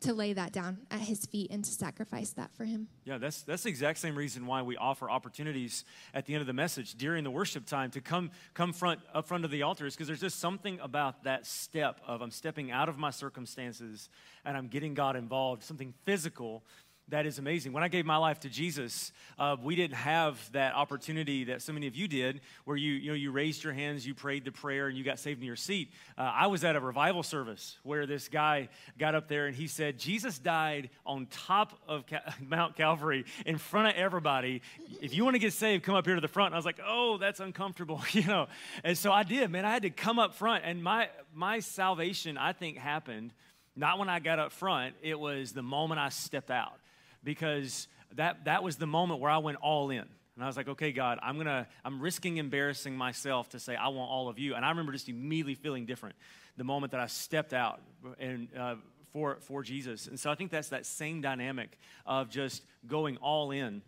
to 0.00 0.12
lay 0.12 0.32
that 0.32 0.52
down 0.52 0.78
at 0.90 1.00
his 1.00 1.24
feet 1.24 1.50
and 1.50 1.64
to 1.64 1.70
sacrifice 1.70 2.30
that 2.30 2.54
for 2.54 2.64
him. 2.64 2.88
Yeah, 3.04 3.18
that's 3.18 3.42
that's 3.42 3.62
the 3.62 3.70
exact 3.70 3.98
same 3.98 4.14
reason 4.14 4.46
why 4.46 4.62
we 4.62 4.76
offer 4.76 5.10
opportunities 5.10 5.84
at 6.12 6.26
the 6.26 6.34
end 6.34 6.42
of 6.42 6.46
the 6.46 6.52
message 6.52 6.94
during 6.94 7.24
the 7.24 7.30
worship 7.30 7.66
time 7.66 7.90
to 7.92 8.00
come 8.00 8.30
come 8.54 8.72
front 8.72 9.00
up 9.14 9.26
front 9.26 9.44
of 9.44 9.50
the 9.50 9.62
altar 9.62 9.86
is 9.86 9.94
because 9.94 10.06
there's 10.06 10.20
just 10.20 10.38
something 10.38 10.78
about 10.80 11.24
that 11.24 11.46
step 11.46 12.00
of 12.06 12.20
I'm 12.20 12.30
stepping 12.30 12.70
out 12.70 12.88
of 12.88 12.98
my 12.98 13.10
circumstances 13.10 14.10
and 14.44 14.56
I'm 14.56 14.68
getting 14.68 14.94
God 14.94 15.16
involved, 15.16 15.62
something 15.62 15.94
physical 16.04 16.62
that 17.08 17.24
is 17.24 17.38
amazing. 17.38 17.72
When 17.72 17.84
I 17.84 17.88
gave 17.88 18.04
my 18.04 18.16
life 18.16 18.40
to 18.40 18.48
Jesus, 18.48 19.12
uh, 19.38 19.56
we 19.62 19.76
didn't 19.76 19.96
have 19.96 20.50
that 20.50 20.74
opportunity 20.74 21.44
that 21.44 21.62
so 21.62 21.72
many 21.72 21.86
of 21.86 21.94
you 21.94 22.08
did, 22.08 22.40
where 22.64 22.76
you 22.76 22.94
you 22.94 23.10
know 23.10 23.14
you 23.14 23.30
raised 23.30 23.62
your 23.62 23.72
hands, 23.72 24.04
you 24.04 24.12
prayed 24.12 24.44
the 24.44 24.50
prayer, 24.50 24.88
and 24.88 24.98
you 24.98 25.04
got 25.04 25.20
saved 25.20 25.40
in 25.40 25.46
your 25.46 25.54
seat. 25.54 25.92
Uh, 26.18 26.22
I 26.22 26.48
was 26.48 26.64
at 26.64 26.74
a 26.74 26.80
revival 26.80 27.22
service 27.22 27.78
where 27.84 28.06
this 28.06 28.26
guy 28.28 28.68
got 28.98 29.14
up 29.14 29.28
there 29.28 29.46
and 29.46 29.54
he 29.54 29.68
said, 29.68 30.00
"Jesus 30.00 30.40
died 30.40 30.90
on 31.04 31.26
top 31.26 31.78
of 31.86 32.06
Cal- 32.06 32.22
Mount 32.40 32.76
Calvary 32.76 33.24
in 33.44 33.56
front 33.56 33.88
of 33.88 33.94
everybody. 33.94 34.62
If 35.00 35.14
you 35.14 35.22
want 35.22 35.34
to 35.34 35.40
get 35.40 35.52
saved, 35.52 35.84
come 35.84 35.94
up 35.94 36.06
here 36.06 36.16
to 36.16 36.20
the 36.20 36.26
front." 36.26 36.48
And 36.48 36.54
I 36.56 36.58
was 36.58 36.66
like, 36.66 36.80
"Oh, 36.84 37.18
that's 37.18 37.38
uncomfortable," 37.38 38.02
you 38.10 38.24
know. 38.24 38.48
And 38.82 38.98
so 38.98 39.12
I 39.12 39.22
did, 39.22 39.48
man. 39.52 39.64
I 39.64 39.70
had 39.70 39.82
to 39.82 39.90
come 39.90 40.18
up 40.18 40.34
front, 40.34 40.64
and 40.66 40.82
my 40.82 41.08
my 41.32 41.60
salvation, 41.60 42.36
I 42.36 42.52
think, 42.52 42.78
happened 42.78 43.32
not 43.76 43.98
when 43.98 44.08
I 44.08 44.18
got 44.18 44.40
up 44.40 44.50
front. 44.50 44.96
It 45.02 45.20
was 45.20 45.52
the 45.52 45.62
moment 45.62 46.00
I 46.00 46.08
stepped 46.08 46.50
out 46.50 46.80
because 47.26 47.88
that, 48.14 48.44
that 48.44 48.62
was 48.62 48.76
the 48.76 48.86
moment 48.86 49.20
where 49.20 49.30
I 49.30 49.38
went 49.38 49.58
all 49.60 49.90
in. 49.90 49.98
And 49.98 50.44
I 50.44 50.46
was 50.46 50.56
like, 50.56 50.68
okay, 50.68 50.92
God, 50.92 51.18
I'm 51.22 51.36
gonna, 51.36 51.66
I'm 51.84 52.00
risking 52.00 52.36
embarrassing 52.36 52.96
myself 52.96 53.48
to 53.50 53.58
say 53.58 53.74
I 53.74 53.88
want 53.88 54.10
all 54.10 54.28
of 54.28 54.38
you. 54.38 54.54
And 54.54 54.64
I 54.64 54.68
remember 54.68 54.92
just 54.92 55.08
immediately 55.08 55.54
feeling 55.54 55.86
different 55.86 56.14
the 56.56 56.64
moment 56.64 56.92
that 56.92 57.00
I 57.00 57.06
stepped 57.06 57.52
out 57.52 57.80
and 58.18 58.48
uh, 58.56 58.76
for 59.12 59.38
for 59.40 59.62
Jesus. 59.62 60.06
And 60.06 60.20
so 60.20 60.30
I 60.30 60.34
think 60.34 60.50
that's 60.50 60.68
that 60.68 60.86
same 60.86 61.20
dynamic 61.20 61.78
of 62.04 62.30
just 62.30 62.62
going 62.86 63.16
all 63.16 63.50
in 63.50 63.82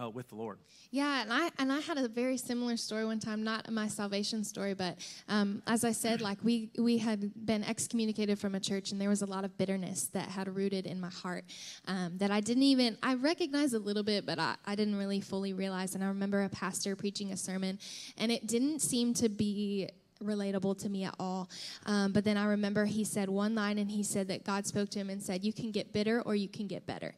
uh, 0.00 0.08
with 0.10 0.28
the 0.28 0.34
Lord. 0.34 0.58
Yeah, 0.90 1.22
and 1.22 1.32
I 1.32 1.50
and 1.58 1.72
I 1.72 1.80
had 1.80 1.98
a 1.98 2.08
very 2.08 2.36
similar 2.36 2.76
story 2.76 3.04
one 3.04 3.18
time, 3.18 3.42
not 3.44 3.70
my 3.70 3.88
salvation 3.88 4.44
story, 4.44 4.74
but 4.74 4.98
um, 5.28 5.62
as 5.66 5.84
I 5.84 5.92
said, 5.92 6.20
like 6.20 6.38
we 6.42 6.70
we 6.78 6.98
had 6.98 7.32
been 7.46 7.64
excommunicated 7.64 8.38
from 8.38 8.54
a 8.54 8.60
church, 8.60 8.92
and 8.92 9.00
there 9.00 9.08
was 9.08 9.22
a 9.22 9.26
lot 9.26 9.44
of 9.44 9.56
bitterness 9.58 10.08
that 10.08 10.28
had 10.28 10.54
rooted 10.54 10.86
in 10.86 11.00
my 11.00 11.10
heart 11.10 11.44
um, 11.86 12.16
that 12.18 12.30
I 12.30 12.40
didn't 12.40 12.64
even 12.64 12.96
I 13.02 13.14
recognized 13.14 13.74
a 13.74 13.78
little 13.78 14.02
bit, 14.02 14.26
but 14.26 14.38
I, 14.38 14.56
I 14.64 14.74
didn't 14.74 14.96
really 14.96 15.20
fully 15.20 15.52
realize. 15.52 15.94
And 15.94 16.02
I 16.02 16.08
remember 16.08 16.42
a 16.42 16.48
pastor 16.48 16.96
preaching 16.96 17.32
a 17.32 17.36
sermon, 17.36 17.78
and 18.16 18.32
it 18.32 18.46
didn't 18.46 18.80
seem 18.80 19.14
to 19.14 19.28
be 19.28 19.88
relatable 20.24 20.78
to 20.82 20.88
me 20.88 21.04
at 21.04 21.14
all. 21.18 21.48
Um, 21.86 22.12
but 22.12 22.24
then 22.24 22.36
I 22.36 22.46
remember 22.46 22.84
he 22.84 23.04
said 23.04 23.28
one 23.28 23.54
line, 23.54 23.78
and 23.78 23.90
he 23.90 24.02
said 24.02 24.28
that 24.28 24.44
God 24.44 24.66
spoke 24.66 24.88
to 24.90 24.98
him 24.98 25.10
and 25.10 25.22
said, 25.22 25.44
"You 25.44 25.52
can 25.52 25.70
get 25.70 25.92
bitter, 25.92 26.22
or 26.22 26.34
you 26.34 26.48
can 26.48 26.66
get 26.66 26.86
better." 26.86 27.14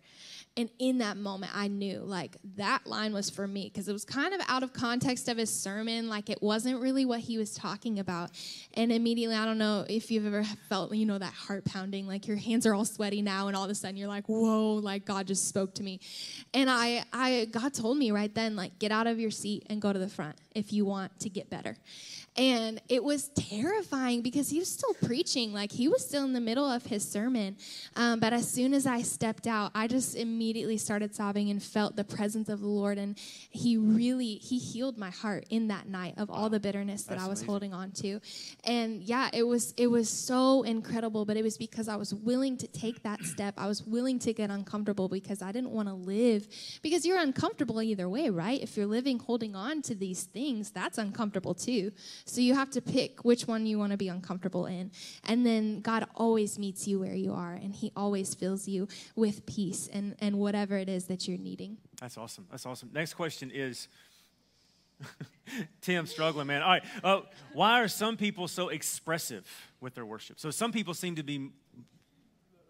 And 0.56 0.70
in 0.78 0.98
that 0.98 1.16
moment, 1.16 1.50
I 1.52 1.66
knew 1.66 1.98
like 1.98 2.36
that 2.56 2.86
line 2.86 3.12
was 3.12 3.28
for 3.28 3.44
me 3.46 3.64
because 3.64 3.88
it 3.88 3.92
was 3.92 4.04
kind 4.04 4.32
of 4.32 4.40
out 4.46 4.62
of 4.62 4.72
context 4.72 5.28
of 5.28 5.36
his 5.36 5.50
sermon. 5.50 6.08
Like 6.08 6.30
it 6.30 6.40
wasn't 6.40 6.80
really 6.80 7.04
what 7.04 7.18
he 7.20 7.38
was 7.38 7.54
talking 7.54 7.98
about. 7.98 8.30
And 8.74 8.92
immediately, 8.92 9.34
I 9.34 9.46
don't 9.46 9.58
know 9.58 9.84
if 9.88 10.12
you've 10.12 10.26
ever 10.26 10.44
felt, 10.68 10.94
you 10.94 11.06
know, 11.06 11.18
that 11.18 11.32
heart 11.32 11.64
pounding, 11.64 12.06
like 12.06 12.28
your 12.28 12.36
hands 12.36 12.66
are 12.66 12.74
all 12.74 12.84
sweaty 12.84 13.20
now, 13.20 13.48
and 13.48 13.56
all 13.56 13.64
of 13.64 13.70
a 13.70 13.74
sudden 13.74 13.96
you're 13.96 14.06
like, 14.06 14.28
whoa, 14.28 14.74
like 14.74 15.04
God 15.04 15.26
just 15.26 15.48
spoke 15.48 15.74
to 15.74 15.82
me. 15.82 15.98
And 16.52 16.70
I, 16.70 17.02
I, 17.12 17.46
God 17.46 17.74
told 17.74 17.98
me 17.98 18.12
right 18.12 18.32
then, 18.32 18.54
like, 18.54 18.78
get 18.78 18.92
out 18.92 19.08
of 19.08 19.18
your 19.18 19.32
seat 19.32 19.66
and 19.68 19.82
go 19.82 19.92
to 19.92 19.98
the 19.98 20.08
front 20.08 20.36
if 20.54 20.72
you 20.72 20.84
want 20.84 21.18
to 21.20 21.28
get 21.28 21.50
better. 21.50 21.76
And 22.36 22.82
it 22.88 23.04
was 23.04 23.28
terrifying 23.28 24.20
because 24.20 24.50
he 24.50 24.58
was 24.58 24.68
still 24.68 24.94
preaching, 24.94 25.52
like 25.52 25.70
he 25.70 25.86
was 25.86 26.04
still 26.04 26.24
in 26.24 26.32
the 26.32 26.40
middle 26.40 26.68
of 26.68 26.84
his 26.86 27.08
sermon. 27.08 27.56
Um, 27.94 28.18
but 28.18 28.32
as 28.32 28.50
soon 28.50 28.74
as 28.74 28.86
I 28.86 29.02
stepped 29.02 29.46
out, 29.46 29.70
I 29.72 29.86
just 29.86 30.16
immediately 30.16 30.76
started 30.76 31.14
sobbing 31.14 31.50
and 31.50 31.62
felt 31.62 31.94
the 31.94 32.02
presence 32.02 32.48
of 32.48 32.60
the 32.60 32.66
Lord. 32.66 32.98
And 32.98 33.16
he 33.50 33.76
really 33.76 34.34
he 34.34 34.58
healed 34.58 34.98
my 34.98 35.10
heart 35.10 35.46
in 35.48 35.68
that 35.68 35.86
night 35.86 36.14
of 36.16 36.28
all 36.28 36.50
the 36.50 36.58
bitterness 36.58 37.04
that 37.04 37.14
That's 37.14 37.24
I 37.24 37.28
was 37.28 37.40
amazing. 37.40 37.48
holding 37.48 37.72
on 37.74 37.90
to. 37.92 38.20
And 38.64 39.02
yeah, 39.02 39.30
it 39.32 39.44
was 39.44 39.72
it 39.76 39.86
was 39.86 40.10
so 40.10 40.64
incredible. 40.64 41.24
But 41.24 41.36
it 41.36 41.44
was 41.44 41.56
because 41.56 41.86
I 41.86 41.94
was 41.94 42.12
willing 42.12 42.56
to 42.58 42.66
take 42.66 43.04
that 43.04 43.22
step. 43.24 43.54
I 43.56 43.68
was 43.68 43.84
willing 43.84 44.18
to 44.20 44.32
get 44.32 44.50
uncomfortable 44.50 45.08
because 45.08 45.40
I 45.40 45.52
didn't 45.52 45.70
want 45.70 45.86
to 45.86 45.94
live 45.94 46.48
because 46.82 47.06
you're 47.06 47.20
uncomfortable 47.20 47.80
either 47.80 48.08
way, 48.08 48.28
right? 48.28 48.60
If 48.60 48.76
you're 48.76 48.86
living 48.86 49.20
holding 49.20 49.54
on 49.54 49.82
to 49.82 49.94
these 49.94 50.24
things, 50.24 50.72
that's 50.72 50.98
uncomfortable 50.98 51.54
too. 51.54 51.92
So 52.26 52.40
you 52.40 52.54
have 52.54 52.70
to 52.70 52.80
pick 52.80 53.24
which 53.24 53.46
one 53.46 53.66
you 53.66 53.78
want 53.78 53.92
to 53.92 53.98
be 53.98 54.08
uncomfortable 54.08 54.66
in. 54.66 54.90
And 55.24 55.44
then 55.44 55.80
God 55.80 56.06
always 56.14 56.58
meets 56.58 56.88
you 56.88 56.98
where 56.98 57.14
you 57.14 57.32
are, 57.32 57.52
and 57.52 57.74
He 57.74 57.92
always 57.94 58.34
fills 58.34 58.66
you 58.66 58.88
with 59.14 59.44
peace 59.46 59.88
and, 59.92 60.16
and 60.20 60.38
whatever 60.38 60.76
it 60.76 60.88
is 60.88 61.04
that 61.06 61.28
you're 61.28 61.38
needing. 61.38 61.76
That's 62.00 62.16
awesome. 62.16 62.46
That's 62.50 62.64
awesome. 62.64 62.90
Next 62.92 63.14
question 63.14 63.50
is 63.52 63.88
Tim 65.80 66.06
struggling, 66.06 66.46
man. 66.46 66.62
All 66.62 66.70
right. 66.70 66.84
Uh, 67.02 67.20
why 67.52 67.82
are 67.82 67.88
some 67.88 68.16
people 68.16 68.48
so 68.48 68.68
expressive 68.68 69.46
with 69.80 69.94
their 69.94 70.06
worship? 70.06 70.40
So 70.40 70.50
some 70.50 70.72
people 70.72 70.94
seem 70.94 71.16
to 71.16 71.22
be 71.22 71.50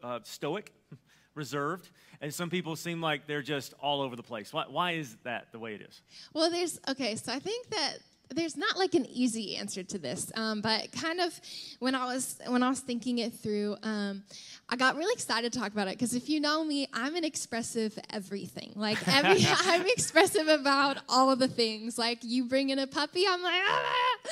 uh, 0.03 0.21
stoic, 0.25 0.73
reserved, 1.35 1.91
and 2.21 2.33
some 2.33 2.51
people 2.51 2.77
seem 2.77 3.01
like 3.01 3.27
they're 3.27 3.43
just 3.43 3.75
all 3.81 4.01
over 4.01 4.17
the 4.17 4.23
place. 4.23 4.53
Why, 4.53 4.65
why 4.69 4.93
is 4.93 5.17
that 5.25 5.53
the 5.53 5.59
way 5.59 5.75
it 5.75 5.83
is? 5.83 6.03
Well, 6.33 6.51
there's 6.51 6.81
okay. 6.89 7.17
So 7.17 7.33
I 7.33 7.39
think 7.39 7.69
that 7.71 7.99
there's 8.31 8.57
not 8.57 8.77
like 8.79 8.95
an 8.95 9.07
easy 9.07 9.57
answer 9.57 9.83
to 9.83 9.99
this, 9.99 10.33
um, 10.37 10.61
but 10.61 10.91
kind 10.93 11.21
of 11.21 11.39
when 11.79 11.95
I 11.95 12.07
was 12.07 12.39
when 12.47 12.63
I 12.63 12.69
was 12.69 12.81
thinking 12.81 13.19
it 13.19 13.33
through, 13.33 13.77
um, 13.83 14.23
I 14.69 14.77
got 14.77 14.97
really 14.97 15.13
excited 15.13 15.53
to 15.53 15.59
talk 15.59 15.73
about 15.73 15.89
it 15.89 15.93
because 15.93 16.15
if 16.15 16.29
you 16.29 16.41
know 16.41 16.65
me, 16.65 16.89
I'm 16.93 17.17
an 17.17 17.25
expressive 17.25 17.99
everything. 18.11 18.73
Like 18.75 18.99
every, 19.07 19.45
I'm 19.59 19.87
expressive 19.87 20.49
about 20.49 20.99
all 21.09 21.31
of 21.31 21.39
the 21.39 21.49
things. 21.49 21.99
Like 21.99 22.19
you 22.23 22.45
bring 22.47 22.71
in 22.71 22.79
a 22.79 22.87
puppy, 22.87 23.25
I'm 23.29 23.43
like, 23.43 23.63
ah! 23.65 24.25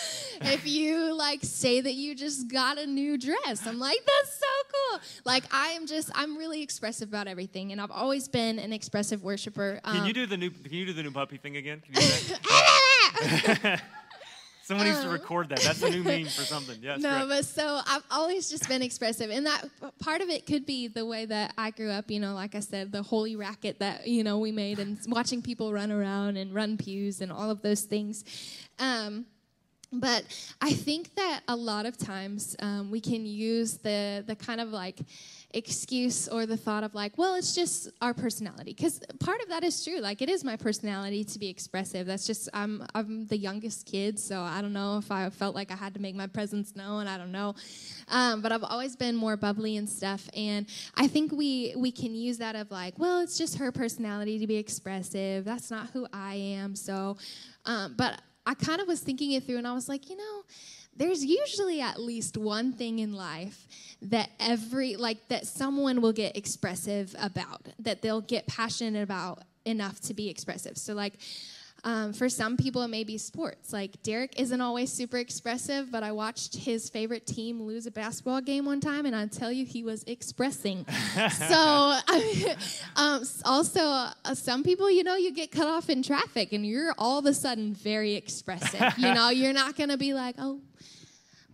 if 0.42 0.66
you 0.66 1.14
like 1.14 1.40
say 1.42 1.80
that 1.80 1.94
you 1.94 2.14
just 2.14 2.48
got 2.48 2.78
a 2.78 2.86
new 2.86 3.18
dress, 3.18 3.66
I'm 3.66 3.78
like, 3.78 3.98
that's 4.04 4.38
so 4.38 4.46
cool. 4.72 5.00
Like 5.24 5.44
I 5.52 5.68
am 5.68 5.86
just, 5.86 6.10
I'm 6.14 6.36
really 6.36 6.62
expressive 6.62 7.08
about 7.08 7.28
everything, 7.28 7.72
and 7.72 7.80
I've 7.80 7.90
always 7.90 8.26
been 8.26 8.58
an 8.58 8.72
expressive 8.72 9.22
worshiper. 9.22 9.80
Can 9.84 10.00
Um, 10.00 10.06
you 10.06 10.12
do 10.14 10.26
the 10.26 10.36
new? 10.36 10.50
Can 10.50 10.72
you 10.72 10.86
do 10.86 10.92
the 10.92 11.02
new 11.02 11.10
puppy 11.10 11.36
thing 11.36 11.56
again? 11.56 11.82
Can 13.18 13.30
you 13.30 13.38
do 13.38 13.54
that? 13.62 13.82
Someone 14.64 14.86
needs 14.86 15.00
to 15.00 15.08
record 15.08 15.48
that. 15.48 15.60
That's 15.60 15.82
a 15.82 15.90
new 15.90 16.04
meme 16.04 16.26
for 16.26 16.42
something. 16.42 16.78
Yes. 16.80 17.00
no, 17.00 17.10
correct. 17.10 17.28
but 17.28 17.44
so 17.44 17.80
I've 17.84 18.04
always 18.12 18.48
just 18.48 18.68
been 18.68 18.80
expressive, 18.80 19.28
and 19.28 19.44
that 19.44 19.68
part 19.98 20.20
of 20.20 20.28
it 20.30 20.46
could 20.46 20.64
be 20.64 20.86
the 20.86 21.04
way 21.04 21.26
that 21.26 21.52
I 21.58 21.72
grew 21.72 21.90
up. 21.90 22.10
You 22.10 22.20
know, 22.20 22.34
like 22.34 22.54
I 22.54 22.60
said, 22.60 22.92
the 22.92 23.02
holy 23.02 23.34
racket 23.34 23.80
that 23.80 24.06
you 24.06 24.22
know 24.22 24.38
we 24.38 24.52
made, 24.52 24.78
and 24.78 24.98
watching 25.08 25.42
people 25.42 25.72
run 25.72 25.90
around 25.90 26.36
and 26.36 26.54
run 26.54 26.76
pews 26.76 27.20
and 27.20 27.32
all 27.32 27.50
of 27.50 27.60
those 27.60 27.82
things. 27.82 28.24
Um, 28.78 29.26
but 29.92 30.24
I 30.62 30.72
think 30.72 31.14
that 31.16 31.40
a 31.48 31.56
lot 31.56 31.84
of 31.84 31.98
times 31.98 32.56
um, 32.60 32.90
we 32.90 33.00
can 33.00 33.26
use 33.26 33.78
the 33.78 34.24
the 34.26 34.36
kind 34.36 34.60
of 34.60 34.68
like 34.68 35.00
excuse 35.54 36.28
or 36.28 36.46
the 36.46 36.56
thought 36.56 36.84
of 36.84 36.94
like, 36.94 37.16
well, 37.18 37.34
it's 37.34 37.54
just 37.54 37.90
our 38.00 38.14
personality. 38.14 38.72
Because 38.72 39.00
part 39.20 39.40
of 39.42 39.48
that 39.48 39.64
is 39.64 39.84
true. 39.84 40.00
Like, 40.00 40.22
it 40.22 40.28
is 40.28 40.44
my 40.44 40.56
personality 40.56 41.24
to 41.24 41.38
be 41.38 41.48
expressive. 41.48 42.06
That's 42.06 42.26
just 42.26 42.48
I'm 42.52 42.86
I'm 42.94 43.26
the 43.26 43.36
youngest 43.36 43.86
kid, 43.86 44.18
so 44.18 44.40
I 44.40 44.62
don't 44.62 44.72
know 44.72 44.98
if 44.98 45.10
I 45.10 45.28
felt 45.30 45.54
like 45.54 45.70
I 45.70 45.76
had 45.76 45.94
to 45.94 46.00
make 46.00 46.14
my 46.14 46.26
presence 46.26 46.74
known. 46.74 47.06
I 47.06 47.18
don't 47.18 47.32
know, 47.32 47.54
um, 48.08 48.40
but 48.40 48.52
I've 48.52 48.64
always 48.64 48.96
been 48.96 49.14
more 49.14 49.36
bubbly 49.36 49.76
and 49.76 49.88
stuff. 49.88 50.28
And 50.34 50.66
I 50.96 51.06
think 51.06 51.32
we 51.32 51.74
we 51.76 51.92
can 51.92 52.14
use 52.14 52.38
that 52.38 52.56
of 52.56 52.70
like, 52.70 52.98
well, 52.98 53.20
it's 53.20 53.38
just 53.38 53.58
her 53.58 53.72
personality 53.72 54.38
to 54.38 54.46
be 54.46 54.56
expressive. 54.56 55.44
That's 55.44 55.70
not 55.70 55.90
who 55.90 56.06
I 56.12 56.34
am. 56.34 56.74
So, 56.74 57.16
um, 57.66 57.94
but 57.96 58.20
I 58.46 58.54
kind 58.54 58.80
of 58.80 58.88
was 58.88 59.00
thinking 59.00 59.32
it 59.32 59.44
through 59.44 59.58
and 59.58 59.68
I 59.68 59.72
was 59.72 59.88
like, 59.88 60.10
you 60.10 60.16
know, 60.16 60.42
there's 60.96 61.24
usually 61.24 61.80
at 61.80 62.00
least 62.00 62.36
one 62.36 62.72
thing 62.72 62.98
in 62.98 63.12
life 63.12 63.66
that 64.02 64.30
every, 64.38 64.96
like, 64.96 65.28
that 65.28 65.46
someone 65.46 66.00
will 66.00 66.12
get 66.12 66.36
expressive 66.36 67.14
about, 67.18 67.66
that 67.78 68.02
they'll 68.02 68.20
get 68.20 68.46
passionate 68.46 69.02
about 69.02 69.42
enough 69.64 70.00
to 70.00 70.14
be 70.14 70.28
expressive. 70.28 70.76
So, 70.76 70.94
like, 70.94 71.14
um, 71.84 72.12
for 72.12 72.28
some 72.28 72.56
people, 72.56 72.82
it 72.82 72.88
may 72.88 73.02
be 73.02 73.18
sports. 73.18 73.72
Like 73.72 74.00
Derek 74.04 74.38
isn't 74.40 74.60
always 74.60 74.92
super 74.92 75.16
expressive, 75.18 75.90
but 75.90 76.04
I 76.04 76.12
watched 76.12 76.54
his 76.56 76.88
favorite 76.88 77.26
team 77.26 77.60
lose 77.60 77.86
a 77.86 77.90
basketball 77.90 78.40
game 78.40 78.64
one 78.64 78.80
time, 78.80 79.04
and 79.04 79.16
I 79.16 79.26
tell 79.26 79.50
you, 79.50 79.64
he 79.64 79.82
was 79.82 80.04
expressing. 80.04 80.84
so, 80.86 80.94
I 81.56 82.32
mean, 82.34 82.56
um, 82.94 83.24
also, 83.44 83.80
uh, 83.80 84.12
some 84.34 84.62
people, 84.62 84.88
you 84.90 85.02
know, 85.02 85.16
you 85.16 85.32
get 85.32 85.50
cut 85.50 85.66
off 85.66 85.90
in 85.90 86.04
traffic, 86.04 86.52
and 86.52 86.64
you're 86.64 86.94
all 86.98 87.18
of 87.18 87.26
a 87.26 87.34
sudden 87.34 87.74
very 87.74 88.14
expressive. 88.14 88.92
you 88.96 89.12
know, 89.12 89.30
you're 89.30 89.52
not 89.52 89.76
going 89.76 89.90
to 89.90 89.98
be 89.98 90.14
like, 90.14 90.36
oh, 90.38 90.60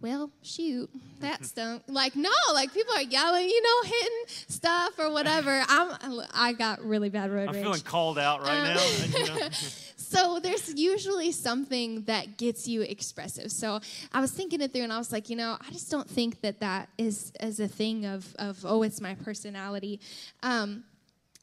well, 0.00 0.30
shoot, 0.42 0.88
that 1.20 1.44
stunk. 1.44 1.82
Like, 1.88 2.14
no, 2.14 2.30
like 2.52 2.72
people 2.72 2.94
are 2.94 3.02
yelling, 3.02 3.48
you 3.48 3.60
know, 3.62 3.82
hitting 3.88 4.24
stuff 4.46 4.96
or 4.98 5.10
whatever. 5.10 5.64
I'm, 5.68 6.20
I 6.32 6.52
got 6.52 6.84
really 6.84 7.08
bad 7.08 7.32
road 7.32 7.48
I'm 7.48 7.54
rage. 7.54 7.64
feeling 7.64 7.80
called 7.80 8.16
out 8.18 8.42
right 8.42 8.76
Um, 8.76 9.26
now. 9.40 9.48
and, 10.12 10.22
you 10.22 10.28
know, 10.28 10.34
So 10.34 10.40
there's 10.40 10.74
usually 10.74 11.32
something 11.32 12.02
that 12.04 12.36
gets 12.38 12.66
you 12.68 12.82
expressive. 12.82 13.50
So 13.52 13.80
I 14.12 14.20
was 14.20 14.30
thinking 14.30 14.60
it 14.60 14.72
through, 14.72 14.82
and 14.84 14.92
I 14.92 14.98
was 14.98 15.12
like, 15.12 15.28
you 15.30 15.36
know, 15.36 15.56
I 15.60 15.70
just 15.70 15.90
don't 15.90 16.08
think 16.08 16.40
that 16.42 16.60
that 16.60 16.88
is 16.98 17.32
as 17.40 17.60
a 17.60 17.68
thing 17.68 18.04
of 18.06 18.34
of 18.38 18.64
oh, 18.64 18.82
it's 18.82 19.00
my 19.00 19.14
personality. 19.14 20.00
Um, 20.42 20.84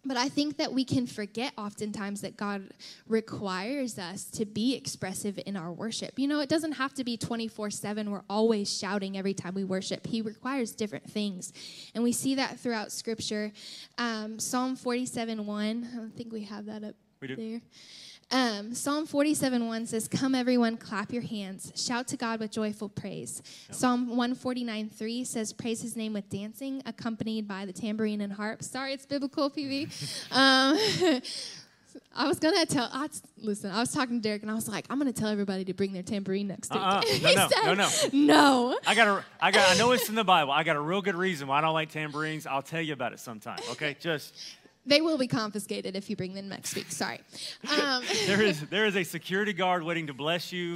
but 0.08 0.18
I 0.18 0.30
think 0.30 0.58
that 0.58 0.72
we 0.72 0.86
can 0.86 1.08
forget 1.08 1.52
oftentimes 1.58 2.22
that 2.22 2.38
God 2.38 2.70
requires 3.08 3.98
us 3.98 4.26
to 4.32 4.46
be 4.46 4.76
expressive 4.76 5.40
in 5.48 5.58
our 5.58 5.72
worship. 5.72 6.20
You 6.20 6.28
know, 6.28 6.42
it 6.42 6.50
doesn't 6.50 6.74
have 6.74 6.94
to 6.96 7.04
be 7.04 7.18
24 7.18 7.72
7. 7.72 8.12
We're 8.12 8.22
always 8.30 8.72
shouting 8.72 9.18
every 9.18 9.34
time 9.34 9.56
we 9.56 9.64
worship. 9.64 10.06
He 10.06 10.22
requires 10.22 10.74
different 10.74 11.10
things. 11.10 11.54
And 11.96 12.04
we 12.04 12.12
see 12.12 12.36
that 12.36 12.60
throughout 12.60 12.92
Scripture. 12.92 13.52
Um, 13.98 14.38
Psalm 14.38 14.76
47 14.76 15.44
1, 15.44 15.90
I 15.92 15.96
don't 15.96 16.16
think 16.16 16.32
we 16.32 16.44
have 16.44 16.68
that 16.68 16.84
up 16.84 16.96
We 17.20 17.30
do. 17.30 17.36
there. 17.36 17.62
Um, 18.32 18.74
Psalm 18.74 19.06
47 19.06 19.68
1 19.68 19.86
says, 19.86 20.08
Come, 20.08 20.34
everyone, 20.34 20.78
clap 20.78 21.14
your 21.14 21.22
hands. 21.22 21.72
Shout 21.76 22.08
to 22.08 22.18
God 22.18 22.40
with 22.40 22.52
joyful 22.52 22.90
praise. 22.90 23.44
Psalm 23.72 24.10
149 24.10 24.90
3 24.90 25.24
says, 25.24 25.54
Praise 25.54 25.82
his 25.82 25.96
name 25.96 26.14
with 26.14 26.30
dancing, 26.30 26.82
accompanied 26.86 27.48
by 27.48 27.66
the 27.66 27.74
tambourine 27.74 28.22
and 28.22 28.34
harp. 28.34 28.64
Sorry, 28.64 28.94
it's 28.94 29.06
biblical, 29.06 29.50
PB. 29.52 30.32
um, 30.32 31.22
I 32.16 32.28
was 32.28 32.40
gonna 32.40 32.66
tell. 32.66 32.90
I, 32.92 33.08
listen, 33.38 33.72
I 33.72 33.80
was 33.80 33.92
talking 33.92 34.18
to 34.18 34.22
Derek, 34.22 34.42
and 34.42 34.52
I 34.52 34.54
was 34.54 34.68
like, 34.68 34.86
"I'm 34.90 34.98
gonna 34.98 35.14
tell 35.14 35.30
everybody 35.30 35.66
to 35.66 35.74
bring 35.74 35.94
their 35.94 36.04
tambourine 36.04 36.48
next 36.48 36.74
week." 36.74 36.82
Uh-uh. 36.82 37.02
No, 37.22 37.34
no, 37.34 37.48
said, 37.48 37.66
no, 37.66 37.74
no. 37.74 37.90
no. 38.72 38.80
I 38.86 38.96
got 38.96 39.08
a, 39.08 39.26
I 39.40 39.52
got, 39.52 39.70
I 39.70 39.78
know 39.78 39.92
it's 39.92 40.10
in 40.10 40.16
the 40.16 40.24
Bible. 40.24 40.52
I 40.52 40.64
got 40.64 40.76
a 40.76 40.82
real 40.82 41.02
good 41.02 41.16
reason 41.16 41.48
why 41.48 41.60
I 41.60 41.62
don't 41.62 41.74
like 41.74 41.90
tambourines. 41.90 42.46
I'll 42.46 42.62
tell 42.62 42.82
you 42.82 42.94
about 42.94 43.14
it 43.14 43.20
sometime. 43.20 43.60
Okay, 43.72 43.96
just 44.00 44.36
They 44.86 45.02
will 45.02 45.18
be 45.18 45.28
confiscated 45.28 45.96
if 45.96 46.10
you 46.10 46.16
bring 46.16 46.34
them 46.34 46.48
next 46.50 46.76
week. 46.76 46.92
Sorry. 46.92 47.20
Um, 47.82 48.04
there 48.28 48.42
is, 48.42 48.62
there 48.70 48.86
is 48.86 48.96
a 48.96 49.04
security 49.04 49.54
guard 49.54 49.84
waiting 49.84 50.08
to 50.08 50.14
bless 50.14 50.52
you 50.52 50.76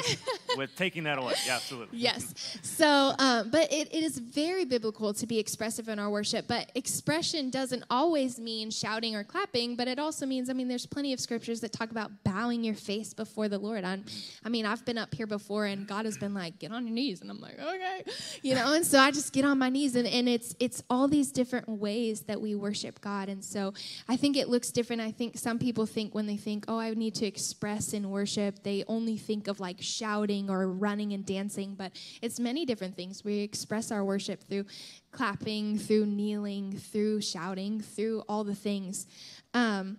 with 0.57 0.75
taking 0.75 1.03
that 1.03 1.17
away. 1.17 1.33
Yeah, 1.45 1.55
absolutely. 1.55 1.99
Yes. 1.99 2.33
So, 2.63 3.13
um, 3.19 3.49
but 3.51 3.71
it, 3.71 3.93
it 3.93 4.03
is 4.03 4.17
very 4.17 4.65
biblical 4.65 5.13
to 5.13 5.27
be 5.27 5.37
expressive 5.37 5.89
in 5.89 5.99
our 5.99 6.09
worship. 6.09 6.47
But 6.47 6.71
expression 6.75 7.49
doesn't 7.49 7.83
always 7.89 8.39
mean 8.39 8.71
shouting 8.71 9.15
or 9.15 9.23
clapping, 9.23 9.75
but 9.75 9.87
it 9.87 9.99
also 9.99 10.25
means, 10.25 10.49
I 10.49 10.53
mean, 10.53 10.67
there's 10.67 10.85
plenty 10.85 11.13
of 11.13 11.19
scriptures 11.19 11.61
that 11.61 11.71
talk 11.71 11.91
about 11.91 12.11
bowing 12.23 12.63
your 12.63 12.75
face 12.75 13.13
before 13.13 13.47
the 13.47 13.59
Lord. 13.59 13.83
i 13.83 13.99
I 14.43 14.49
mean, 14.49 14.65
I've 14.65 14.83
been 14.85 14.97
up 14.97 15.13
here 15.13 15.27
before 15.27 15.65
and 15.65 15.87
God 15.87 16.05
has 16.05 16.17
been 16.17 16.33
like, 16.33 16.57
get 16.59 16.71
on 16.71 16.87
your 16.87 16.95
knees. 16.95 17.21
And 17.21 17.29
I'm 17.29 17.39
like, 17.39 17.59
okay. 17.59 18.03
You 18.41 18.55
know, 18.55 18.73
and 18.73 18.85
so 18.85 18.99
I 18.99 19.11
just 19.11 19.33
get 19.33 19.45
on 19.45 19.59
my 19.59 19.69
knees. 19.69 19.95
And, 19.95 20.07
and 20.07 20.27
it's, 20.27 20.55
it's 20.59 20.81
all 20.89 21.07
these 21.07 21.31
different 21.31 21.69
ways 21.69 22.21
that 22.21 22.41
we 22.41 22.55
worship 22.55 23.01
God. 23.01 23.29
And 23.29 23.43
so 23.43 23.73
I 24.07 24.15
think 24.15 24.37
it 24.37 24.49
looks 24.49 24.71
different. 24.71 25.01
I 25.01 25.11
think 25.11 25.37
some 25.37 25.59
people 25.59 25.85
think 25.85 26.15
when 26.15 26.25
they 26.25 26.37
think, 26.37 26.65
oh, 26.67 26.79
I 26.79 26.93
need 26.93 27.15
to 27.15 27.25
express 27.25 27.93
in 27.93 28.09
worship, 28.09 28.63
they 28.63 28.83
only 28.87 29.17
think 29.17 29.47
of 29.47 29.59
like 29.59 29.77
shouting 29.79 30.49
or 30.49 30.67
running 30.67 31.13
and 31.13 31.25
dancing, 31.25 31.75
but 31.75 31.91
it's 32.21 32.39
many 32.39 32.65
different 32.65 32.95
things. 32.95 33.23
We 33.23 33.39
express 33.39 33.91
our 33.91 34.03
worship 34.03 34.43
through 34.43 34.65
clapping, 35.11 35.77
through 35.77 36.05
kneeling, 36.05 36.77
through 36.77 37.21
shouting, 37.21 37.81
through 37.81 38.23
all 38.29 38.43
the 38.43 38.55
things. 38.55 39.07
Um, 39.53 39.97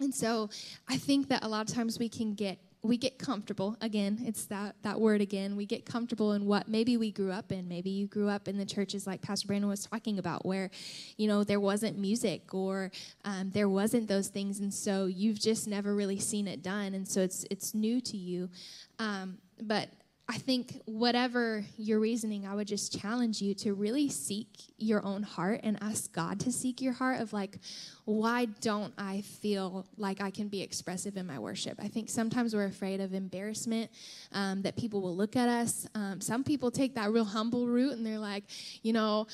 and 0.00 0.14
so 0.14 0.50
I 0.88 0.96
think 0.96 1.28
that 1.28 1.44
a 1.44 1.48
lot 1.48 1.68
of 1.68 1.74
times 1.74 1.98
we 1.98 2.08
can 2.08 2.34
get 2.34 2.58
we 2.84 2.98
get 2.98 3.18
comfortable 3.18 3.76
again 3.80 4.20
it's 4.26 4.44
that 4.44 4.76
that 4.82 5.00
word 5.00 5.22
again 5.22 5.56
we 5.56 5.64
get 5.64 5.86
comfortable 5.86 6.32
in 6.32 6.44
what 6.44 6.68
maybe 6.68 6.96
we 6.96 7.10
grew 7.10 7.32
up 7.32 7.50
in. 7.50 7.66
Maybe 7.66 7.90
you 7.90 8.06
grew 8.06 8.28
up 8.28 8.46
in 8.46 8.58
the 8.58 8.66
churches 8.66 9.06
like 9.06 9.22
pastor 9.22 9.48
brandon 9.48 9.68
was 9.70 9.86
talking 9.86 10.18
about 10.18 10.44
where 10.44 10.70
you 11.16 11.26
know 11.26 11.44
there 11.44 11.60
wasn't 11.60 11.98
music 11.98 12.52
or 12.52 12.90
um, 13.24 13.50
there 13.50 13.68
wasn't 13.68 14.06
those 14.06 14.28
things 14.28 14.60
and 14.60 14.72
so 14.72 15.06
you've 15.06 15.40
just 15.40 15.66
never 15.66 15.94
really 15.94 16.18
seen 16.18 16.46
it 16.46 16.62
done 16.62 16.94
and 16.94 17.08
so 17.08 17.20
it's 17.20 17.46
it's 17.50 17.74
new 17.74 18.00
to 18.02 18.16
you. 18.16 18.50
Um, 18.98 19.38
but 19.62 19.88
I 20.26 20.38
think 20.38 20.80
whatever 20.86 21.64
your 21.76 22.00
reasoning, 22.00 22.46
I 22.46 22.54
would 22.54 22.66
just 22.66 22.98
challenge 22.98 23.42
you 23.42 23.52
to 23.56 23.74
really 23.74 24.08
seek 24.08 24.48
your 24.78 25.04
own 25.04 25.22
heart 25.22 25.60
and 25.62 25.76
ask 25.82 26.10
God 26.12 26.40
to 26.40 26.52
seek 26.52 26.80
your 26.80 26.94
heart 26.94 27.20
of 27.20 27.34
like, 27.34 27.58
why 28.06 28.46
don't 28.46 28.94
I 28.96 29.20
feel 29.20 29.86
like 29.98 30.22
I 30.22 30.30
can 30.30 30.48
be 30.48 30.62
expressive 30.62 31.18
in 31.18 31.26
my 31.26 31.38
worship? 31.38 31.78
I 31.78 31.88
think 31.88 32.08
sometimes 32.08 32.54
we're 32.54 32.64
afraid 32.64 33.02
of 33.02 33.12
embarrassment, 33.12 33.90
um, 34.32 34.62
that 34.62 34.76
people 34.76 35.02
will 35.02 35.14
look 35.14 35.36
at 35.36 35.50
us. 35.50 35.86
Um, 35.94 36.22
some 36.22 36.42
people 36.42 36.70
take 36.70 36.94
that 36.94 37.10
real 37.10 37.26
humble 37.26 37.66
route 37.66 37.92
and 37.92 38.06
they're 38.06 38.18
like, 38.18 38.44
you 38.82 38.94
know, 38.94 39.26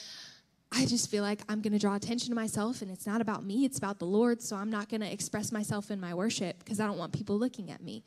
I 0.72 0.86
just 0.86 1.10
feel 1.10 1.24
like 1.24 1.40
I'm 1.48 1.60
going 1.60 1.72
to 1.72 1.80
draw 1.80 1.96
attention 1.96 2.28
to 2.28 2.34
myself 2.34 2.80
and 2.80 2.90
it's 2.90 3.06
not 3.06 3.20
about 3.20 3.44
me, 3.44 3.64
it's 3.64 3.78
about 3.78 3.98
the 3.98 4.06
Lord. 4.06 4.40
So 4.40 4.54
I'm 4.54 4.70
not 4.70 4.88
going 4.88 5.00
to 5.00 5.12
express 5.12 5.50
myself 5.50 5.90
in 5.90 6.00
my 6.00 6.14
worship 6.14 6.60
because 6.60 6.78
I 6.78 6.86
don't 6.86 6.96
want 6.98 7.12
people 7.12 7.36
looking 7.36 7.70
at 7.72 7.82
me. 7.82 8.04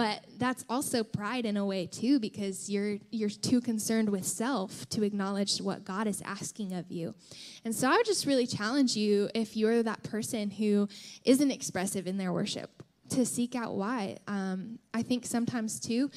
But 0.00 0.24
that's 0.38 0.64
also 0.70 1.04
pride 1.04 1.44
in 1.44 1.58
a 1.58 1.66
way 1.66 1.84
too 1.84 2.18
because 2.20 2.70
you're 2.70 2.96
you're 3.10 3.28
too 3.28 3.60
concerned 3.60 4.08
with 4.08 4.24
self 4.24 4.88
to 4.88 5.02
acknowledge 5.02 5.58
what 5.58 5.84
God 5.84 6.06
is 6.06 6.22
asking 6.24 6.72
of 6.72 6.90
you. 6.90 7.14
And 7.66 7.74
so 7.74 7.86
I 7.86 7.96
would 7.96 8.06
just 8.06 8.24
really 8.24 8.46
challenge 8.46 8.96
you 8.96 9.28
if 9.34 9.58
you're 9.58 9.82
that 9.82 10.02
person 10.02 10.50
who 10.52 10.88
isn't 11.26 11.50
expressive 11.50 12.06
in 12.06 12.16
their 12.16 12.32
worship 12.32 12.82
to 13.10 13.26
seek 13.26 13.54
out 13.54 13.74
why. 13.74 14.16
Um, 14.26 14.78
I 14.94 15.02
think 15.02 15.26
sometimes 15.26 15.78
too 15.78 16.10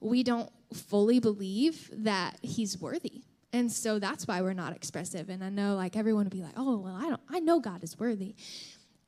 we 0.00 0.22
don't 0.22 0.50
fully 0.72 1.20
believe 1.20 1.90
that 1.92 2.38
he's 2.40 2.80
worthy. 2.80 3.24
And 3.52 3.70
so 3.70 3.98
that's 3.98 4.26
why 4.26 4.40
we're 4.40 4.54
not 4.54 4.74
expressive. 4.74 5.28
And 5.28 5.44
I 5.44 5.50
know 5.50 5.76
like 5.76 5.94
everyone 5.94 6.24
would 6.24 6.32
be 6.32 6.42
like, 6.42 6.54
"Oh, 6.56 6.78
well, 6.78 6.94
I 6.94 7.10
don't 7.10 7.20
I 7.28 7.40
know 7.40 7.60
God 7.60 7.84
is 7.84 7.98
worthy." 7.98 8.34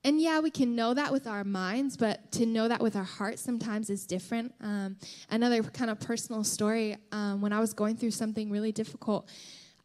And 0.05 0.21
yeah, 0.21 0.41
we 0.41 0.51
can 0.51 0.77
know 0.77 0.95
that 0.95 1.13
with 1.13 1.27
our 1.27 1.43
minds, 1.45 1.97
but 1.97 2.31
to 2.33 2.47
know 2.47 2.69
that 2.69 2.81
with 2.81 2.95
our 2.95 3.05
hearts 3.05 3.43
sometimes 3.43 3.91
is 3.91 4.07
different. 4.07 4.55
Um, 4.61 4.97
another 5.29 5.63
kind 5.63 5.91
of 5.91 5.99
personal 5.99 6.45
story 6.45 6.97
um, 7.11 7.41
when 7.41 7.53
I 7.53 7.59
was 7.59 7.75
going 7.75 7.97
through 7.97 8.13
something 8.13 8.51
really 8.51 8.71
difficult, 8.73 9.29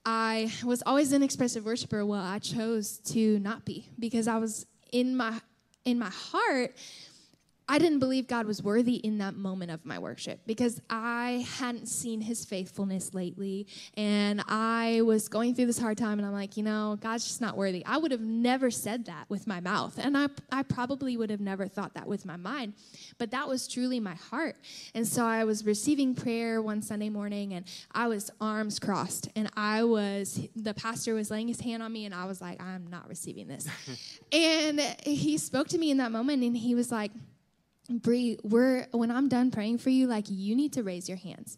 I 0.05 0.51
was 0.63 0.83
always 0.85 1.13
an 1.13 1.23
expressive 1.23 1.65
worshiper. 1.65 2.05
Well, 2.05 2.21
I 2.21 2.39
chose 2.39 2.99
to 3.05 3.39
not 3.39 3.65
be 3.65 3.89
because 3.97 4.27
I 4.27 4.37
was 4.37 4.65
in 4.91 5.15
my 5.15 5.39
in 5.85 5.99
my 5.99 6.09
heart. 6.09 6.75
I 7.73 7.79
didn't 7.79 7.97
believe 7.97 8.27
God 8.27 8.45
was 8.45 8.61
worthy 8.61 8.97
in 8.97 9.17
that 9.17 9.35
moment 9.35 9.71
of 9.71 9.83
my 9.83 9.97
worship 9.97 10.41
because 10.45 10.79
I 10.91 11.43
hadn't 11.57 11.87
seen 11.87 12.21
his 12.21 12.45
faithfulness 12.45 13.15
lately. 13.15 13.65
And 13.97 14.43
I 14.47 15.01
was 15.03 15.27
going 15.27 15.55
through 15.55 15.65
this 15.65 15.79
hard 15.79 15.97
time, 15.97 16.19
and 16.19 16.27
I'm 16.27 16.33
like, 16.33 16.55
you 16.55 16.61
know, 16.61 16.99
God's 17.01 17.25
just 17.25 17.41
not 17.41 17.57
worthy. 17.57 17.83
I 17.83 17.97
would 17.97 18.11
have 18.11 18.21
never 18.21 18.69
said 18.69 19.05
that 19.05 19.27
with 19.27 19.47
my 19.47 19.59
mouth. 19.59 19.97
And 19.97 20.15
I, 20.15 20.27
I 20.51 20.61
probably 20.61 21.17
would 21.17 21.31
have 21.31 21.39
never 21.39 21.67
thought 21.67 21.95
that 21.95 22.05
with 22.05 22.27
my 22.27 22.35
mind. 22.35 22.75
But 23.17 23.31
that 23.31 23.47
was 23.47 23.67
truly 23.67 23.99
my 23.99 24.13
heart. 24.13 24.55
And 24.93 25.07
so 25.07 25.25
I 25.25 25.43
was 25.43 25.65
receiving 25.65 26.13
prayer 26.13 26.61
one 26.61 26.83
Sunday 26.83 27.09
morning, 27.09 27.55
and 27.55 27.65
I 27.91 28.07
was 28.07 28.29
arms 28.39 28.77
crossed. 28.77 29.29
And 29.35 29.49
I 29.57 29.83
was, 29.83 30.47
the 30.55 30.75
pastor 30.75 31.15
was 31.15 31.31
laying 31.31 31.47
his 31.47 31.59
hand 31.59 31.81
on 31.81 31.91
me, 31.91 32.05
and 32.05 32.13
I 32.13 32.25
was 32.25 32.39
like, 32.39 32.61
I'm 32.61 32.85
not 32.91 33.09
receiving 33.09 33.47
this. 33.47 33.67
and 34.31 34.79
he 35.03 35.39
spoke 35.39 35.69
to 35.69 35.79
me 35.79 35.89
in 35.89 35.97
that 35.97 36.11
moment, 36.11 36.43
and 36.43 36.55
he 36.55 36.75
was 36.75 36.91
like, 36.91 37.09
Bree, 37.89 38.39
we're 38.43 38.87
when 38.91 39.11
I'm 39.11 39.27
done 39.27 39.51
praying 39.51 39.79
for 39.79 39.89
you, 39.89 40.07
like 40.07 40.25
you 40.29 40.55
need 40.55 40.73
to 40.73 40.83
raise 40.83 41.09
your 41.09 41.17
hands. 41.17 41.57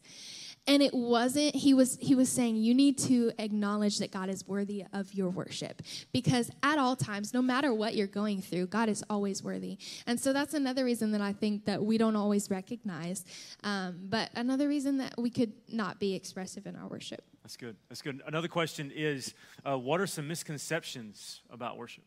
And 0.67 0.81
it 0.81 0.95
wasn't 0.95 1.53
he 1.55 1.75
was 1.75 1.95
he 2.01 2.15
was 2.15 2.27
saying 2.27 2.55
you 2.55 2.73
need 2.73 2.97
to 2.99 3.31
acknowledge 3.37 3.99
that 3.99 4.11
God 4.11 4.29
is 4.29 4.47
worthy 4.47 4.83
of 4.93 5.13
your 5.13 5.29
worship 5.29 5.83
because 6.11 6.49
at 6.63 6.79
all 6.79 6.95
times 6.95 7.35
no 7.35 7.41
matter 7.43 7.71
what 7.71 7.93
you're 7.93 8.07
going 8.07 8.41
through 8.41 8.65
God 8.67 8.89
is 8.89 9.03
always 9.07 9.43
worthy. 9.43 9.77
And 10.07 10.19
so 10.19 10.33
that's 10.33 10.55
another 10.55 10.83
reason 10.83 11.11
that 11.11 11.21
I 11.21 11.33
think 11.33 11.65
that 11.65 11.83
we 11.83 11.99
don't 11.99 12.15
always 12.15 12.49
recognize 12.49 13.23
um, 13.63 13.99
but 14.09 14.31
another 14.35 14.67
reason 14.67 14.97
that 14.97 15.13
we 15.19 15.29
could 15.29 15.53
not 15.71 15.99
be 15.99 16.15
expressive 16.15 16.65
in 16.65 16.75
our 16.75 16.87
worship. 16.87 17.23
That's 17.43 17.57
good. 17.57 17.75
That's 17.89 18.01
good. 18.01 18.23
Another 18.25 18.47
question 18.47 18.91
is 18.95 19.35
uh, 19.63 19.77
what 19.77 20.01
are 20.01 20.07
some 20.07 20.27
misconceptions 20.27 21.41
about 21.51 21.77
worship? 21.77 22.03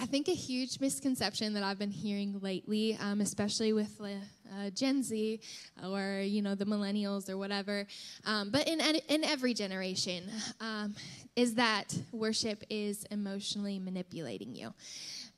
I 0.00 0.06
think 0.06 0.28
a 0.28 0.32
huge 0.32 0.78
misconception 0.80 1.54
that 1.54 1.64
I've 1.64 1.78
been 1.78 1.90
hearing 1.90 2.38
lately, 2.40 2.96
um, 3.00 3.20
especially 3.20 3.72
with 3.72 4.00
uh, 4.00 4.70
Gen 4.70 5.02
Z 5.02 5.40
or 5.84 6.20
you 6.24 6.40
know 6.40 6.54
the 6.54 6.64
millennials 6.64 7.28
or 7.28 7.36
whatever, 7.36 7.84
um, 8.24 8.50
but 8.50 8.68
in 8.68 8.80
in 8.80 9.24
every 9.24 9.54
generation, 9.54 10.30
um, 10.60 10.94
is 11.34 11.54
that 11.54 11.96
worship 12.12 12.62
is 12.70 13.04
emotionally 13.10 13.80
manipulating 13.80 14.54
you, 14.54 14.72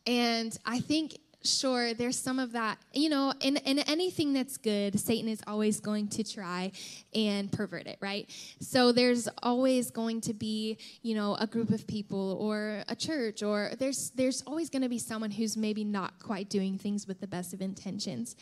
and 0.06 0.56
I 0.66 0.80
think 0.80 1.16
sure 1.42 1.94
there's 1.94 2.18
some 2.18 2.38
of 2.38 2.52
that 2.52 2.78
you 2.92 3.08
know 3.08 3.32
in, 3.40 3.56
in 3.58 3.78
anything 3.80 4.32
that's 4.32 4.56
good 4.56 4.98
satan 5.00 5.28
is 5.28 5.40
always 5.46 5.80
going 5.80 6.06
to 6.06 6.22
try 6.22 6.70
and 7.14 7.50
pervert 7.50 7.86
it 7.86 7.98
right? 8.00 8.30
So 8.60 8.92
there's 8.92 9.28
always 9.42 9.90
going 9.90 10.20
to 10.22 10.34
be 10.34 10.78
you 11.02 11.14
know 11.14 11.36
a 11.36 11.46
group 11.46 11.70
of 11.70 11.86
people 11.86 12.36
or 12.40 12.82
a 12.88 12.96
church 12.96 13.42
or 13.42 13.72
there's 13.78 14.10
there's 14.14 14.42
always 14.46 14.70
going 14.70 14.82
to 14.82 14.88
be 14.88 14.98
someone 14.98 15.30
who's 15.30 15.56
maybe 15.56 15.84
not 15.84 16.18
quite 16.18 16.48
doing 16.48 16.78
things 16.78 17.06
with 17.06 17.20
the 17.20 17.26
best 17.26 17.52
of 17.52 17.60
intentions 17.60 18.36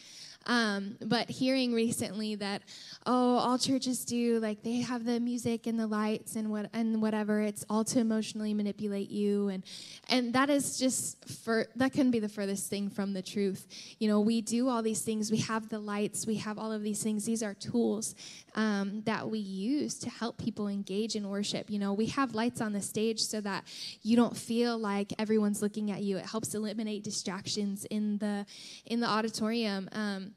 um, 0.47 0.97
but 1.03 1.28
hearing 1.28 1.74
recently 1.74 2.34
that, 2.36 2.62
oh, 3.07 3.36
all 3.36 3.59
churches 3.59 4.05
do, 4.05 4.39
like 4.41 4.62
they 4.62 4.80
have 4.80 5.05
the 5.05 5.20
music 5.20 5.66
and 5.66 5.78
the 5.78 5.86
lights 5.86 6.36
and 6.36 6.51
what 6.51 6.70
and 6.72 7.03
whatever, 7.03 7.41
it's 7.41 7.64
all 7.68 7.84
to 7.84 7.99
emotionally 7.99 8.55
manipulate 8.55 9.11
you, 9.11 9.49
and 9.49 9.62
and 10.09 10.32
that 10.32 10.49
is 10.49 10.78
just 10.78 11.22
for 11.28 11.66
that 11.76 11.93
couldn't 11.93 12.12
be 12.12 12.18
the 12.20 12.28
furthest 12.28 12.70
thing 12.70 12.89
from 12.89 13.12
the 13.12 13.22
truth. 13.22 13.66
You 13.99 14.09
know, 14.09 14.20
we 14.20 14.41
do 14.41 14.68
all 14.68 14.82
these 14.82 15.03
things. 15.03 15.30
We 15.30 15.39
have 15.39 15.68
the 15.68 15.78
lights. 15.78 16.26
We 16.26 16.36
have 16.36 16.59
all 16.59 16.72
of 16.72 16.82
these 16.82 17.03
things. 17.03 17.24
These 17.24 17.43
are 17.43 17.55
tools 17.55 18.14
um, 18.59 19.03
that 19.03 19.31
we 19.31 19.39
use 19.39 19.95
to 20.01 20.11
help 20.11 20.37
people 20.37 20.67
engage 20.67 21.15
in 21.15 21.29
worship. 21.29 21.71
You 21.71 21.79
know, 21.79 21.93
we 21.93 22.07
have 22.07 22.35
lights 22.35 22.61
on 22.61 22.73
the 22.73 22.83
stage 22.83 23.21
so 23.21 23.41
that 23.43 23.65
you 24.03 24.17
don't 24.17 24.37
feel 24.37 24.77
like 24.77 25.13
everyone's 25.17 25.63
looking 25.63 25.93
at 25.93 26.03
you. 26.03 26.19
It 26.19 26.27
helps 26.27 26.55
eliminate 26.57 27.05
distractions 27.05 27.85
in 27.85 28.19
the 28.19 28.45
in 28.85 28.99
the 28.99 29.07
auditorium. 29.07 29.89
Um, 29.93 30.33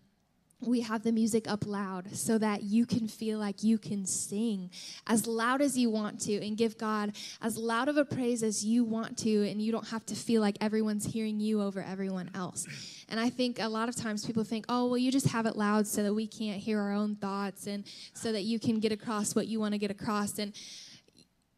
we 0.61 0.81
have 0.81 1.03
the 1.03 1.11
music 1.11 1.49
up 1.49 1.65
loud 1.65 2.15
so 2.15 2.37
that 2.37 2.63
you 2.63 2.85
can 2.85 3.07
feel 3.07 3.39
like 3.39 3.63
you 3.63 3.77
can 3.77 4.05
sing 4.05 4.69
as 5.07 5.27
loud 5.27 5.61
as 5.61 5.77
you 5.77 5.89
want 5.89 6.19
to 6.21 6.45
and 6.45 6.55
give 6.55 6.77
God 6.77 7.13
as 7.41 7.57
loud 7.57 7.87
of 7.87 7.97
a 7.97 8.05
praise 8.05 8.43
as 8.43 8.63
you 8.63 8.83
want 8.83 9.17
to, 9.19 9.49
and 9.49 9.61
you 9.61 9.71
don't 9.71 9.87
have 9.87 10.05
to 10.07 10.15
feel 10.15 10.41
like 10.41 10.57
everyone's 10.61 11.05
hearing 11.05 11.39
you 11.39 11.61
over 11.61 11.81
everyone 11.81 12.29
else. 12.35 12.65
And 13.09 13.19
I 13.19 13.29
think 13.29 13.59
a 13.59 13.67
lot 13.67 13.89
of 13.89 13.95
times 13.95 14.25
people 14.25 14.43
think, 14.43 14.65
oh, 14.69 14.87
well, 14.87 14.97
you 14.97 15.11
just 15.11 15.27
have 15.27 15.45
it 15.45 15.57
loud 15.57 15.87
so 15.87 16.03
that 16.03 16.13
we 16.13 16.27
can't 16.27 16.59
hear 16.59 16.79
our 16.79 16.93
own 16.93 17.15
thoughts 17.15 17.67
and 17.67 17.83
so 18.13 18.31
that 18.31 18.43
you 18.43 18.59
can 18.59 18.79
get 18.79 18.91
across 18.91 19.35
what 19.35 19.47
you 19.47 19.59
want 19.59 19.73
to 19.73 19.77
get 19.77 19.91
across. 19.91 20.39
And 20.39 20.53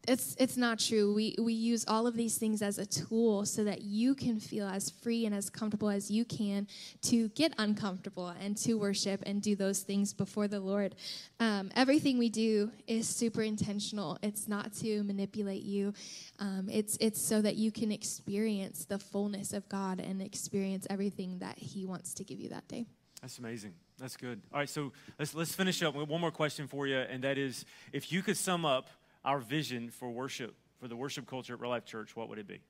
it's 0.06 0.36
it's 0.38 0.56
not 0.56 0.78
true. 0.78 1.14
We 1.14 1.36
we 1.38 1.52
use 1.52 1.84
all 1.88 2.06
of 2.06 2.16
these 2.16 2.36
things 2.36 2.62
as 2.62 2.78
a 2.78 2.86
tool 2.86 3.44
so 3.44 3.64
that 3.64 3.82
you 3.82 4.14
can 4.14 4.38
feel 4.40 4.66
as 4.66 4.90
free 4.90 5.26
and 5.26 5.34
as 5.34 5.50
comfortable 5.50 5.88
as 5.90 6.10
you 6.10 6.24
can 6.24 6.66
to 7.02 7.28
get 7.30 7.54
uncomfortable 7.58 8.28
and 8.40 8.56
to 8.58 8.74
worship 8.74 9.22
and 9.26 9.40
do 9.42 9.56
those 9.56 9.80
things 9.80 10.12
before 10.12 10.48
the 10.48 10.60
Lord. 10.60 10.94
Um, 11.40 11.70
everything 11.74 12.18
we 12.18 12.28
do 12.28 12.70
is 12.86 13.08
super 13.08 13.42
intentional. 13.42 14.18
It's 14.22 14.48
not 14.48 14.72
to 14.74 15.02
manipulate 15.04 15.62
you. 15.62 15.94
Um, 16.38 16.68
it's 16.70 16.96
it's 17.00 17.20
so 17.20 17.40
that 17.42 17.56
you 17.56 17.72
can 17.72 17.92
experience 17.92 18.84
the 18.84 18.98
fullness 18.98 19.52
of 19.52 19.68
God 19.68 20.00
and 20.00 20.20
experience 20.20 20.86
everything 20.90 21.38
that 21.38 21.58
He 21.58 21.86
wants 21.86 22.14
to 22.14 22.24
give 22.24 22.40
you 22.40 22.50
that 22.50 22.68
day. 22.68 22.86
That's 23.20 23.38
amazing. 23.38 23.72
That's 23.98 24.16
good. 24.16 24.42
All 24.52 24.58
right, 24.58 24.68
so 24.68 24.92
let's 25.18 25.34
let's 25.34 25.54
finish 25.54 25.82
up 25.82 25.94
with 25.94 26.08
one 26.08 26.20
more 26.20 26.32
question 26.32 26.66
for 26.66 26.86
you, 26.86 26.98
and 26.98 27.22
that 27.24 27.38
is, 27.38 27.64
if 27.92 28.12
you 28.12 28.22
could 28.22 28.36
sum 28.36 28.64
up 28.64 28.88
our 29.24 29.40
vision 29.40 29.90
for 29.90 30.10
worship, 30.10 30.54
for 30.80 30.88
the 30.88 30.96
worship 30.96 31.26
culture 31.26 31.54
at 31.54 31.60
Real 31.60 31.70
Life 31.70 31.84
Church, 31.84 32.14
what 32.14 32.28
would 32.28 32.38
it 32.38 32.46
be? 32.46 32.60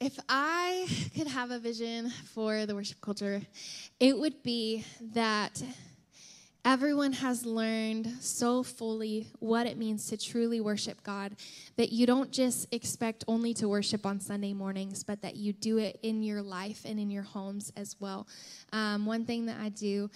If 0.00 0.18
I 0.28 0.86
could 1.16 1.28
have 1.28 1.50
a 1.50 1.58
vision 1.58 2.10
for 2.10 2.66
the 2.66 2.74
worship 2.74 3.00
culture, 3.00 3.40
it 4.00 4.18
would 4.18 4.42
be 4.42 4.84
that 5.14 5.62
everyone 6.64 7.12
has 7.12 7.44
learned 7.44 8.10
so 8.20 8.62
fully 8.62 9.28
what 9.38 9.66
it 9.66 9.76
means 9.76 10.08
to 10.08 10.16
truly 10.16 10.60
worship 10.60 11.02
God 11.02 11.36
that 11.76 11.92
you 11.92 12.06
don't 12.06 12.32
just 12.32 12.72
expect 12.72 13.22
only 13.28 13.52
to 13.54 13.68
worship 13.68 14.06
on 14.06 14.18
Sunday 14.18 14.54
mornings, 14.54 15.04
but 15.04 15.20
that 15.22 15.36
you 15.36 15.52
do 15.52 15.78
it 15.78 15.98
in 16.02 16.22
your 16.22 16.40
life 16.40 16.82
and 16.86 16.98
in 16.98 17.10
your 17.10 17.22
homes 17.22 17.72
as 17.76 17.96
well. 18.00 18.26
Um, 18.72 19.04
one 19.04 19.24
thing 19.26 19.46
that 19.46 19.58
I 19.60 19.68
do 19.68 20.10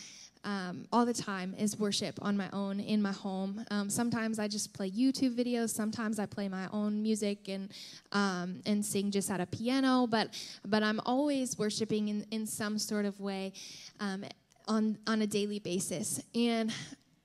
um, 0.45 0.87
all 0.93 1.05
the 1.05 1.15
time 1.15 1.55
is 1.59 1.79
worship 1.79 2.19
on 2.23 2.37
my 2.37 2.49
own 2.53 2.81
in 2.81 3.03
my 3.03 3.13
home. 3.13 3.65
Um, 3.71 3.91
sometimes 3.91 4.39
I 4.39 4.49
just 4.49 4.73
play 4.73 4.91
YouTube 4.91 5.37
videos. 5.37 5.71
Sometimes 5.71 6.19
I 6.19 6.27
play 6.27 6.49
my 6.49 6.69
own 6.73 7.03
music 7.03 7.49
and 7.49 7.71
um, 8.13 8.61
and 8.67 8.85
sing 8.85 9.11
just 9.11 9.31
at 9.31 9.41
a 9.41 9.47
piano. 9.47 10.07
But 10.07 10.35
but 10.65 10.83
I'm 10.83 11.01
always 11.07 11.59
worshiping 11.59 12.09
in, 12.09 12.27
in 12.31 12.47
some 12.47 12.79
sort 12.79 13.05
of 13.05 13.19
way 13.21 13.53
um, 14.01 14.25
on 14.67 14.99
on 15.07 15.23
a 15.23 15.27
daily 15.27 15.59
basis. 15.59 16.21
And 16.35 16.73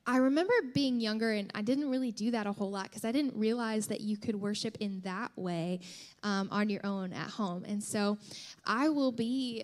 I 0.05 0.17
remember 0.17 0.53
being 0.73 0.99
younger 0.99 1.31
and 1.31 1.49
I 1.55 1.61
didn't 1.61 1.89
really 1.89 2.11
do 2.11 2.31
that 2.31 2.45
a 2.45 2.51
whole 2.51 2.69
lot 2.69 2.83
because 2.83 3.05
I 3.05 3.13
didn't 3.13 3.35
realize 3.37 3.87
that 3.87 4.01
you 4.01 4.17
could 4.17 4.35
worship 4.35 4.75
in 4.81 4.99
that 5.01 5.31
way 5.37 5.79
um, 6.23 6.49
on 6.51 6.69
your 6.69 6.85
own 6.85 7.13
at 7.13 7.29
home. 7.29 7.63
And 7.65 7.81
so 7.81 8.17
I 8.65 8.89
will 8.89 9.13
be 9.13 9.63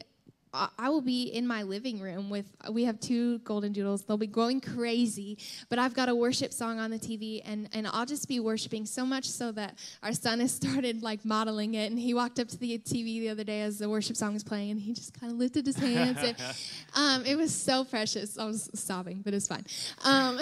I 0.51 0.89
will 0.89 1.01
be 1.01 1.23
in 1.23 1.45
my 1.45 1.61
living 1.61 1.99
room 1.99 2.31
with, 2.31 2.45
we 2.71 2.85
have 2.85 2.99
two 2.99 3.37
golden 3.39 3.71
doodles. 3.71 4.03
They'll 4.03 4.17
be 4.17 4.25
going 4.25 4.61
crazy, 4.61 5.37
but 5.69 5.77
I've 5.77 5.93
got 5.93 6.09
a 6.09 6.15
worship 6.15 6.53
song 6.53 6.79
on 6.79 6.89
the 6.89 6.97
TV, 6.97 7.43
and, 7.45 7.69
and 7.71 7.85
I'll 7.85 8.07
just 8.07 8.27
be 8.27 8.39
worshiping 8.39 8.87
so 8.87 9.05
much 9.05 9.25
so 9.25 9.51
that 9.51 9.77
our 10.01 10.11
son 10.11 10.39
has 10.39 10.51
started 10.55 11.03
like 11.03 11.23
modeling 11.23 11.75
it. 11.75 11.91
And 11.91 11.99
he 11.99 12.15
walked 12.15 12.39
up 12.39 12.47
to 12.47 12.57
the 12.57 12.79
TV 12.79 13.19
the 13.19 13.29
other 13.29 13.43
day 13.43 13.61
as 13.61 13.77
the 13.77 13.87
worship 13.89 14.17
song 14.17 14.33
was 14.33 14.43
playing, 14.43 14.71
and 14.71 14.79
he 14.79 14.93
just 14.93 15.19
kind 15.19 15.31
of 15.31 15.37
lifted 15.37 15.67
his 15.67 15.77
hands. 15.77 16.17
and, 16.19 16.35
um, 16.95 17.25
it 17.25 17.35
was 17.35 17.53
so 17.53 17.83
precious. 17.83 18.37
I 18.37 18.45
was 18.45 18.71
sobbing, 18.73 19.21
but 19.21 19.35
it's 19.35 19.47
fine. 19.47 19.65
Um, 20.03 20.39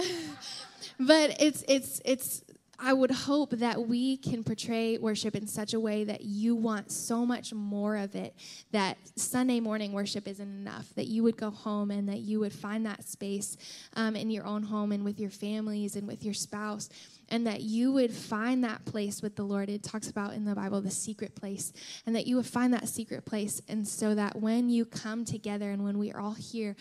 but 0.99 1.35
it's, 1.41 1.65
it's, 1.67 2.01
it's, 2.05 2.43
I 2.79 2.93
would 2.93 3.09
hope 3.09 3.51
that 3.51 3.87
we 3.87 4.17
can 4.17 4.43
portray 4.43 4.97
worship 4.99 5.35
in 5.35 5.47
such 5.47 5.73
a 5.73 5.79
way 5.79 6.03
that 6.03 6.21
you 6.21 6.55
want 6.55 6.91
so 6.91 7.25
much 7.25 7.51
more 7.51 7.97
of 7.97 8.15
it, 8.15 8.35
that 8.71 8.97
Sunday 9.15 9.59
morning 9.59 9.93
worship 9.93 10.27
isn't 10.27 10.47
enough, 10.47 10.93
that 10.95 11.07
you 11.07 11.23
would 11.23 11.37
go 11.37 11.49
home 11.49 11.89
and 11.89 12.07
that 12.07 12.19
you 12.19 12.39
would 12.39 12.53
find 12.53 12.85
that 12.85 13.03
space 13.03 13.57
um, 13.95 14.15
in 14.15 14.29
your 14.29 14.45
own 14.45 14.61
home 14.61 14.91
and 14.91 15.03
with 15.03 15.19
your 15.19 15.31
families 15.31 15.95
and 15.95 16.07
with 16.07 16.23
your 16.23 16.35
spouse, 16.35 16.89
and 17.29 17.47
that 17.47 17.61
you 17.61 17.91
would 17.91 18.11
find 18.11 18.63
that 18.63 18.85
place 18.85 19.23
with 19.23 19.35
the 19.35 19.43
Lord. 19.43 19.69
It 19.69 19.81
talks 19.81 20.09
about 20.09 20.33
in 20.33 20.45
the 20.45 20.53
Bible 20.55 20.79
the 20.79 20.91
secret 20.91 21.35
place, 21.35 21.73
and 22.05 22.15
that 22.15 22.27
you 22.27 22.35
would 22.35 22.45
find 22.45 22.71
that 22.73 22.87
secret 22.87 23.25
place, 23.25 23.59
and 23.67 23.87
so 23.87 24.13
that 24.13 24.35
when 24.35 24.69
you 24.69 24.85
come 24.85 25.25
together 25.25 25.71
and 25.71 25.83
when 25.83 25.97
we 25.97 26.11
are 26.11 26.19
all 26.19 26.35
here, 26.35 26.75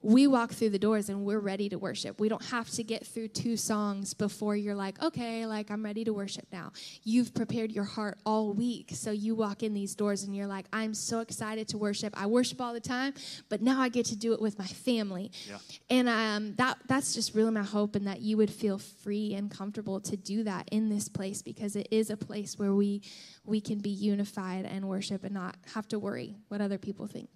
we 0.00 0.28
walk 0.28 0.52
through 0.52 0.70
the 0.70 0.78
doors 0.78 1.08
and 1.08 1.24
we're 1.24 1.40
ready 1.40 1.68
to 1.68 1.76
worship. 1.76 2.20
We 2.20 2.28
don't 2.28 2.44
have 2.46 2.70
to 2.70 2.84
get 2.84 3.04
through 3.04 3.28
two 3.28 3.56
songs 3.56 4.14
before 4.14 4.54
you're 4.54 4.74
like, 4.74 5.02
okay, 5.02 5.44
like 5.44 5.70
I'm 5.70 5.84
ready 5.84 6.04
to 6.04 6.12
worship 6.12 6.46
now. 6.52 6.72
You've 7.02 7.34
prepared 7.34 7.72
your 7.72 7.84
heart 7.84 8.18
all 8.24 8.52
week. 8.52 8.90
So 8.92 9.10
you 9.10 9.34
walk 9.34 9.64
in 9.64 9.74
these 9.74 9.96
doors 9.96 10.22
and 10.22 10.36
you're 10.36 10.46
like, 10.46 10.66
I'm 10.72 10.94
so 10.94 11.18
excited 11.18 11.66
to 11.68 11.78
worship. 11.78 12.14
I 12.16 12.26
worship 12.26 12.60
all 12.60 12.72
the 12.72 12.80
time, 12.80 13.14
but 13.48 13.60
now 13.60 13.80
I 13.80 13.88
get 13.88 14.06
to 14.06 14.16
do 14.16 14.32
it 14.32 14.40
with 14.40 14.56
my 14.56 14.66
family. 14.66 15.32
Yeah. 15.48 15.58
And 15.90 16.08
um, 16.08 16.54
that 16.56 16.78
that's 16.86 17.12
just 17.12 17.34
really 17.34 17.50
my 17.50 17.64
hope 17.64 17.96
and 17.96 18.06
that 18.06 18.20
you 18.20 18.36
would 18.36 18.50
feel 18.50 18.78
free 18.78 19.34
and 19.34 19.50
comfortable 19.50 20.00
to 20.02 20.16
do 20.16 20.44
that 20.44 20.68
in 20.70 20.88
this 20.90 21.08
place 21.08 21.42
because 21.42 21.74
it 21.74 21.88
is 21.90 22.10
a 22.10 22.16
place 22.16 22.56
where 22.56 22.72
we 22.72 23.02
we 23.44 23.60
can 23.60 23.78
be 23.78 23.90
unified 23.90 24.64
and 24.64 24.88
worship 24.88 25.24
and 25.24 25.34
not 25.34 25.56
have 25.74 25.88
to 25.88 25.98
worry 25.98 26.36
what 26.48 26.60
other 26.60 26.78
people 26.78 27.08
think. 27.08 27.28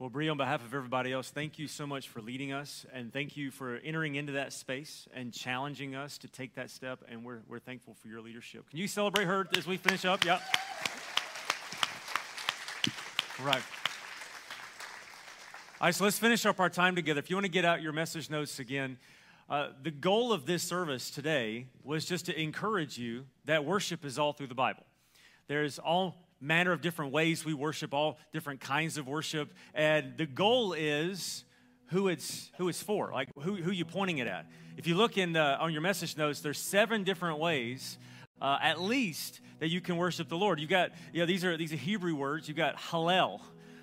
Well, 0.00 0.08
Bree, 0.08 0.30
on 0.30 0.38
behalf 0.38 0.64
of 0.64 0.72
everybody 0.72 1.12
else, 1.12 1.28
thank 1.28 1.58
you 1.58 1.68
so 1.68 1.86
much 1.86 2.08
for 2.08 2.22
leading 2.22 2.52
us, 2.52 2.86
and 2.90 3.12
thank 3.12 3.36
you 3.36 3.50
for 3.50 3.76
entering 3.84 4.14
into 4.14 4.32
that 4.32 4.54
space 4.54 5.06
and 5.14 5.30
challenging 5.30 5.94
us 5.94 6.16
to 6.16 6.28
take 6.28 6.54
that 6.54 6.70
step. 6.70 7.00
And 7.06 7.22
we're, 7.22 7.40
we're 7.46 7.58
thankful 7.58 7.92
for 7.92 8.08
your 8.08 8.22
leadership. 8.22 8.70
Can 8.70 8.78
you 8.78 8.88
celebrate 8.88 9.26
her 9.26 9.46
as 9.58 9.66
we 9.66 9.76
finish 9.76 10.06
up? 10.06 10.24
Yep. 10.24 10.40
Right. 13.44 13.62
All 15.82 15.88
right, 15.88 15.94
so 15.94 16.04
let's 16.04 16.18
finish 16.18 16.46
up 16.46 16.60
our 16.60 16.70
time 16.70 16.96
together. 16.96 17.18
If 17.18 17.28
you 17.28 17.36
want 17.36 17.44
to 17.44 17.52
get 17.52 17.66
out 17.66 17.82
your 17.82 17.92
message 17.92 18.30
notes 18.30 18.58
again, 18.58 18.96
uh, 19.50 19.68
the 19.82 19.90
goal 19.90 20.32
of 20.32 20.46
this 20.46 20.62
service 20.62 21.10
today 21.10 21.66
was 21.84 22.06
just 22.06 22.24
to 22.24 22.40
encourage 22.40 22.96
you 22.96 23.26
that 23.44 23.66
worship 23.66 24.06
is 24.06 24.18
all 24.18 24.32
through 24.32 24.46
the 24.46 24.54
Bible. 24.54 24.86
There's 25.46 25.78
all 25.78 26.16
manner 26.40 26.72
of 26.72 26.80
different 26.80 27.12
ways 27.12 27.44
we 27.44 27.54
worship, 27.54 27.92
all 27.92 28.18
different 28.32 28.60
kinds 28.60 28.96
of 28.96 29.06
worship. 29.06 29.52
And 29.74 30.16
the 30.16 30.26
goal 30.26 30.72
is 30.72 31.44
who 31.88 32.08
it's 32.08 32.50
who 32.56 32.68
it's 32.68 32.82
for, 32.82 33.10
like 33.12 33.28
who, 33.40 33.56
who 33.56 33.70
you 33.70 33.84
pointing 33.84 34.18
it 34.18 34.26
at. 34.26 34.46
If 34.76 34.86
you 34.86 34.96
look 34.96 35.18
in 35.18 35.32
the, 35.32 35.58
on 35.58 35.72
your 35.72 35.82
message 35.82 36.16
notes, 36.16 36.40
there's 36.40 36.58
seven 36.58 37.04
different 37.04 37.38
ways, 37.38 37.98
uh, 38.40 38.58
at 38.62 38.80
least, 38.80 39.40
that 39.58 39.68
you 39.68 39.80
can 39.80 39.96
worship 39.96 40.28
the 40.28 40.36
Lord. 40.36 40.58
You 40.58 40.66
got, 40.66 40.92
you 41.12 41.20
know, 41.20 41.26
these 41.26 41.44
are 41.44 41.56
these 41.56 41.72
are 41.72 41.76
Hebrew 41.76 42.14
words. 42.14 42.48
You've 42.48 42.56
got 42.56 42.76
Hallel, 42.76 43.40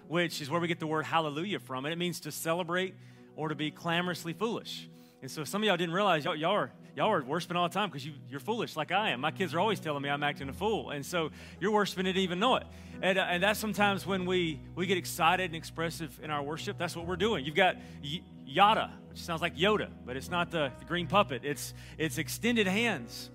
which 0.08 0.42
is 0.42 0.50
where 0.50 0.60
we 0.60 0.68
get 0.68 0.80
the 0.80 0.88
word 0.88 1.06
hallelujah 1.06 1.60
from, 1.60 1.86
and 1.86 1.94
it 1.94 1.98
means 1.98 2.22
to 2.22 2.32
celebrate 2.32 2.96
or 3.36 3.50
to 3.50 3.56
be 3.56 3.70
clamorously 3.72 4.34
foolish. 4.34 4.90
And 5.22 5.30
so 5.30 5.44
some 5.44 5.62
of 5.62 5.68
y'all 5.68 5.78
didn't 5.78 5.94
realize 5.94 6.26
y'all, 6.26 6.36
y'all 6.36 6.52
are 6.52 6.72
y'all 6.98 7.12
are 7.12 7.22
worshiping 7.22 7.56
all 7.56 7.70
the 7.70 7.74
time 7.74 7.90
because 7.90 8.04
you, 8.04 8.12
you're 8.28 8.40
foolish 8.40 8.76
like 8.76 8.92
I 8.92 9.12
am. 9.12 9.22
My 9.22 9.30
kids 9.30 9.54
are 9.54 9.60
always 9.60 9.80
telling 9.80 10.02
me 10.02 10.10
I'm 10.10 10.24
acting 10.24 10.50
a 10.50 10.54
fool. 10.54 10.90
And 10.90 11.06
so 11.06 11.30
you're 11.60 11.72
worshiping 11.72 12.08
and 12.08 12.18
even 12.18 12.40
know 12.40 12.56
it. 12.56 12.66
And, 13.04 13.20
uh, 13.20 13.28
and 13.30 13.44
that's 13.44 13.60
sometimes 13.60 14.08
when 14.08 14.26
we, 14.26 14.60
we 14.74 14.88
get 14.88 14.98
excited 14.98 15.46
and 15.46 15.56
expressive 15.56 16.20
in 16.24 16.32
our 16.32 16.42
worship. 16.42 16.80
That's 16.80 16.96
what 16.96 17.06
we're 17.06 17.16
doing. 17.16 17.46
You've 17.46 17.56
got 17.56 17.76
y- 18.04 18.24
Yada, 18.48 18.92
which 19.12 19.20
sounds 19.20 19.44
like 19.44 19.56
Yoda, 19.56 19.90
but 20.08 20.18
it's 20.18 20.32
not 20.32 20.50
the, 20.50 20.72
the 20.80 20.86
green 20.86 21.06
puppet. 21.06 21.44
It's, 21.46 21.76
it's 22.00 22.18
extended 22.18 22.66
hands. 22.66 23.30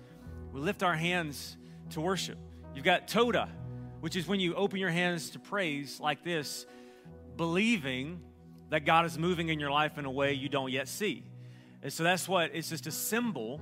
We 0.51 0.59
lift 0.59 0.83
our 0.83 0.95
hands 0.95 1.55
to 1.91 2.01
worship. 2.01 2.37
You've 2.75 2.83
got 2.83 3.07
Toda, 3.07 3.47
which 4.01 4.17
is 4.17 4.27
when 4.27 4.41
you 4.41 4.55
open 4.55 4.77
your 4.77 4.89
hands 4.89 5.29
to 5.31 5.39
praise 5.39 6.01
like 6.01 6.25
this, 6.25 6.65
believing 7.37 8.19
that 8.71 8.83
God 8.83 9.05
is 9.05 9.17
moving 9.17 9.47
in 9.47 9.57
your 9.57 9.71
life 9.71 9.97
in 9.97 10.03
a 10.03 10.11
way 10.11 10.33
you 10.33 10.49
don't 10.49 10.69
yet 10.69 10.89
see. 10.89 11.23
And 11.83 11.91
so 11.91 12.03
that's 12.03 12.27
what 12.29 12.51
it's 12.53 12.69
just 12.69 12.87
a 12.87 12.91
symbol 12.91 13.59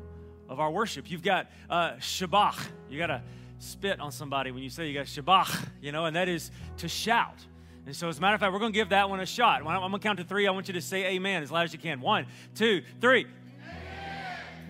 of 0.48 0.60
our 0.60 0.70
worship. 0.70 1.10
You've 1.10 1.24
got 1.24 1.50
uh, 1.70 1.94
shabach. 1.94 2.56
You 2.88 3.00
got 3.00 3.08
to 3.08 3.22
spit 3.58 4.00
on 4.00 4.12
somebody 4.12 4.52
when 4.52 4.62
you 4.62 4.70
say 4.70 4.88
you 4.88 4.94
got 4.94 5.08
shabach, 5.08 5.68
you 5.82 5.92
know, 5.92 6.06
and 6.06 6.16
that 6.16 6.30
is 6.30 6.52
to 6.78 6.88
shout. 6.88 7.36
And 7.88 7.96
so, 7.96 8.10
as 8.10 8.20
a 8.20 8.22
matter 8.22 8.36
of 8.36 8.40
fact, 8.40 8.54
we're 8.54 8.60
going 8.60 8.74
to 8.74 8.78
give 8.78 8.90
that 8.90 9.10
one 9.10 9.20
a 9.20 9.26
shot. 9.26 9.66
I'm 9.66 9.80
going 9.80 9.92
to 9.92 10.00
count 10.00 10.20
to 10.20 10.24
three. 10.24 10.48
I 10.48 10.52
want 10.52 10.68
you 10.68 10.76
to 10.76 10.82
say 10.82 11.16
amen 11.16 11.42
as 11.42 11.52
loud 11.52 11.64
as 11.64 11.74
you 11.74 11.80
can. 11.80 12.00
One, 12.00 12.28
two, 12.54 12.84
three. 13.02 13.26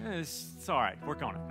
It's, 0.03 0.47
it's, 0.57 0.69
all 0.69 0.79
right. 0.79 0.95
Work 1.05 1.21
on 1.21 1.35
it. 1.35 1.41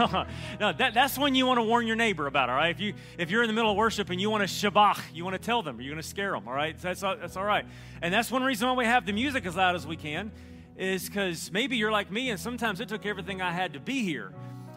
All 0.00 0.08
right. 0.08 0.26
no, 0.60 0.72
that, 0.72 0.94
that's 0.94 1.16
when 1.16 1.34
you 1.34 1.46
want 1.46 1.58
to 1.58 1.62
warn 1.62 1.86
your 1.86 1.94
neighbor 1.94 2.26
about. 2.26 2.48
All 2.48 2.56
right. 2.56 2.70
If 2.70 2.80
you 2.80 2.94
if 3.18 3.30
you're 3.30 3.42
in 3.42 3.48
the 3.48 3.54
middle 3.54 3.70
of 3.70 3.76
worship 3.76 4.10
and 4.10 4.20
you 4.20 4.30
want 4.30 4.48
to 4.48 4.48
shabach, 4.48 4.98
you 5.12 5.24
want 5.24 5.34
to 5.34 5.42
tell 5.42 5.62
them. 5.62 5.80
You're 5.80 5.92
going 5.92 6.02
to 6.02 6.08
scare 6.08 6.32
them. 6.32 6.48
All 6.48 6.54
right. 6.54 6.76
That's 6.80 7.02
that's 7.02 7.36
all 7.36 7.44
right. 7.44 7.66
And 8.02 8.12
that's 8.12 8.30
one 8.30 8.42
reason 8.42 8.66
why 8.66 8.74
we 8.74 8.84
have 8.86 9.04
the 9.04 9.12
music 9.12 9.44
as 9.46 9.56
loud 9.56 9.76
as 9.76 9.86
we 9.86 9.96
can 9.96 10.32
is 10.80 11.06
because 11.06 11.52
maybe 11.52 11.76
you're 11.76 11.92
like 11.92 12.10
me, 12.10 12.30
and 12.30 12.40
sometimes 12.40 12.80
it 12.80 12.88
took 12.88 13.04
everything 13.04 13.42
I 13.42 13.52
had 13.52 13.74
to 13.74 13.80
be 13.80 14.02
here. 14.02 14.32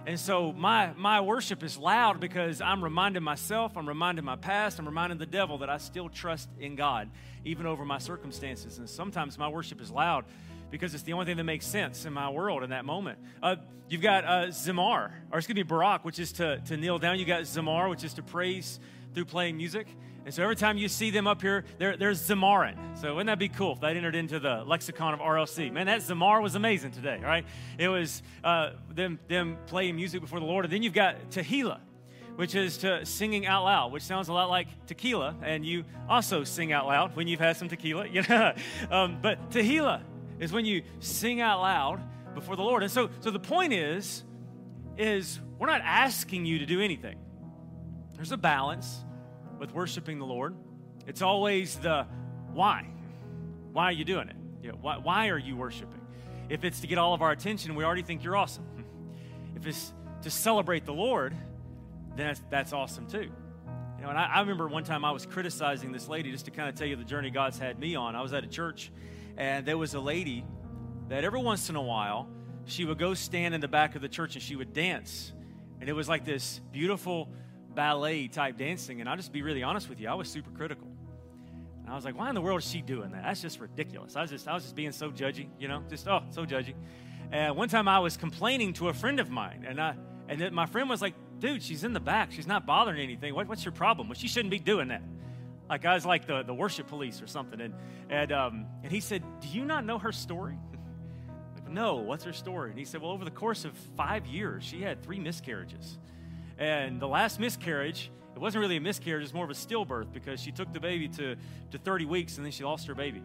And 0.05 0.19
so 0.19 0.51
my, 0.51 0.91
my 0.97 1.21
worship 1.21 1.63
is 1.63 1.77
loud 1.77 2.19
because 2.19 2.59
I'm 2.59 2.83
reminding 2.83 3.23
myself, 3.23 3.77
I'm 3.77 3.87
reminding 3.87 4.25
my 4.25 4.35
past, 4.35 4.79
I'm 4.79 4.85
reminding 4.85 5.17
the 5.17 5.25
devil 5.25 5.59
that 5.59 5.69
I 5.69 5.77
still 5.77 6.09
trust 6.09 6.49
in 6.59 6.75
God, 6.75 7.09
even 7.45 7.65
over 7.65 7.85
my 7.85 7.99
circumstances. 7.99 8.79
And 8.79 8.89
sometimes 8.89 9.37
my 9.37 9.47
worship 9.47 9.79
is 9.79 9.89
loud 9.89 10.25
because 10.71 10.93
it's 10.93 11.03
the 11.03 11.13
only 11.13 11.25
thing 11.25 11.37
that 11.37 11.45
makes 11.45 11.65
sense 11.65 12.03
in 12.03 12.11
my 12.11 12.29
world 12.29 12.63
in 12.63 12.71
that 12.71 12.83
moment. 12.83 13.19
Uh, 13.41 13.55
you've 13.87 14.01
got 14.01 14.25
uh, 14.25 14.47
Zamar, 14.47 15.11
or 15.31 15.37
it's 15.37 15.47
going 15.47 15.55
to 15.55 15.63
be 15.63 15.63
Barak, 15.63 16.03
which 16.03 16.19
is 16.19 16.33
to, 16.33 16.57
to 16.65 16.75
kneel 16.75 16.99
down. 16.99 17.17
You 17.17 17.25
got 17.25 17.43
Zamar, 17.43 17.89
which 17.89 18.03
is 18.03 18.15
to 18.15 18.23
praise 18.23 18.77
through 19.13 19.25
playing 19.25 19.55
music. 19.55 19.87
And 20.25 20.33
so 20.33 20.41
every 20.41 20.55
time 20.55 20.77
you 20.77 20.87
see 20.87 21.09
them 21.11 21.27
up 21.27 21.41
here, 21.41 21.65
they're 21.77 21.95
Zamarin. 21.95 22.97
So 22.97 23.15
wouldn't 23.15 23.27
that 23.27 23.39
be 23.39 23.49
cool 23.49 23.73
if 23.73 23.81
that 23.81 23.97
entered 23.97 24.15
into 24.15 24.39
the 24.39 24.63
lexicon 24.65 25.13
of 25.13 25.19
RLC? 25.19 25.71
Man, 25.71 25.87
that 25.87 25.99
Zamar 25.99 26.41
was 26.41 26.55
amazing 26.55 26.91
today, 26.91 27.19
right? 27.21 27.45
It 27.77 27.89
was 27.89 28.23
uh, 28.43 28.71
them, 28.89 29.19
them 29.27 29.57
playing 29.67 29.97
music 29.97 30.21
before 30.21 30.39
the 30.39 30.45
Lord. 30.45 30.63
And 30.63 30.73
then 30.73 30.81
you've 30.81 30.93
got 30.93 31.29
Tehillah, 31.29 31.79
which 32.37 32.55
is 32.55 32.77
to 32.79 33.05
singing 33.05 33.45
out 33.45 33.65
loud, 33.65 33.91
which 33.91 34.03
sounds 34.03 34.29
a 34.29 34.33
lot 34.33 34.49
like 34.49 34.67
tequila. 34.87 35.35
And 35.43 35.65
you 35.65 35.83
also 36.07 36.45
sing 36.45 36.71
out 36.71 36.87
loud 36.87 37.17
when 37.17 37.27
you've 37.27 37.41
had 37.41 37.57
some 37.57 37.67
tequila. 37.67 38.07
You 38.13 38.23
know? 38.29 38.53
um, 38.89 39.19
but 39.21 39.49
Tehillah 39.51 40.01
is 40.39 40.53
when 40.53 40.65
you 40.65 40.83
sing 40.99 41.41
out 41.41 41.59
loud 41.59 42.01
before 42.33 42.55
the 42.55 42.63
Lord. 42.63 42.81
And 42.81 42.91
so, 42.91 43.09
so 43.19 43.29
the 43.29 43.39
point 43.39 43.73
is, 43.73 44.23
is 44.97 45.41
we're 45.59 45.67
not 45.67 45.81
asking 45.83 46.45
you 46.45 46.59
to 46.59 46.65
do 46.65 46.79
anything. 46.79 47.17
There's 48.15 48.31
a 48.31 48.37
balance 48.37 49.03
with 49.63 49.73
worshiping 49.73 50.19
the 50.19 50.25
Lord. 50.25 50.55
It's 51.07 51.21
always 51.21 51.77
the 51.77 52.05
why. 52.51 52.85
Why 53.71 53.85
are 53.85 53.91
you 53.93 54.03
doing 54.03 54.27
it? 54.27 54.35
You 54.61 54.73
know, 54.73 54.77
why, 54.81 54.97
why 54.97 55.29
are 55.29 55.37
you 55.37 55.55
worshiping? 55.55 56.01
If 56.49 56.65
it's 56.65 56.81
to 56.81 56.87
get 56.87 56.97
all 56.97 57.13
of 57.13 57.21
our 57.21 57.31
attention, 57.31 57.73
we 57.75 57.85
already 57.85 58.01
think 58.01 58.23
you're 58.23 58.35
awesome. 58.35 58.65
If 59.55 59.67
it's 59.67 59.93
to 60.23 60.29
celebrate 60.29 60.85
the 60.85 60.93
Lord, 60.93 61.33
then 62.17 62.27
that's, 62.27 62.41
that's 62.49 62.73
awesome 62.73 63.07
too. 63.07 63.31
You 63.97 64.03
know, 64.03 64.09
and 64.09 64.17
I, 64.17 64.25
I 64.25 64.39
remember 64.41 64.67
one 64.67 64.83
time 64.83 65.05
I 65.05 65.11
was 65.11 65.25
criticizing 65.25 65.93
this 65.93 66.09
lady 66.09 66.29
just 66.31 66.43
to 66.45 66.51
kind 66.51 66.67
of 66.67 66.75
tell 66.75 66.87
you 66.87 66.97
the 66.97 67.05
journey 67.05 67.29
God's 67.29 67.57
had 67.57 67.79
me 67.79 67.95
on. 67.95 68.17
I 68.17 68.21
was 68.21 68.33
at 68.33 68.43
a 68.43 68.47
church, 68.47 68.91
and 69.37 69.65
there 69.65 69.77
was 69.77 69.93
a 69.93 70.01
lady 70.01 70.43
that 71.07 71.23
every 71.23 71.39
once 71.39 71.69
in 71.69 71.77
a 71.77 71.81
while 71.81 72.27
she 72.65 72.83
would 72.83 72.97
go 72.97 73.13
stand 73.13 73.55
in 73.55 73.61
the 73.61 73.69
back 73.69 73.95
of 73.95 74.01
the 74.01 74.09
church 74.09 74.35
and 74.35 74.43
she 74.43 74.57
would 74.57 74.73
dance. 74.73 75.31
And 75.79 75.87
it 75.87 75.93
was 75.93 76.09
like 76.09 76.25
this 76.25 76.59
beautiful 76.73 77.29
ballet 77.75 78.27
type 78.27 78.57
dancing. 78.57 78.99
And 78.99 79.09
I'll 79.09 79.17
just 79.17 79.31
be 79.31 79.41
really 79.41 79.63
honest 79.63 79.89
with 79.89 79.99
you, 79.99 80.07
I 80.09 80.13
was 80.13 80.29
super 80.29 80.51
critical. 80.51 80.87
And 81.81 81.91
I 81.91 81.95
was 81.95 82.05
like, 82.05 82.17
why 82.17 82.29
in 82.29 82.35
the 82.35 82.41
world 82.41 82.61
is 82.61 82.69
she 82.69 82.81
doing 82.81 83.11
that? 83.11 83.23
That's 83.23 83.41
just 83.41 83.59
ridiculous. 83.59 84.15
I 84.15 84.21
was 84.21 84.31
just, 84.31 84.47
I 84.47 84.53
was 84.53 84.63
just 84.63 84.75
being 84.75 84.91
so 84.91 85.11
judgy, 85.11 85.47
you 85.59 85.67
know, 85.67 85.83
just, 85.89 86.07
oh, 86.07 86.23
so 86.29 86.45
judgy. 86.45 86.75
And 87.31 87.57
one 87.57 87.67
time 87.67 87.87
I 87.87 87.99
was 87.99 88.15
complaining 88.15 88.73
to 88.73 88.89
a 88.89 88.93
friend 88.93 89.19
of 89.19 89.29
mine, 89.29 89.65
and 89.67 89.81
I, 89.81 89.95
and 90.29 90.39
then 90.39 90.53
my 90.53 90.65
friend 90.65 90.89
was 90.89 91.01
like, 91.01 91.15
dude, 91.39 91.61
she's 91.61 91.83
in 91.83 91.91
the 91.91 91.99
back. 91.99 92.31
She's 92.31 92.47
not 92.47 92.65
bothering 92.65 93.01
anything. 93.01 93.35
What, 93.35 93.47
what's 93.47 93.65
your 93.65 93.73
problem? 93.73 94.07
Well, 94.07 94.15
she 94.15 94.27
shouldn't 94.27 94.51
be 94.51 94.59
doing 94.59 94.87
that. 94.89 95.01
Like 95.69 95.85
I 95.85 95.93
was 95.93 96.05
like 96.05 96.27
the, 96.27 96.43
the 96.43 96.53
worship 96.53 96.87
police 96.87 97.21
or 97.21 97.27
something. 97.27 97.59
And, 97.59 97.73
and, 98.09 98.31
um, 98.31 98.65
and 98.83 98.91
he 98.91 98.99
said, 98.99 99.23
do 99.41 99.49
you 99.49 99.65
not 99.65 99.85
know 99.85 99.97
her 99.97 100.11
story? 100.11 100.57
like, 101.55 101.69
no, 101.69 101.95
what's 101.95 102.23
her 102.23 102.33
story? 102.33 102.69
And 102.69 102.79
he 102.79 102.85
said, 102.85 103.01
well, 103.01 103.11
over 103.11 103.25
the 103.25 103.31
course 103.31 103.65
of 103.65 103.73
five 103.97 104.25
years, 104.25 104.63
she 104.63 104.81
had 104.81 105.03
three 105.03 105.19
miscarriages. 105.19 105.97
And 106.57 106.99
the 106.99 107.07
last 107.07 107.39
miscarriage, 107.39 108.11
it 108.35 108.39
wasn't 108.39 108.61
really 108.61 108.77
a 108.77 108.81
miscarriage, 108.81 109.21
it 109.21 109.25
was 109.25 109.33
more 109.33 109.45
of 109.45 109.51
a 109.51 109.53
stillbirth 109.53 110.11
because 110.11 110.39
she 110.39 110.51
took 110.51 110.71
the 110.73 110.79
baby 110.79 111.07
to, 111.09 111.35
to 111.71 111.77
30 111.77 112.05
weeks 112.05 112.37
and 112.37 112.45
then 112.45 112.51
she 112.51 112.63
lost 112.63 112.87
her 112.87 112.95
baby. 112.95 113.23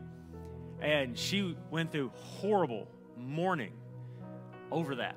And 0.81 1.19
she 1.19 1.57
went 1.71 1.93
through 1.93 2.11
horrible 2.15 2.89
mourning 3.17 3.73
over 4.71 4.97
that. 4.97 5.17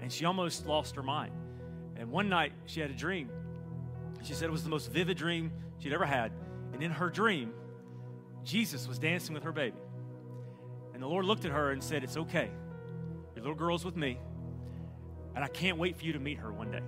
And 0.00 0.12
she 0.12 0.24
almost 0.24 0.66
lost 0.66 0.96
her 0.96 1.02
mind. 1.02 1.32
And 1.96 2.10
one 2.10 2.28
night 2.28 2.52
she 2.66 2.80
had 2.80 2.90
a 2.90 2.94
dream. 2.94 3.30
She 4.22 4.32
said 4.32 4.48
it 4.48 4.52
was 4.52 4.64
the 4.64 4.70
most 4.70 4.90
vivid 4.90 5.16
dream 5.16 5.52
she'd 5.78 5.92
ever 5.92 6.06
had. 6.06 6.32
And 6.72 6.82
in 6.82 6.90
her 6.90 7.10
dream, 7.10 7.52
Jesus 8.44 8.88
was 8.88 8.98
dancing 8.98 9.34
with 9.34 9.44
her 9.44 9.52
baby. 9.52 9.76
And 10.94 11.02
the 11.02 11.06
Lord 11.06 11.24
looked 11.24 11.44
at 11.44 11.52
her 11.52 11.70
and 11.70 11.82
said, 11.82 12.02
It's 12.04 12.16
okay. 12.16 12.50
Your 13.34 13.44
little 13.44 13.54
girl's 13.54 13.84
with 13.84 13.96
me. 13.96 14.18
And 15.34 15.44
I 15.44 15.48
can't 15.48 15.78
wait 15.78 15.96
for 15.96 16.04
you 16.04 16.12
to 16.14 16.18
meet 16.18 16.38
her 16.38 16.52
one 16.52 16.70
day. 16.70 16.82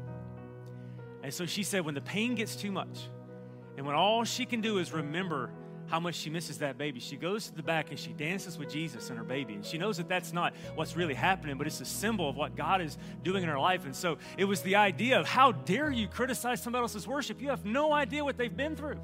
And 1.23 1.33
so 1.33 1.47
she 1.47 1.62
said, 1.62 1.85
when 1.85 1.95
the 1.95 2.01
pain 2.01 2.35
gets 2.35 2.57
too 2.57 2.73
much, 2.73 3.09
and 3.77 3.87
when 3.87 3.95
all 3.95 4.25
she 4.25 4.45
can 4.45 4.61
do 4.61 4.79
is 4.79 4.93
remember 4.93 5.51
how 5.87 6.01
much 6.01 6.14
she 6.14 6.31
misses 6.31 6.59
that 6.59 6.79
baby, 6.79 7.01
she 7.01 7.16
goes 7.16 7.49
to 7.49 7.55
the 7.55 7.62
back 7.62 7.91
and 7.91 7.99
she 7.99 8.12
dances 8.12 8.59
with 8.59 8.70
Jesus 8.70 9.11
and 9.11 9.18
her 9.18 9.25
baby. 9.25 9.55
And 9.55 9.64
she 9.64 9.79
knows 9.79 9.99
that 9.99 10.09
that's 10.09 10.33
not 10.33 10.55
what's 10.75 10.97
really 10.97 11.14
happening, 11.14 11.59
but 11.59 11.66
it's 11.66 11.81
a 11.81 11.85
symbol 11.85 12.29
of 12.29 12.37
what 12.37 12.57
God 12.57 12.81
is 12.81 12.97
doing 13.23 13.43
in 13.43 13.49
her 13.49 13.59
life. 13.59 13.85
And 13.85 13.95
so 13.95 14.18
it 14.39 14.45
was 14.45 14.62
the 14.62 14.77
idea 14.77 15.20
of 15.20 15.27
how 15.27 15.53
dare 15.53 15.91
you 15.91 16.09
criticize 16.09 16.62
somebody 16.62 16.83
else's 16.83 17.07
worship? 17.07 17.41
You 17.43 17.51
have 17.51 17.64
no 17.64 17.93
idea 17.93 18.25
what 18.25 18.37
they've 18.37 18.57
been 18.57 18.75
through. 18.75 18.99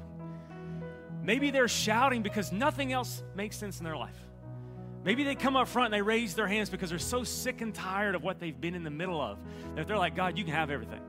Maybe 1.23 1.51
they're 1.51 1.67
shouting 1.67 2.23
because 2.23 2.51
nothing 2.51 2.91
else 2.91 3.23
makes 3.35 3.55
sense 3.55 3.77
in 3.77 3.83
their 3.83 3.97
life. 3.97 4.17
Maybe 5.03 5.23
they 5.23 5.35
come 5.35 5.55
up 5.55 5.67
front 5.67 5.87
and 5.87 5.93
they 5.93 6.01
raise 6.01 6.33
their 6.33 6.47
hands 6.47 6.69
because 6.69 6.89
they're 6.89 6.99
so 6.99 7.23
sick 7.23 7.61
and 7.61 7.73
tired 7.73 8.15
of 8.15 8.23
what 8.23 8.39
they've 8.39 8.59
been 8.59 8.75
in 8.75 8.83
the 8.83 8.89
middle 8.89 9.21
of 9.21 9.37
that 9.75 9.87
they're 9.87 9.97
like, 9.97 10.15
God, 10.15 10.37
you 10.37 10.43
can 10.43 10.53
have 10.53 10.71
everything. 10.71 11.01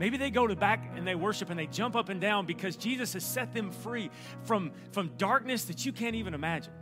Maybe 0.00 0.16
they 0.16 0.30
go 0.30 0.46
to 0.46 0.56
back 0.56 0.92
and 0.96 1.06
they 1.06 1.14
worship 1.14 1.50
and 1.50 1.58
they 1.58 1.66
jump 1.66 1.94
up 1.94 2.08
and 2.08 2.22
down 2.22 2.46
because 2.46 2.74
Jesus 2.74 3.12
has 3.12 3.22
set 3.22 3.52
them 3.52 3.70
free 3.70 4.10
from, 4.44 4.72
from 4.92 5.10
darkness 5.18 5.64
that 5.64 5.84
you 5.84 5.92
can't 5.92 6.14
even 6.14 6.32
imagine. 6.32 6.72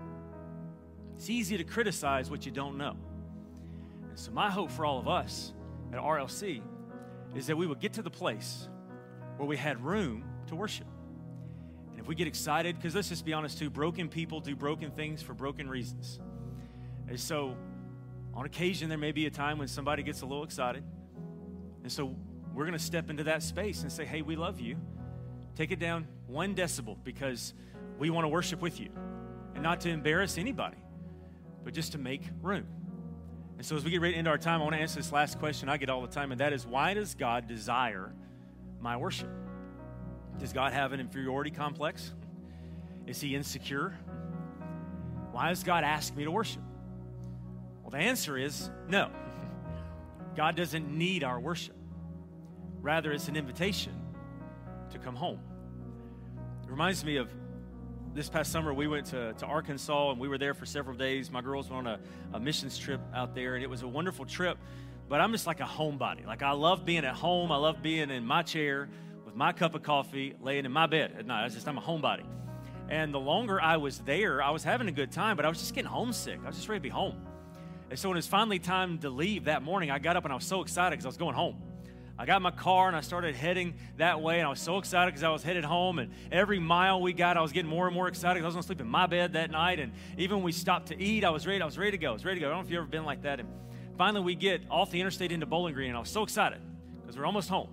It's 1.16 1.28
easy 1.28 1.56
to 1.58 1.64
criticize 1.64 2.30
what 2.30 2.46
you 2.46 2.52
don't 2.52 2.78
know. 2.78 2.96
And 4.08 4.16
so, 4.16 4.30
my 4.30 4.48
hope 4.48 4.70
for 4.70 4.86
all 4.86 5.00
of 5.00 5.08
us 5.08 5.52
at 5.92 5.98
RLC 5.98 6.62
is 7.34 7.48
that 7.48 7.56
we 7.56 7.66
would 7.66 7.80
get 7.80 7.94
to 7.94 8.02
the 8.02 8.10
place 8.10 8.68
where 9.36 9.48
we 9.48 9.56
had 9.56 9.84
room 9.84 10.22
to 10.46 10.54
worship. 10.54 10.86
And 11.90 11.98
if 11.98 12.06
we 12.06 12.14
get 12.14 12.28
excited, 12.28 12.76
because 12.76 12.94
let's 12.94 13.08
just 13.08 13.24
be 13.24 13.32
honest 13.32 13.58
too, 13.58 13.68
broken 13.68 14.08
people 14.08 14.38
do 14.38 14.54
broken 14.54 14.92
things 14.92 15.22
for 15.22 15.34
broken 15.34 15.68
reasons. 15.68 16.20
And 17.08 17.18
so, 17.18 17.56
on 18.32 18.46
occasion, 18.46 18.88
there 18.88 18.96
may 18.96 19.10
be 19.10 19.26
a 19.26 19.30
time 19.30 19.58
when 19.58 19.66
somebody 19.66 20.04
gets 20.04 20.22
a 20.22 20.26
little 20.26 20.44
excited. 20.44 20.84
And 21.82 21.90
so, 21.90 22.14
we're 22.58 22.64
going 22.64 22.76
to 22.76 22.84
step 22.84 23.08
into 23.08 23.22
that 23.22 23.44
space 23.44 23.82
and 23.82 23.92
say, 23.92 24.04
hey, 24.04 24.20
we 24.20 24.34
love 24.34 24.58
you. 24.58 24.76
Take 25.54 25.70
it 25.70 25.78
down 25.78 26.08
one 26.26 26.56
decibel 26.56 26.96
because 27.04 27.54
we 28.00 28.10
want 28.10 28.24
to 28.24 28.28
worship 28.28 28.60
with 28.60 28.80
you. 28.80 28.88
And 29.54 29.62
not 29.62 29.80
to 29.82 29.90
embarrass 29.90 30.38
anybody, 30.38 30.78
but 31.62 31.72
just 31.72 31.92
to 31.92 31.98
make 31.98 32.22
room. 32.42 32.66
And 33.58 33.64
so, 33.64 33.76
as 33.76 33.84
we 33.84 33.92
get 33.92 34.00
ready 34.00 34.14
to 34.14 34.18
end 34.18 34.26
our 34.26 34.38
time, 34.38 34.60
I 34.60 34.64
want 34.64 34.74
to 34.74 34.80
answer 34.80 34.96
this 34.96 35.12
last 35.12 35.38
question 35.38 35.68
I 35.68 35.76
get 35.76 35.88
all 35.88 36.02
the 36.02 36.08
time, 36.08 36.32
and 36.32 36.40
that 36.40 36.52
is 36.52 36.66
why 36.66 36.94
does 36.94 37.14
God 37.14 37.46
desire 37.46 38.12
my 38.80 38.96
worship? 38.96 39.30
Does 40.40 40.52
God 40.52 40.72
have 40.72 40.92
an 40.92 40.98
inferiority 40.98 41.52
complex? 41.52 42.12
Is 43.06 43.20
he 43.20 43.36
insecure? 43.36 43.96
Why 45.30 45.50
does 45.50 45.62
God 45.62 45.84
ask 45.84 46.14
me 46.16 46.24
to 46.24 46.30
worship? 46.32 46.62
Well, 47.82 47.90
the 47.90 47.98
answer 47.98 48.36
is 48.36 48.68
no. 48.88 49.10
God 50.36 50.56
doesn't 50.56 50.88
need 50.88 51.22
our 51.22 51.38
worship. 51.38 51.77
Rather, 52.88 53.12
it's 53.12 53.28
an 53.28 53.36
invitation 53.36 53.92
to 54.90 54.98
come 54.98 55.14
home. 55.14 55.38
It 56.64 56.70
reminds 56.70 57.04
me 57.04 57.16
of 57.16 57.28
this 58.14 58.30
past 58.30 58.50
summer, 58.50 58.72
we 58.72 58.86
went 58.86 59.04
to, 59.08 59.34
to 59.34 59.44
Arkansas 59.44 60.12
and 60.12 60.18
we 60.18 60.26
were 60.26 60.38
there 60.38 60.54
for 60.54 60.64
several 60.64 60.96
days. 60.96 61.30
My 61.30 61.42
girls 61.42 61.68
went 61.68 61.86
on 61.86 61.98
a, 62.32 62.36
a 62.36 62.40
missions 62.40 62.78
trip 62.78 63.02
out 63.14 63.34
there, 63.34 63.56
and 63.56 63.62
it 63.62 63.68
was 63.68 63.82
a 63.82 63.86
wonderful 63.86 64.24
trip. 64.24 64.56
But 65.06 65.20
I'm 65.20 65.32
just 65.32 65.46
like 65.46 65.60
a 65.60 65.64
homebody. 65.64 66.24
Like, 66.24 66.42
I 66.42 66.52
love 66.52 66.86
being 66.86 67.04
at 67.04 67.14
home, 67.14 67.52
I 67.52 67.58
love 67.58 67.82
being 67.82 68.08
in 68.08 68.24
my 68.24 68.40
chair 68.42 68.88
with 69.26 69.34
my 69.34 69.52
cup 69.52 69.74
of 69.74 69.82
coffee, 69.82 70.34
laying 70.40 70.64
in 70.64 70.72
my 70.72 70.86
bed 70.86 71.14
at 71.18 71.26
night. 71.26 71.44
I 71.44 71.48
just, 71.50 71.68
I'm 71.68 71.76
a 71.76 71.82
homebody. 71.82 72.24
And 72.88 73.12
the 73.12 73.20
longer 73.20 73.60
I 73.60 73.76
was 73.76 73.98
there, 73.98 74.42
I 74.42 74.48
was 74.48 74.64
having 74.64 74.88
a 74.88 74.92
good 74.92 75.12
time, 75.12 75.36
but 75.36 75.44
I 75.44 75.50
was 75.50 75.58
just 75.58 75.74
getting 75.74 75.90
homesick. 75.90 76.40
I 76.42 76.46
was 76.46 76.56
just 76.56 76.70
ready 76.70 76.78
to 76.78 76.84
be 76.84 76.88
home. 76.88 77.20
And 77.90 77.98
so 77.98 78.08
when 78.08 78.16
it 78.16 78.20
was 78.20 78.26
finally 78.26 78.58
time 78.58 78.96
to 79.00 79.10
leave 79.10 79.44
that 79.44 79.62
morning, 79.62 79.90
I 79.90 79.98
got 79.98 80.16
up 80.16 80.24
and 80.24 80.32
I 80.32 80.36
was 80.36 80.46
so 80.46 80.62
excited 80.62 80.92
because 80.92 81.04
I 81.04 81.08
was 81.08 81.18
going 81.18 81.34
home. 81.34 81.67
I 82.18 82.26
got 82.26 82.42
my 82.42 82.50
car 82.50 82.88
and 82.88 82.96
I 82.96 83.00
started 83.00 83.36
heading 83.36 83.74
that 83.96 84.20
way, 84.20 84.38
and 84.38 84.46
I 84.46 84.50
was 84.50 84.60
so 84.60 84.78
excited 84.78 85.12
because 85.12 85.22
I 85.22 85.28
was 85.28 85.44
headed 85.44 85.64
home. 85.64 86.00
And 86.00 86.10
every 86.32 86.58
mile 86.58 87.00
we 87.00 87.12
got, 87.12 87.36
I 87.36 87.40
was 87.40 87.52
getting 87.52 87.70
more 87.70 87.86
and 87.86 87.94
more 87.94 88.08
excited 88.08 88.42
I 88.42 88.46
was 88.46 88.54
going 88.54 88.62
to 88.62 88.66
sleep 88.66 88.80
in 88.80 88.88
my 88.88 89.06
bed 89.06 89.34
that 89.34 89.52
night. 89.52 89.78
And 89.78 89.92
even 90.16 90.38
when 90.38 90.44
we 90.44 90.52
stopped 90.52 90.88
to 90.88 91.00
eat, 91.00 91.22
I 91.24 91.30
was 91.30 91.46
ready. 91.46 91.62
I 91.62 91.64
was 91.64 91.78
ready 91.78 91.92
to 91.92 91.98
go. 91.98 92.10
I 92.10 92.12
was 92.12 92.24
ready 92.24 92.40
to 92.40 92.40
go. 92.40 92.48
I 92.48 92.50
don't 92.50 92.58
know 92.58 92.66
if 92.66 92.70
you've 92.70 92.78
ever 92.78 92.88
been 92.88 93.04
like 93.04 93.22
that. 93.22 93.38
And 93.38 93.48
finally, 93.96 94.24
we 94.24 94.34
get 94.34 94.62
off 94.68 94.90
the 94.90 95.00
interstate 95.00 95.30
into 95.30 95.46
Bowling 95.46 95.74
Green, 95.74 95.90
and 95.90 95.96
I 95.96 96.00
was 96.00 96.10
so 96.10 96.24
excited 96.24 96.60
because 97.00 97.16
we're 97.16 97.26
almost 97.26 97.48
home. 97.48 97.68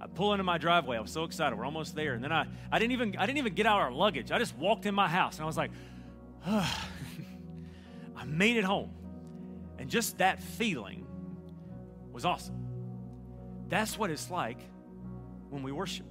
I 0.00 0.08
pull 0.08 0.32
into 0.32 0.42
my 0.42 0.58
driveway. 0.58 0.96
I 0.96 1.00
was 1.00 1.12
so 1.12 1.22
excited. 1.22 1.56
We're 1.56 1.64
almost 1.64 1.94
there. 1.94 2.14
And 2.14 2.24
then 2.24 2.32
I, 2.32 2.46
I 2.72 2.80
didn't 2.80 2.92
even 2.92 3.16
I 3.16 3.26
didn't 3.26 3.38
even 3.38 3.54
get 3.54 3.66
out 3.66 3.78
our 3.78 3.92
luggage. 3.92 4.32
I 4.32 4.40
just 4.40 4.56
walked 4.56 4.86
in 4.86 4.94
my 4.94 5.08
house, 5.08 5.36
and 5.36 5.44
I 5.44 5.46
was 5.46 5.56
like, 5.56 5.70
oh, 6.48 6.84
I 8.16 8.24
made 8.24 8.56
it 8.56 8.64
home. 8.64 8.90
And 9.78 9.88
just 9.88 10.18
that 10.18 10.42
feeling 10.42 11.06
was 12.12 12.24
awesome. 12.24 12.71
That's 13.72 13.98
what 13.98 14.10
it's 14.10 14.30
like 14.30 14.58
when 15.48 15.62
we 15.62 15.72
worship. 15.72 16.04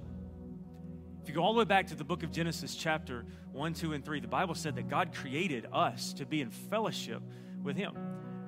If 1.22 1.28
you 1.28 1.34
go 1.36 1.42
all 1.42 1.52
the 1.52 1.60
way 1.60 1.64
back 1.64 1.86
to 1.86 1.94
the 1.94 2.02
book 2.02 2.24
of 2.24 2.32
Genesis, 2.32 2.74
chapter 2.74 3.24
1, 3.52 3.74
2, 3.74 3.92
and 3.92 4.04
3, 4.04 4.18
the 4.18 4.26
Bible 4.26 4.56
said 4.56 4.74
that 4.74 4.88
God 4.88 5.14
created 5.14 5.68
us 5.72 6.12
to 6.14 6.26
be 6.26 6.40
in 6.40 6.50
fellowship 6.50 7.22
with 7.62 7.76
Him. 7.76 7.96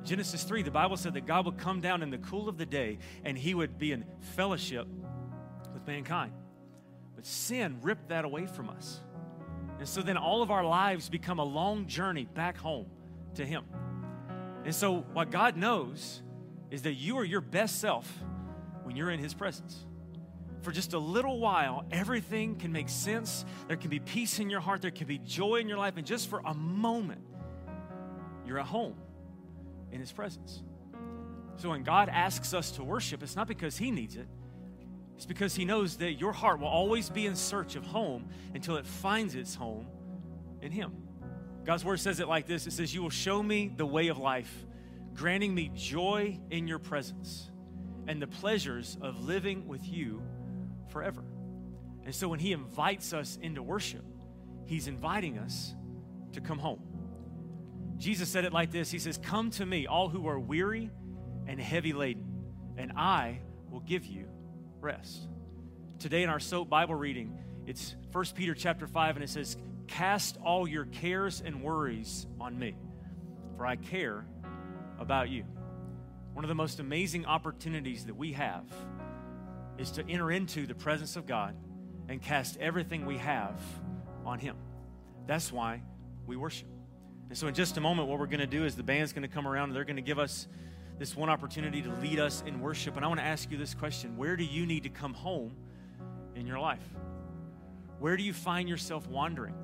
Genesis 0.02 0.42
3, 0.42 0.64
the 0.64 0.72
Bible 0.72 0.96
said 0.96 1.14
that 1.14 1.26
God 1.26 1.46
would 1.46 1.58
come 1.58 1.80
down 1.80 2.02
in 2.02 2.10
the 2.10 2.18
cool 2.18 2.48
of 2.48 2.58
the 2.58 2.66
day 2.66 2.98
and 3.22 3.38
He 3.38 3.54
would 3.54 3.78
be 3.78 3.92
in 3.92 4.04
fellowship 4.34 4.88
with 5.72 5.86
mankind. 5.86 6.32
But 7.14 7.24
sin 7.24 7.78
ripped 7.82 8.08
that 8.08 8.24
away 8.24 8.46
from 8.46 8.68
us. 8.68 8.98
And 9.78 9.88
so 9.88 10.02
then 10.02 10.16
all 10.16 10.42
of 10.42 10.50
our 10.50 10.64
lives 10.64 11.08
become 11.08 11.38
a 11.38 11.44
long 11.44 11.86
journey 11.86 12.24
back 12.24 12.58
home 12.58 12.86
to 13.36 13.46
Him. 13.46 13.62
And 14.64 14.74
so 14.74 15.06
what 15.12 15.30
God 15.30 15.56
knows 15.56 16.20
is 16.72 16.82
that 16.82 16.94
you 16.94 17.16
are 17.18 17.24
your 17.24 17.40
best 17.40 17.80
self 17.80 18.12
when 18.84 18.96
you're 18.96 19.10
in 19.10 19.18
His 19.18 19.34
presence. 19.34 19.84
For 20.62 20.72
just 20.72 20.94
a 20.94 20.98
little 20.98 21.40
while, 21.40 21.84
everything 21.90 22.56
can 22.56 22.72
make 22.72 22.88
sense. 22.88 23.44
There 23.68 23.76
can 23.76 23.90
be 23.90 24.00
peace 24.00 24.38
in 24.38 24.48
your 24.48 24.60
heart. 24.60 24.80
There 24.80 24.90
can 24.90 25.06
be 25.06 25.18
joy 25.18 25.56
in 25.56 25.68
your 25.68 25.76
life. 25.76 25.94
And 25.98 26.06
just 26.06 26.30
for 26.30 26.40
a 26.44 26.54
moment, 26.54 27.20
you're 28.46 28.58
at 28.58 28.66
home 28.66 28.94
in 29.92 30.00
His 30.00 30.10
presence. 30.10 30.62
So 31.56 31.68
when 31.68 31.82
God 31.82 32.08
asks 32.08 32.54
us 32.54 32.70
to 32.72 32.82
worship, 32.82 33.22
it's 33.22 33.36
not 33.36 33.46
because 33.46 33.76
He 33.76 33.90
needs 33.90 34.16
it, 34.16 34.26
it's 35.16 35.26
because 35.26 35.54
He 35.54 35.64
knows 35.64 35.98
that 35.98 36.12
your 36.14 36.32
heart 36.32 36.60
will 36.60 36.68
always 36.68 37.10
be 37.10 37.26
in 37.26 37.36
search 37.36 37.76
of 37.76 37.84
home 37.84 38.28
until 38.54 38.76
it 38.76 38.86
finds 38.86 39.34
its 39.34 39.54
home 39.54 39.86
in 40.62 40.72
Him. 40.72 40.92
God's 41.64 41.84
Word 41.84 42.00
says 42.00 42.20
it 42.20 42.28
like 42.28 42.46
this 42.46 42.66
It 42.66 42.72
says, 42.72 42.94
You 42.94 43.02
will 43.02 43.10
show 43.10 43.42
me 43.42 43.70
the 43.76 43.86
way 43.86 44.08
of 44.08 44.16
life, 44.16 44.64
granting 45.14 45.54
me 45.54 45.70
joy 45.74 46.40
in 46.50 46.66
your 46.66 46.78
presence 46.78 47.50
and 48.06 48.20
the 48.20 48.26
pleasures 48.26 48.96
of 49.00 49.24
living 49.24 49.66
with 49.66 49.86
you 49.86 50.22
forever. 50.88 51.24
And 52.04 52.14
so 52.14 52.28
when 52.28 52.38
He 52.38 52.52
invites 52.52 53.12
us 53.12 53.38
into 53.40 53.62
worship, 53.62 54.04
He's 54.66 54.88
inviting 54.88 55.38
us 55.38 55.74
to 56.32 56.40
come 56.40 56.58
home. 56.58 56.80
Jesus 57.96 58.28
said 58.28 58.44
it 58.44 58.52
like 58.52 58.70
this 58.70 58.90
He 58.90 58.98
says, 58.98 59.18
Come 59.18 59.50
to 59.52 59.66
me, 59.66 59.86
all 59.86 60.08
who 60.08 60.26
are 60.28 60.38
weary 60.38 60.90
and 61.46 61.60
heavy 61.60 61.92
laden, 61.92 62.26
and 62.76 62.92
I 62.96 63.40
will 63.70 63.80
give 63.80 64.04
you 64.04 64.26
rest. 64.80 65.28
Today 65.98 66.22
in 66.22 66.28
our 66.28 66.40
SOAP 66.40 66.68
Bible 66.68 66.94
reading, 66.94 67.38
it's 67.66 67.96
1 68.12 68.24
Peter 68.34 68.54
chapter 68.54 68.86
5, 68.86 69.16
and 69.16 69.24
it 69.24 69.30
says, 69.30 69.56
Cast 69.86 70.38
all 70.44 70.66
your 70.66 70.86
cares 70.86 71.42
and 71.44 71.62
worries 71.62 72.26
on 72.40 72.58
me, 72.58 72.74
for 73.56 73.66
I 73.66 73.76
care 73.76 74.26
about 74.98 75.28
you. 75.28 75.44
One 76.34 76.44
of 76.44 76.48
the 76.48 76.54
most 76.54 76.80
amazing 76.80 77.26
opportunities 77.26 78.06
that 78.06 78.16
we 78.16 78.32
have 78.32 78.64
is 79.78 79.92
to 79.92 80.08
enter 80.08 80.30
into 80.32 80.66
the 80.66 80.74
presence 80.74 81.16
of 81.16 81.26
God 81.26 81.56
and 82.08 82.20
cast 82.20 82.58
everything 82.58 83.06
we 83.06 83.18
have 83.18 83.60
on 84.26 84.40
Him. 84.40 84.56
That's 85.26 85.52
why 85.52 85.82
we 86.26 86.36
worship. 86.36 86.68
And 87.28 87.38
so, 87.38 87.46
in 87.46 87.54
just 87.54 87.76
a 87.76 87.80
moment, 87.80 88.08
what 88.08 88.18
we're 88.18 88.26
going 88.26 88.40
to 88.40 88.46
do 88.46 88.64
is 88.64 88.74
the 88.74 88.82
band's 88.82 89.12
going 89.12 89.22
to 89.22 89.28
come 89.28 89.46
around 89.46 89.70
and 89.70 89.76
they're 89.76 89.84
going 89.84 89.96
to 89.96 90.02
give 90.02 90.18
us 90.18 90.48
this 90.98 91.16
one 91.16 91.28
opportunity 91.30 91.82
to 91.82 91.90
lead 92.02 92.18
us 92.18 92.42
in 92.46 92.60
worship. 92.60 92.96
And 92.96 93.04
I 93.04 93.08
want 93.08 93.20
to 93.20 93.26
ask 93.26 93.50
you 93.50 93.56
this 93.56 93.74
question 93.74 94.16
Where 94.16 94.36
do 94.36 94.44
you 94.44 94.66
need 94.66 94.82
to 94.82 94.90
come 94.90 95.14
home 95.14 95.54
in 96.34 96.46
your 96.46 96.58
life? 96.58 96.86
Where 98.00 98.16
do 98.16 98.24
you 98.24 98.32
find 98.32 98.68
yourself 98.68 99.06
wandering? 99.08 99.54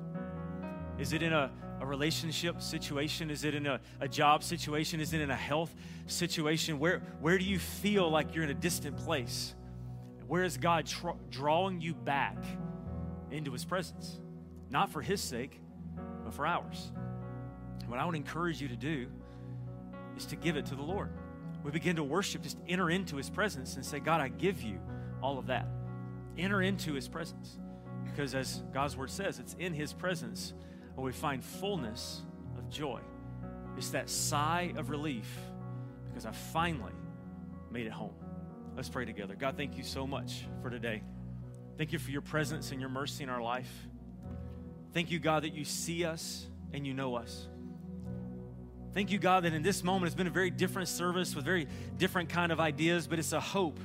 Is 1.01 1.13
it 1.13 1.21
in 1.21 1.33
a 1.33 1.51
a 1.81 1.85
relationship 1.85 2.61
situation? 2.61 3.31
Is 3.31 3.43
it 3.43 3.55
in 3.55 3.65
a, 3.65 3.81
a 3.99 4.07
job 4.07 4.43
situation? 4.43 4.99
Is 4.99 5.13
it 5.13 5.21
in 5.21 5.31
a 5.31 5.35
health 5.35 5.73
situation? 6.05 6.77
Where, 6.77 6.99
where 7.19 7.39
do 7.39 7.43
you 7.43 7.57
feel 7.57 8.09
like 8.09 8.35
you're 8.35 8.43
in 8.43 8.51
a 8.51 8.53
distant 8.53 8.97
place? 8.97 9.55
Where 10.27 10.43
is 10.43 10.57
God 10.57 10.89
drawing 11.31 11.81
you 11.81 11.95
back 11.95 12.37
into 13.31 13.51
His 13.51 13.65
presence? 13.65 14.19
Not 14.69 14.91
for 14.91 15.01
His 15.01 15.21
sake, 15.21 15.59
but 16.23 16.35
for 16.35 16.45
ours. 16.45 16.91
What 17.87 17.99
I 17.99 18.05
would 18.05 18.15
encourage 18.15 18.61
you 18.61 18.67
to 18.67 18.75
do 18.75 19.07
is 20.15 20.27
to 20.27 20.35
give 20.35 20.57
it 20.57 20.67
to 20.67 20.75
the 20.75 20.83
Lord. 20.83 21.09
We 21.63 21.71
begin 21.71 21.95
to 21.95 22.03
worship, 22.03 22.43
just 22.43 22.59
enter 22.67 22.91
into 22.91 23.15
His 23.15 23.29
presence 23.29 23.75
and 23.75 23.83
say, 23.83 23.99
God, 23.99 24.21
I 24.21 24.27
give 24.27 24.61
you 24.61 24.79
all 25.21 25.39
of 25.39 25.47
that. 25.47 25.67
Enter 26.37 26.61
into 26.61 26.93
His 26.93 27.07
presence. 27.07 27.57
Because 28.05 28.35
as 28.35 28.61
God's 28.71 28.95
Word 28.95 29.09
says, 29.09 29.39
it's 29.39 29.55
in 29.57 29.73
His 29.73 29.93
presence 29.93 30.53
where 30.95 31.05
we 31.05 31.11
find 31.11 31.43
fullness 31.43 32.21
of 32.57 32.69
joy. 32.69 32.99
It's 33.77 33.91
that 33.91 34.09
sigh 34.09 34.73
of 34.75 34.89
relief 34.89 35.27
because 36.09 36.25
I 36.25 36.31
finally 36.31 36.93
made 37.71 37.87
it 37.87 37.91
home. 37.91 38.13
Let's 38.75 38.89
pray 38.89 39.05
together. 39.05 39.35
God, 39.35 39.57
thank 39.57 39.77
you 39.77 39.83
so 39.83 40.05
much 40.05 40.45
for 40.61 40.69
today. 40.69 41.03
Thank 41.77 41.93
you 41.93 41.99
for 41.99 42.11
your 42.11 42.21
presence 42.21 42.71
and 42.71 42.79
your 42.79 42.89
mercy 42.89 43.23
in 43.23 43.29
our 43.29 43.41
life. 43.41 43.71
Thank 44.93 45.11
you, 45.11 45.19
God, 45.19 45.43
that 45.43 45.53
you 45.53 45.65
see 45.65 46.05
us 46.05 46.45
and 46.73 46.85
you 46.85 46.93
know 46.93 47.15
us. 47.15 47.47
Thank 48.93 49.09
you, 49.09 49.19
God, 49.19 49.43
that 49.45 49.53
in 49.53 49.61
this 49.61 49.83
moment 49.83 50.07
it's 50.07 50.15
been 50.15 50.27
a 50.27 50.31
very 50.31 50.49
different 50.49 50.89
service 50.89 51.33
with 51.33 51.45
very 51.45 51.67
different 51.97 52.29
kind 52.29 52.51
of 52.51 52.59
ideas, 52.59 53.07
but 53.07 53.19
it's 53.19 53.31
a 53.31 53.39
hope. 53.39 53.79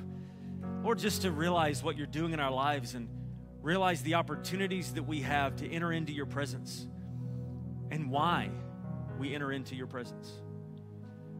Or 0.83 0.95
just 0.95 1.21
to 1.21 1.31
realize 1.31 1.81
what 1.81 1.97
you're 1.97 2.07
doing 2.07 2.33
in 2.33 2.39
our 2.41 2.51
lives 2.51 2.93
and 2.93 3.07
realize 3.61 4.01
the 4.01 4.15
opportunities 4.15 4.93
that 4.93 5.03
we 5.03 5.21
have 5.21 5.55
to 5.57 5.69
enter 5.69 5.93
into 5.93 6.11
your 6.11 6.25
presence 6.25 6.87
and 7.91 8.09
why 8.09 8.49
we 9.19 9.33
enter 9.33 9.51
into 9.51 9.75
your 9.75 9.87
presence. 9.87 10.31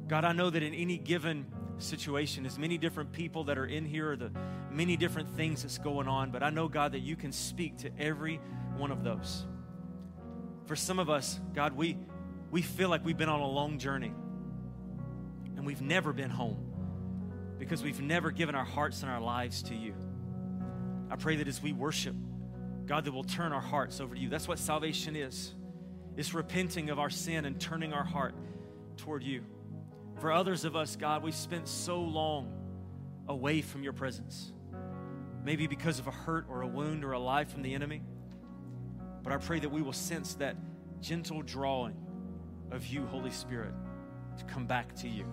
God, 0.08 0.24
I 0.24 0.32
know 0.32 0.50
that 0.50 0.64
in 0.64 0.74
any 0.74 0.98
given 0.98 1.46
situation, 1.78 2.46
as 2.46 2.58
many 2.58 2.78
different 2.78 3.12
people 3.12 3.46
that 3.46 3.58
are 3.58 3.66
in 3.66 3.86
here, 3.86 4.12
or 4.12 4.16
the 4.16 4.32
many 4.72 4.98
different 4.98 5.30
things 5.36 5.64
that's 5.64 5.78
going 5.78 6.08
on, 6.08 6.32
but 6.32 6.44
I 6.44 6.50
know, 6.50 6.68
God, 6.68 6.94
that 6.94 7.00
you 7.00 7.16
can 7.16 7.32
speak 7.32 7.78
to 7.80 7.92
every 8.00 8.40
one 8.78 8.92
of 8.92 9.04
those. 9.04 9.46
For 10.66 10.76
some 10.76 11.00
of 11.00 11.10
us, 11.10 11.40
God, 11.54 11.74
we, 11.74 11.98
we 12.52 12.62
feel 12.62 12.90
like 12.90 13.04
we've 13.06 13.18
been 13.18 13.30
on 13.30 13.40
a 13.40 13.48
long 13.48 13.80
journey 13.80 14.14
and 15.56 15.66
we've 15.66 15.82
never 15.82 16.14
been 16.14 16.30
home 16.30 16.64
because 17.58 17.84
we've 17.84 18.02
never 18.02 18.32
given 18.32 18.56
our 18.56 18.66
hearts 18.66 19.02
and 19.02 19.12
our 19.12 19.22
lives 19.22 19.64
to 19.64 19.76
you. 19.76 19.94
I 21.10 21.16
pray 21.16 21.38
that 21.38 21.48
as 21.48 21.62
we 21.62 21.74
worship, 21.74 22.16
God, 22.86 23.06
that 23.06 23.14
we'll 23.14 23.24
turn 23.24 23.52
our 23.52 23.62
hearts 23.62 24.00
over 24.00 24.14
to 24.14 24.22
you. 24.22 24.30
That's 24.30 24.48
what 24.48 24.60
salvation 24.60 25.16
is. 25.16 25.54
It's 26.18 26.34
repenting 26.34 26.90
of 26.90 26.98
our 26.98 27.12
sin 27.12 27.46
and 27.46 27.62
turning 27.62 27.94
our 27.94 28.04
heart 28.04 28.34
toward 28.98 29.24
you. 29.24 29.44
For 30.20 30.32
others 30.32 30.66
of 30.66 30.76
us, 30.76 30.96
God, 30.96 31.24
we've 31.24 31.36
spent 31.36 31.68
so 31.68 32.02
long 32.02 32.52
away 33.28 33.62
from 33.62 33.84
your 33.84 33.94
presence. 33.94 34.52
Maybe 35.44 35.68
because 35.68 36.00
of 36.00 36.08
a 36.08 36.12
hurt 36.12 36.48
or 36.50 36.64
a 36.64 36.68
wound 36.68 37.06
or 37.06 37.12
a 37.12 37.20
lie 37.20 37.46
from 37.46 37.62
the 37.62 37.76
enemy. 37.76 38.02
But 39.22 39.32
I 39.32 39.38
pray 39.38 39.60
that 39.60 39.70
we 39.70 39.84
will 39.84 39.94
sense 39.94 40.34
that 40.36 40.56
gentle 41.02 41.44
drawing 41.44 41.96
of 42.72 42.88
you, 42.88 43.06
Holy 43.06 43.30
Spirit, 43.32 43.74
to 44.40 44.44
come 44.46 44.66
back 44.66 44.96
to 44.96 45.08
you 45.08 45.26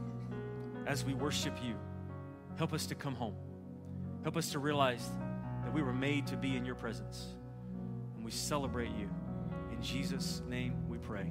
as 0.87 1.03
we 1.03 1.15
worship 1.15 1.57
you. 1.65 1.77
Help 2.59 2.75
us 2.75 2.85
to 2.87 2.95
come 2.95 3.15
home. 3.15 3.37
Help 4.23 4.37
us 4.37 4.53
to 4.53 4.59
realize 4.59 5.09
that 5.63 5.73
we 5.73 5.83
were 5.83 5.95
made 5.95 6.27
to 6.27 6.37
be 6.37 6.57
in 6.57 6.67
your 6.67 6.75
presence. 6.75 7.35
And 8.17 8.25
we 8.25 8.31
celebrate 8.31 8.91
you. 8.91 9.09
Jesus' 9.85 10.43
name 10.49 10.89
we 10.89 10.97
pray. 10.99 11.31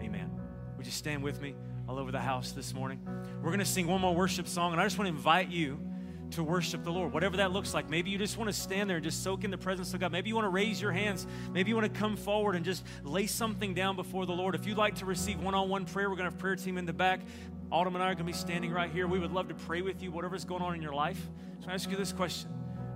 Amen. 0.00 0.30
Would 0.76 0.86
you 0.86 0.92
stand 0.92 1.22
with 1.22 1.42
me 1.42 1.54
all 1.88 1.98
over 1.98 2.12
the 2.12 2.20
house 2.20 2.52
this 2.52 2.72
morning? 2.72 3.00
We're 3.42 3.50
going 3.50 3.58
to 3.58 3.64
sing 3.64 3.88
one 3.88 4.00
more 4.00 4.14
worship 4.14 4.46
song, 4.46 4.72
and 4.72 4.80
I 4.80 4.84
just 4.84 4.96
want 4.96 5.10
to 5.10 5.14
invite 5.14 5.50
you 5.50 5.80
to 6.32 6.44
worship 6.44 6.84
the 6.84 6.92
Lord, 6.92 7.12
whatever 7.12 7.38
that 7.38 7.52
looks 7.52 7.74
like. 7.74 7.90
Maybe 7.90 8.10
you 8.10 8.18
just 8.18 8.38
want 8.38 8.48
to 8.48 8.52
stand 8.56 8.88
there 8.88 8.98
and 8.98 9.04
just 9.04 9.24
soak 9.24 9.42
in 9.42 9.50
the 9.50 9.58
presence 9.58 9.92
of 9.94 10.00
God. 10.00 10.12
Maybe 10.12 10.28
you 10.28 10.36
want 10.36 10.44
to 10.44 10.50
raise 10.50 10.80
your 10.80 10.92
hands. 10.92 11.26
Maybe 11.52 11.70
you 11.70 11.74
want 11.74 11.92
to 11.92 12.00
come 12.00 12.16
forward 12.16 12.54
and 12.54 12.64
just 12.64 12.84
lay 13.02 13.26
something 13.26 13.74
down 13.74 13.96
before 13.96 14.26
the 14.26 14.32
Lord. 14.32 14.54
If 14.54 14.64
you'd 14.64 14.78
like 14.78 14.96
to 14.96 15.04
receive 15.04 15.40
one 15.40 15.54
on 15.54 15.68
one 15.68 15.84
prayer, 15.84 16.08
we're 16.08 16.16
going 16.16 16.26
to 16.28 16.32
have 16.32 16.38
a 16.38 16.42
prayer 16.42 16.56
team 16.56 16.78
in 16.78 16.86
the 16.86 16.92
back. 16.92 17.20
Autumn 17.72 17.96
and 17.96 18.02
I 18.02 18.08
are 18.08 18.14
going 18.14 18.26
to 18.26 18.32
be 18.32 18.32
standing 18.32 18.70
right 18.70 18.90
here. 18.90 19.08
We 19.08 19.18
would 19.18 19.32
love 19.32 19.48
to 19.48 19.54
pray 19.54 19.82
with 19.82 20.02
you, 20.02 20.12
whatever's 20.12 20.44
going 20.44 20.62
on 20.62 20.74
in 20.74 20.82
your 20.82 20.94
life. 20.94 21.20
So 21.60 21.70
I 21.70 21.74
ask 21.74 21.90
you 21.90 21.96
this 21.96 22.12
question 22.12 22.50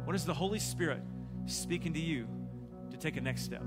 What 0.05 0.15
is 0.15 0.25
the 0.25 0.35
Holy 0.35 0.61
Spirit 0.61 1.03
speaking 1.47 1.95
to 1.95 2.01
you 2.01 2.29
to 2.91 2.97
take 2.97 3.17
a 3.17 3.21
next 3.21 3.43
step? 3.43 3.65